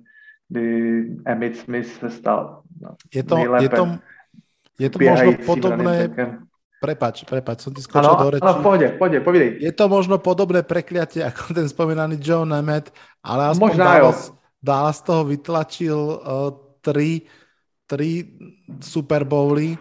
[0.50, 0.68] kdy
[1.26, 3.98] Emmitt Smith se stal no, je to, je to,
[4.80, 6.10] je to možno podobné,
[6.76, 8.44] Prepač, prepač, som ti skočil ano, do reči.
[8.46, 9.64] Ano, pohode, pohode, povidej.
[9.64, 12.94] Je to možno podobné prekliatie ako ten spomínaný Joe Nemeth,
[13.26, 14.20] ale aspoň Možná Dallas,
[14.62, 16.20] Dallas z toho vytlačil uh,
[16.86, 17.26] tri,
[17.90, 18.28] tri
[18.84, 19.80] Super Bowly.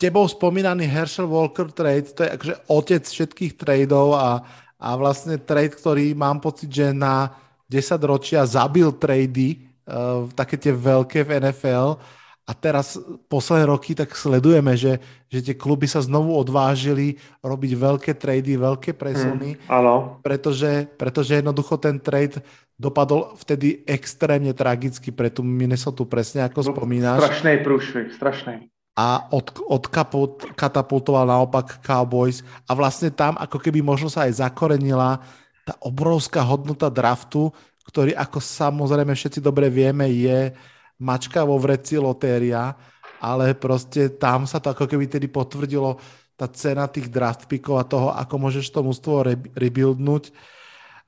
[0.00, 4.40] Tebou spomínaný Herschel Walker trade, to je akože otec všetkých tradeov a
[4.80, 7.36] a vlastne trade, ktorý mám pocit, že na
[7.68, 12.00] 10 ročia zabil trady, uh, také tie veľké v NFL
[12.48, 12.98] a teraz
[13.30, 14.98] posledné roky tak sledujeme, že,
[15.30, 21.78] že tie kluby sa znovu odvážili robiť veľké trady, veľké presuny, mm, pretože, pretože jednoducho
[21.78, 22.42] ten trade
[22.74, 27.22] dopadol vtedy extrémne tragicky pre tú Minnesota, presne ako no, spomínáš.
[27.22, 28.54] Strašný průšvih, strašný
[29.00, 35.24] a od, odkatapultoval naopak Cowboys a vlastne tam ako keby možno sa aj zakorenila
[35.64, 37.48] tá obrovská hodnota draftu,
[37.88, 40.52] ktorý ako samozrejme všetci dobre vieme je
[41.00, 42.76] mačka vo vreci lotéria,
[43.24, 45.96] ale proste tam sa to ako keby tedy potvrdilo
[46.36, 50.28] tá cena tých draft pickov a toho, ako môžeš to mústvo re, rebuildnúť.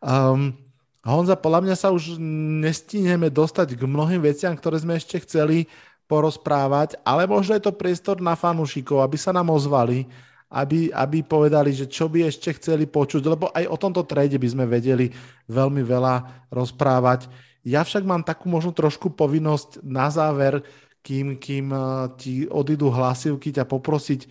[0.01, 0.56] Um,
[1.05, 2.16] Honza, podľa mňa sa už
[2.62, 5.69] nestíneme dostať k mnohým veciam, ktoré sme ešte chceli
[6.13, 10.05] porozprávať, ale možno je to priestor na fanúšikov, aby sa nám ozvali,
[10.53, 14.49] aby, aby povedali, že čo by ešte chceli počuť, lebo aj o tomto trade by
[14.53, 15.09] sme vedeli
[15.49, 17.33] veľmi veľa rozprávať.
[17.65, 20.61] Ja však mám takú možno trošku povinnosť na záver,
[21.01, 21.83] kým, kým eh,
[22.21, 24.29] ti odídu hlasivky, ťa poprosiť,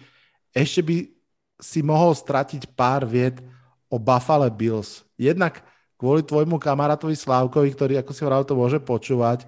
[0.54, 0.96] ešte by
[1.58, 3.42] si mohol stratiť pár viet
[3.90, 5.02] o Buffalo Bills.
[5.18, 5.66] Jednak
[5.98, 9.46] kvôli tvojmu kamarátovi Slávkovi, ktorý, ako si vravil, to môže počúvať.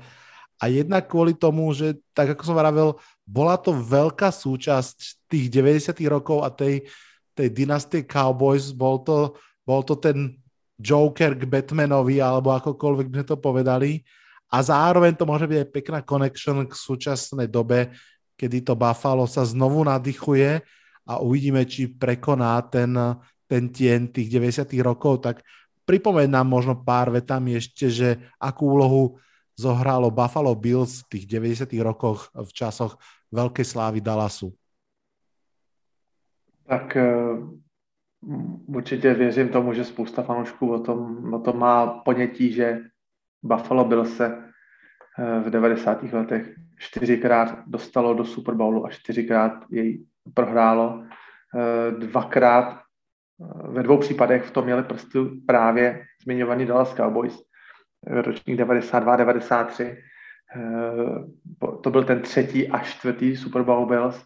[0.62, 5.98] A jednak kvôli tomu, že, tak ako som vravil, bola to veľká súčasť tých 90
[6.08, 6.88] rokov a tej,
[7.34, 8.72] tej dynastie Cowboys.
[8.72, 10.38] Bol to, bol to ten
[10.80, 13.92] Joker k Batmanovi, alebo akokoľvek by sme to povedali.
[14.54, 17.90] A zároveň to môže byť aj pekná connection k súčasnej dobe,
[18.38, 20.62] kedy to Buffalo sa znovu nadýchuje
[21.10, 22.94] a uvidíme, či prekoná ten,
[23.50, 25.26] ten tien tých 90 rokov.
[25.26, 25.42] Tak
[25.90, 29.18] pripomeň nám možno pár vetami ešte, že akú úlohu
[29.60, 32.98] zohralo Buffalo Bills v tých 90 rokoch v časoch
[33.34, 34.54] veľkej slávy Dallasu.
[36.68, 37.06] Tak eh,
[38.66, 42.80] určitě věřím tomu, že spousta fanoušků o tom, o tom má ponětí, že
[43.44, 44.26] Buffalo Bills se
[45.20, 46.04] eh, v 90.
[46.04, 51.04] letech čtyřikrát dostalo do Super Bowlu a čtyřikrát jej prohrálo.
[51.56, 52.84] Eh, dvakrát
[53.70, 57.44] ve dvou případech v tom měli prstu právě zmiňovaný Dallas Cowboys,
[58.08, 59.98] ročník 92-93.
[61.84, 64.24] To byl ten třetí a čtvrtý Super Bowl Bills.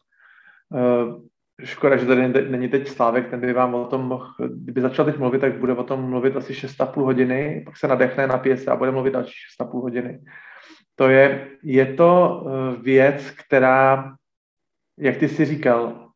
[1.63, 5.17] Škoda, že tady není teď Slávek, ten by vám o tom mohl, kdyby začal teď
[5.17, 8.75] mluvit, tak bude o tom mluvit asi 6,5 hodiny, pak se nadechne, napije se a
[8.75, 10.19] bude mluvit další 6,5 hodiny.
[10.95, 12.43] To je, je to
[12.81, 14.13] věc, která,
[14.99, 16.09] jak ty si říkal,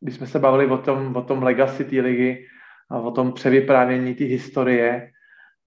[0.00, 2.46] když jsme se bavili o tom, o tom legacy té ligy
[2.90, 5.10] a o tom převyprávění té historie,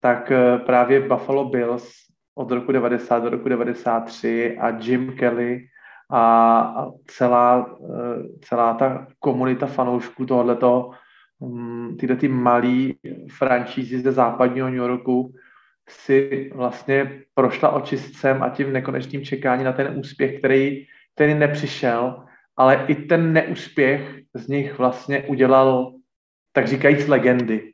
[0.04, 1.94] tak eh, právě Buffalo Bills
[2.36, 5.66] od roku 90 do roku 93 a Jim Kelly
[6.12, 10.92] a, celá, eh, celá ta komunita fanoušků tohoto,
[11.40, 13.00] mm, tyhle ty malý
[13.38, 15.34] franšízy ze západního New Yorku
[15.90, 20.86] si vlastně prošla očistcem a tím nekonečným čekání na ten úspěch, který,
[21.16, 22.24] který nepřišel
[22.58, 25.94] ale i ten neúspěch z nich vlastně udělal,
[26.52, 27.74] tak říkajíc, legendy.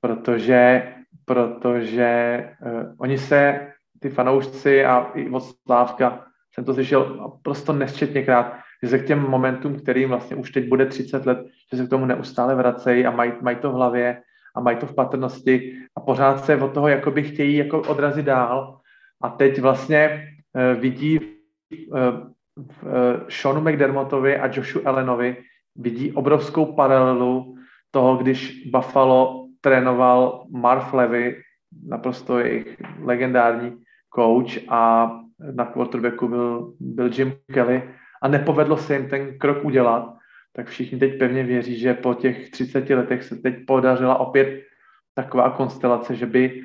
[0.00, 0.82] Protože,
[1.26, 3.68] protože uh, oni se,
[4.00, 9.30] ty fanoušci a i od Slávka, jsem to slyšel prostě nesčetněkrát, že se k těm
[9.30, 11.38] momentům, kterým vlastně už teď bude 30 let,
[11.72, 14.22] že se k tomu neustále vracejí a mají, mají to v hlavě
[14.56, 18.80] a mají to v patrnosti a pořád se od toho jakoby chtějí jako odrazit dál.
[19.22, 21.98] A teď vlastně uh, vidí uh,
[22.56, 22.90] v uh,
[23.28, 25.36] Seanu McDermottovi a Joshu Allenovi
[25.76, 27.56] vidí obrovskou paralelu
[27.90, 31.42] toho, když Buffalo trénoval Marv Levy,
[31.88, 33.76] naprosto jejich legendární
[34.14, 35.10] coach a
[35.54, 37.82] na quarterbacku byl, byl Jim Kelly
[38.22, 40.14] a nepovedlo se jim ten krok udělat,
[40.52, 44.62] tak všichni teď pevně věří, že po těch 30 letech se teď podařila opět
[45.14, 46.62] taková konstelace, že by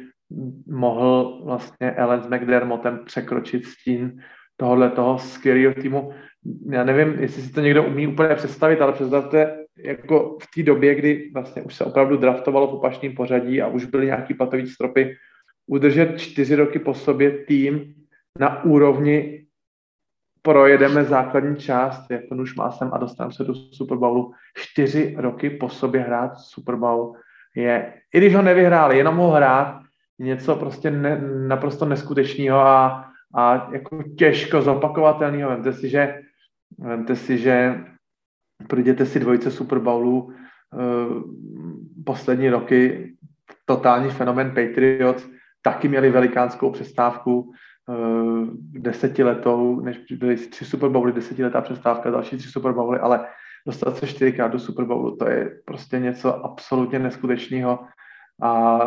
[0.68, 4.22] mohl vlastně Ellen s McDermottem překročit stín
[4.58, 6.14] tohohle toho skvělého týmu.
[6.70, 10.96] Já nevím, jestli si to někdo umí úplně představit, ale představte, jako v té době,
[10.96, 15.16] kdy vlastně už se opravdu draftovalo v opačném pořadí a už byly nějaký platový stropy,
[15.68, 17.94] udržet čtyři roky po sobě tým
[18.40, 19.46] na úrovni
[20.42, 24.34] projedeme základní část, jako už má sem a dostaneme se do Super Bowlu.
[24.58, 27.16] Čtyři roky po sobě hrát Super Bowl
[27.56, 29.82] je, i když ho nevyhráli, jenom ho hrát,
[30.20, 35.50] něco prostě ne, naprosto neskutečného a a jako těžko zopakovatelného.
[35.50, 36.22] Vemte si, že,
[36.80, 37.84] vemte si, že
[38.68, 40.34] projděte si dvojice Super Bowlu uh,
[42.06, 43.12] poslední roky,
[43.66, 45.30] totální fenomen Patriots,
[45.62, 52.50] taky měli velikánskou přestávku uh, desetiletou, než byly tři Super Bowly, desetiletá přestávka, další tři
[52.50, 53.28] Super Bowly, ale
[53.66, 57.80] dostat se čtyřikrát do Super Bowlu, to je prostě něco absolutně neskutečného.
[58.42, 58.80] A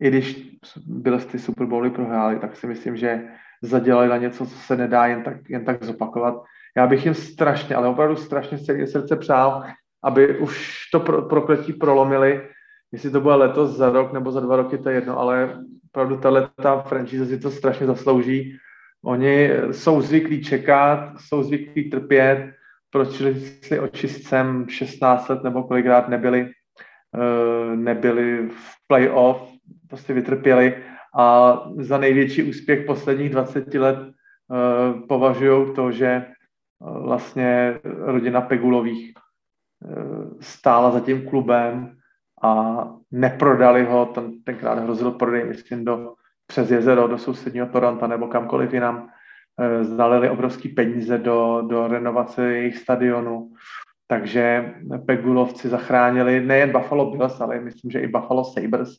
[0.00, 0.56] i když
[0.86, 3.28] byly ty Super Bowly prohráli, tak si myslím, že
[3.62, 6.42] zadělali na něco, co se nedá jen tak, jen tak zopakovat.
[6.76, 9.64] Já bych jim strašně, ale opravdu strašně celé srdce přál,
[10.04, 12.48] aby už to pro, prokletí prolomili,
[12.92, 15.58] jestli to bude letos, za rok nebo za dva roky, to je jedno, ale
[15.88, 18.56] opravdu tahle ta franchise si to strašně zaslouží.
[19.04, 22.52] Oni jsou zvyklí čekat, jsou zvyklí trpět,
[22.90, 23.22] proč
[23.62, 26.50] si očistcem 16 let nebo kolikrát nebyli,
[27.14, 29.52] eh, nebyli v playoff,
[29.88, 30.74] prostě vytrpěli
[31.18, 36.26] a za největší úspěch posledních 20 let uh, považují to, že
[36.80, 41.96] vlastně rodina Pegulových uh, stála za tím klubem
[42.42, 42.76] a
[43.10, 46.14] neprodali ho, ten, tenkrát hrozil prodej, myslím, do,
[46.46, 49.08] přes jezero, do sousedního Toronto nebo kamkoliv jinam,
[49.82, 53.52] zalili obrovský peníze do, do renovace jejich stadionu,
[54.06, 54.74] takže
[55.06, 58.96] Pegulovci zachránili nejen Buffalo Bills, ale myslím, že i Buffalo Sabres,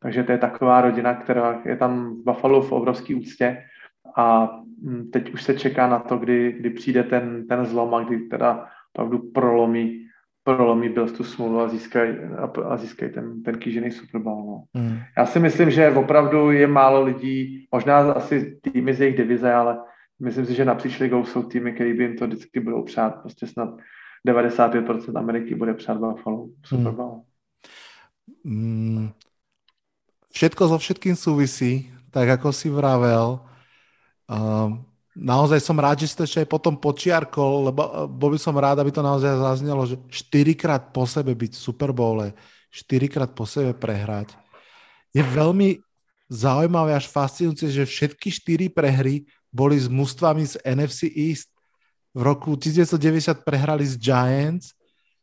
[0.00, 3.64] takže to je taková rodina, která je tam v Buffalo v obrovský úctě
[4.18, 4.50] a
[4.82, 8.18] mm, teď už se čeká na to, kdy, kdy přijde ten, ten zlom a kdy
[8.18, 10.06] teda opravdu prolomí,
[10.42, 12.16] prolomí byl tu smůlu a získají,
[12.68, 14.46] a, získají ten, ten kýžený Super Bowl.
[14.46, 14.82] No.
[14.82, 14.98] Mm.
[15.16, 19.78] Já si myslím, že opravdu je málo lidí, možná asi týmy z jejich divize, ale
[20.20, 23.20] myslím si, že napříč ligou jsou týmy, které by jim to vždycky budou přát.
[23.22, 23.68] Prostě snad
[24.28, 27.22] 95% Ameriky bude přát Buffalo Super Bowl.
[28.44, 29.10] Mm.
[30.32, 33.40] Všetko so všetkým súvisí, tak ako si vravel.
[34.28, 34.84] Um,
[35.16, 38.78] naozaj som rád, že ste ešte aj potom počiarkol, lebo eh, bol by som rád,
[38.78, 42.36] aby to naozaj zaznelo, že 4 krát po sebe byť v Super Bowle,
[42.70, 44.36] 4 krát po sebe prehrať.
[45.10, 45.80] Je veľmi
[46.28, 51.48] zaujímavé až fascinujúce, že všetky 4 prehry boli s mústvami z NFC East.
[52.12, 54.76] V roku 1990 prehrali s Giants,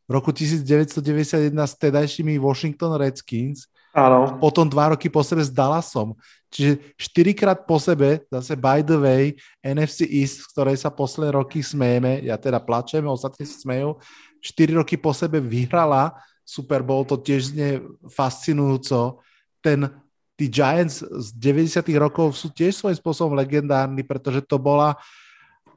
[0.05, 4.35] v roku 1991 s tedajšími Washington Redskins, Áno.
[4.43, 6.19] potom dva roky po sebe s Dallasom.
[6.51, 9.23] Čiže štyrikrát po sebe, zase by the way,
[9.63, 13.95] NFC East, z ktorej sa posledné roky smejeme, ja teda plačem, ostatní sa smejú,
[14.43, 16.11] štyri roky po sebe vyhrala
[16.43, 17.79] Super Bowl, to tiež znie
[18.11, 19.23] fascinujúco.
[19.63, 19.87] Ten,
[20.35, 24.99] tí Giants z 90 rokov sú tiež svojím spôsobom legendárni, pretože to bola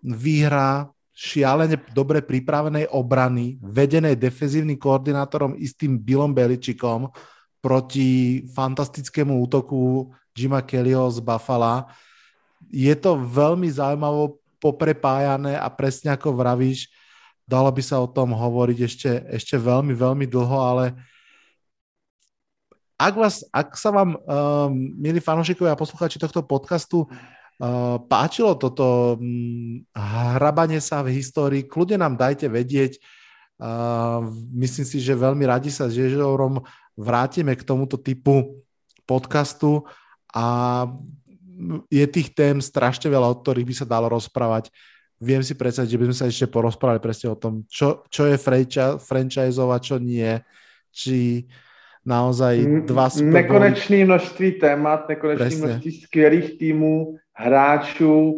[0.03, 7.11] výhra šialene dobre pripravenej obrany, vedenej defenzívnym koordinátorom istým Billom Beličikom,
[7.59, 11.91] proti fantastickému útoku Jima Kellyho z Buffalo.
[12.71, 16.91] Je to veľmi zaujímavo poprepájané a presne ako vravíš,
[17.47, 20.85] dalo by sa o tom hovoriť ešte, ešte veľmi, veľmi dlho, ale
[22.99, 29.15] ak, vás, ak sa vám, um, milí fanúšikovia a posluchači tohto podcastu, uh, páčilo toto
[29.15, 29.87] um,
[30.35, 32.99] hrabanie sa v histórii, kľudne nám dajte vedieť.
[33.59, 36.63] Uh, myslím si, že veľmi radi sa s Ježorom
[36.99, 38.59] vrátime k tomuto typu
[39.07, 39.87] podcastu
[40.35, 40.85] a
[41.87, 44.75] je tých tém strašne veľa, o ktorých by sa dalo rozprávať.
[45.19, 48.39] Viem si predstaviť, že by sme sa ešte porozprávali presne o tom, čo, čo je
[48.99, 50.39] franchise a čo nie.
[50.95, 51.47] Či
[52.07, 55.67] naozaj dva Super Nekonečné množství témat, nekonečné Presne.
[55.67, 58.31] množství skvělých týmů, hráčů.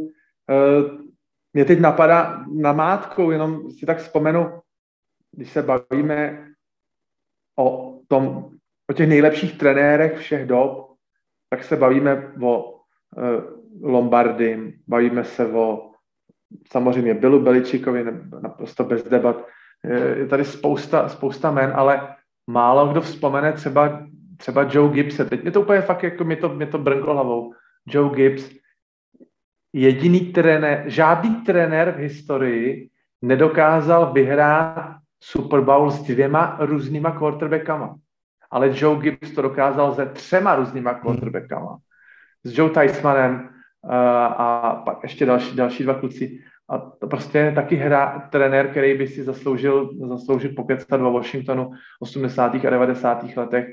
[0.50, 1.04] Uh,
[1.52, 4.60] mě teď napadá na mátkou, jenom si tak vzpomenu,
[5.32, 6.46] když se bavíme
[7.58, 8.50] o tom,
[8.90, 10.94] o těch nejlepších trenérech všech dob,
[11.50, 12.80] tak se bavíme o uh,
[13.82, 15.90] Lombardy, bavíme se o
[16.72, 18.04] samozřejmě Billu Beličikovi,
[18.42, 19.46] naprosto bez debat.
[20.16, 22.16] Je tady spousta, spousta men, ale
[22.46, 24.06] málo kdo vzpomene třeba,
[24.36, 25.16] třeba Joe Gibbs.
[25.16, 27.54] Teď mě to úplně fakt, jako mě to, mě to brnklo hlavou.
[27.86, 28.50] Joe Gibbs,
[29.72, 32.88] jediný trenér, žádný trenér v historii
[33.22, 37.96] nedokázal vyhrát Super Bowl s dvěma různýma quarterbackama.
[38.50, 41.00] Ale Joe Gibbs to dokázal se třema různýma hmm.
[41.00, 41.78] quarterbackama.
[42.44, 46.38] S Joe Tysmanem uh, a pak ještě další, další dva kluci.
[46.68, 51.70] A to prostě taky hra, trenér, který by si zasloužil, zasloužil pokecat ve Washingtonu
[52.00, 52.54] 80.
[52.54, 53.24] a 90.
[53.36, 53.66] letech.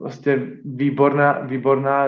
[0.00, 2.06] Vlastně výborná, výborná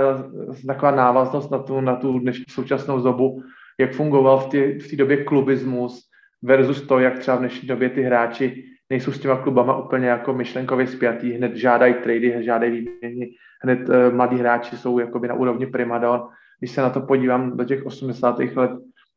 [0.66, 3.42] taková návaznost na tu, na tu dnešní současnou dobu,
[3.80, 6.08] jak fungoval v té v době klubismus,
[6.46, 10.34] versus to, jak třeba v dnešní době ty hráči nejsou s těma klubama úplně jako
[10.34, 13.30] myšlenkově spjatý, hned žádají trady, žádají výměny,
[13.62, 16.28] hned uh, mladí hráči jsou jakoby na úrovni primadon.
[16.58, 18.38] Když se na to podívám do těch 80.
[18.38, 18.70] let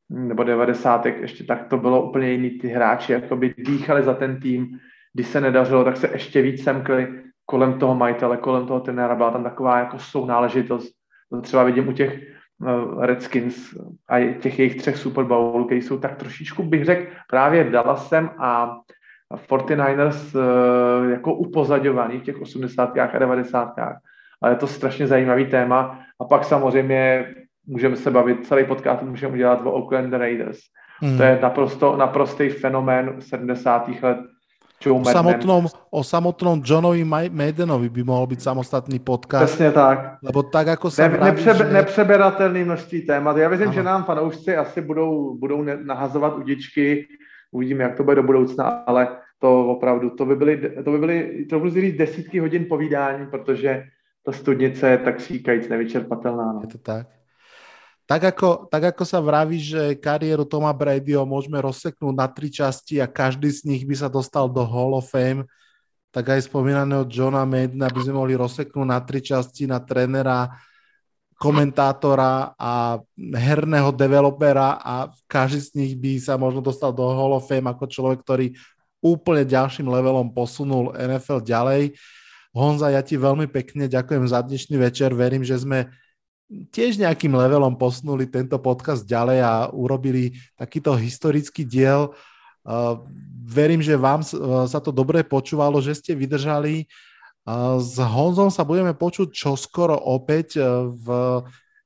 [0.10, 1.06] nebo 90.
[1.06, 2.50] ještě tak to bylo úplně jiný.
[2.50, 4.80] Ty hráči jakoby dýchali za ten tým,
[5.14, 7.08] když se nedařilo, tak se ještě víc semkli
[7.46, 9.16] kolem toho majitele, kolem toho trenéra.
[9.16, 10.94] Byla tam taková jako sounáležitost.
[11.32, 12.39] To třeba vidím u těch
[13.00, 13.78] Redskins
[14.10, 18.78] a těch jejich třech Super Bowlů, které jsou tak trošičku, bych řekl, právě Dallasem a
[19.36, 22.98] 49ers eh, jako upozadovaný v těch 80.
[22.98, 23.74] a 90.
[24.42, 26.00] Ale je to strašně zajímavý téma.
[26.20, 27.36] A pak samozřejmě
[27.68, 30.60] můžeme se bavit, celý podcast můžeme udělat o Oakland Raiders.
[31.00, 31.18] Hmm.
[31.18, 33.90] To je naprosto, naprostý fenomén 70.
[34.02, 34.18] let
[34.86, 39.46] Joe o samotnom, o samotnom Johnovi Maidenovi by mohol byť samostatný podcast.
[39.46, 40.18] Přesně tak.
[40.24, 41.74] Lebo tak, jako se ne, vraví, nepřebe, že...
[41.74, 43.38] Nepřeberatelný množství témat.
[43.38, 43.74] Já věřím, ano.
[43.74, 47.08] že nám fanoušci asi budou, budou nahazovat udičky,
[47.52, 49.08] uvidíme, jak to bude do budoucna, ale
[49.40, 53.84] to opravdu, to by byly, to by byly, to by byly desítky hodin povídání, protože
[54.26, 56.54] ta studnice je tak říkajíc nevyčerpatelná.
[56.54, 56.60] No.
[56.64, 57.19] Je to tak
[58.10, 62.98] tak ako, tak ako sa vraví, že kariéru Toma Bradyho môžeme rozseknúť na tri časti
[62.98, 65.46] a každý z nich by sa dostal do Hall of Fame,
[66.10, 70.50] tak aj spomínaného Johna Madena by sme mohli rozseknúť na tri časti na trenera,
[71.38, 77.46] komentátora a herného developera a každý z nich by sa možno dostal do Hall of
[77.46, 78.58] Fame ako človek, ktorý
[79.06, 81.94] úplne ďalším levelom posunul NFL ďalej.
[82.58, 85.14] Honza, ja ti veľmi pekne ďakujem za dnešný večer.
[85.14, 85.94] Verím, že sme
[86.50, 92.12] tiež nejakým levelom posunuli tento podcast ďalej a urobili takýto historický diel.
[93.46, 94.22] verím, že vám
[94.66, 96.90] sa to dobre počúvalo, že ste vydržali.
[97.82, 100.62] S Honzom sa budeme počuť čoskoro opäť
[101.06, 101.08] v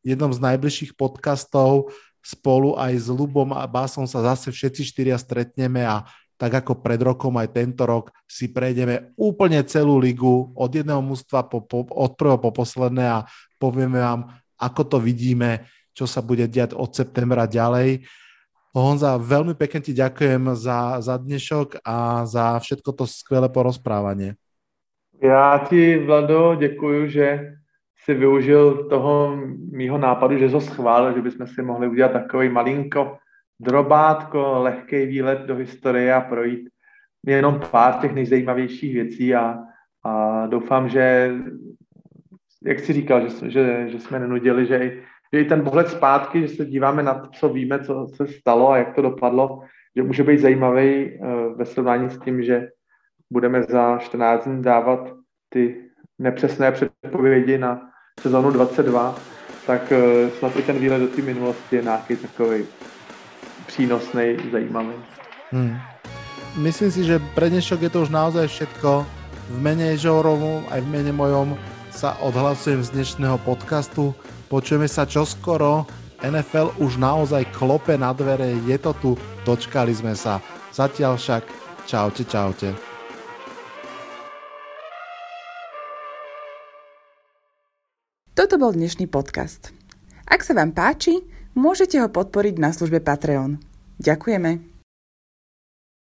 [0.04, 1.92] jednom z najbližších podcastov
[2.24, 6.08] spolu aj s Lubom a Basom sa zase všetci štyria stretneme a
[6.40, 11.46] tak ako pred rokom aj tento rok si prejdeme úplne celú ligu od jedného mústva
[11.46, 13.20] po, po, od prvého po posledné a
[13.60, 14.28] povieme vám,
[14.64, 18.08] ako to vidíme, čo sa bude diať od septembra ďalej.
[18.74, 24.36] Honza, veľmi pekne ti ďakujem za, za dnešok a za všetko to skvělé porozprávanie.
[25.24, 27.56] Já ti, Vlado, děkuji, že
[28.04, 29.38] si využil toho
[29.72, 33.18] mýho nápadu, že to schválil, že bychom si mohli udělat takový malinko
[33.60, 36.70] drobátko, lehký výlet do historie a projít
[37.26, 39.58] jenom pár těch nejzajímavějších věcí a,
[40.04, 41.32] a doufám, že,
[42.66, 44.92] jak jsi říkal, že, že, že jsme nenudili, že,
[45.34, 48.72] že i ten pohled zpátky, že se díváme na to, co víme, co se stalo
[48.72, 49.62] a jak to dopadlo,
[49.96, 52.70] že může být zajímavý uh, ve srovnání s tím, že
[53.32, 55.14] budeme za 14 dní dávat
[55.50, 55.76] ty
[56.20, 59.16] nepřesné předpovědi na sezónu 22,
[59.68, 62.66] tak uh, snad i ten výlet do té minulosti je nějaký takový
[63.68, 64.94] přínosný, zajímavý.
[65.52, 65.78] Hmm.
[66.58, 69.06] Myslím si, že pre dnešok je to už naozaj všetko.
[69.50, 71.58] V mene Žorovu aj v mene mojom
[71.94, 74.18] sa odhlasujem z dnešného podcastu.
[74.50, 75.86] Počujeme sa čoskoro.
[76.26, 78.58] NFL už naozaj klope na dvere.
[78.66, 79.12] Je to tu.
[79.46, 80.42] Dočkali sme sa.
[80.74, 81.44] Zatiaľ však
[81.86, 82.74] čaute, čaute.
[88.34, 89.70] Toto bol dnešný podcast.
[90.26, 91.22] Ak sa vám páči,
[91.54, 93.62] Môžete ho podporiť na službe Patreon.
[94.02, 94.73] Ďakujeme.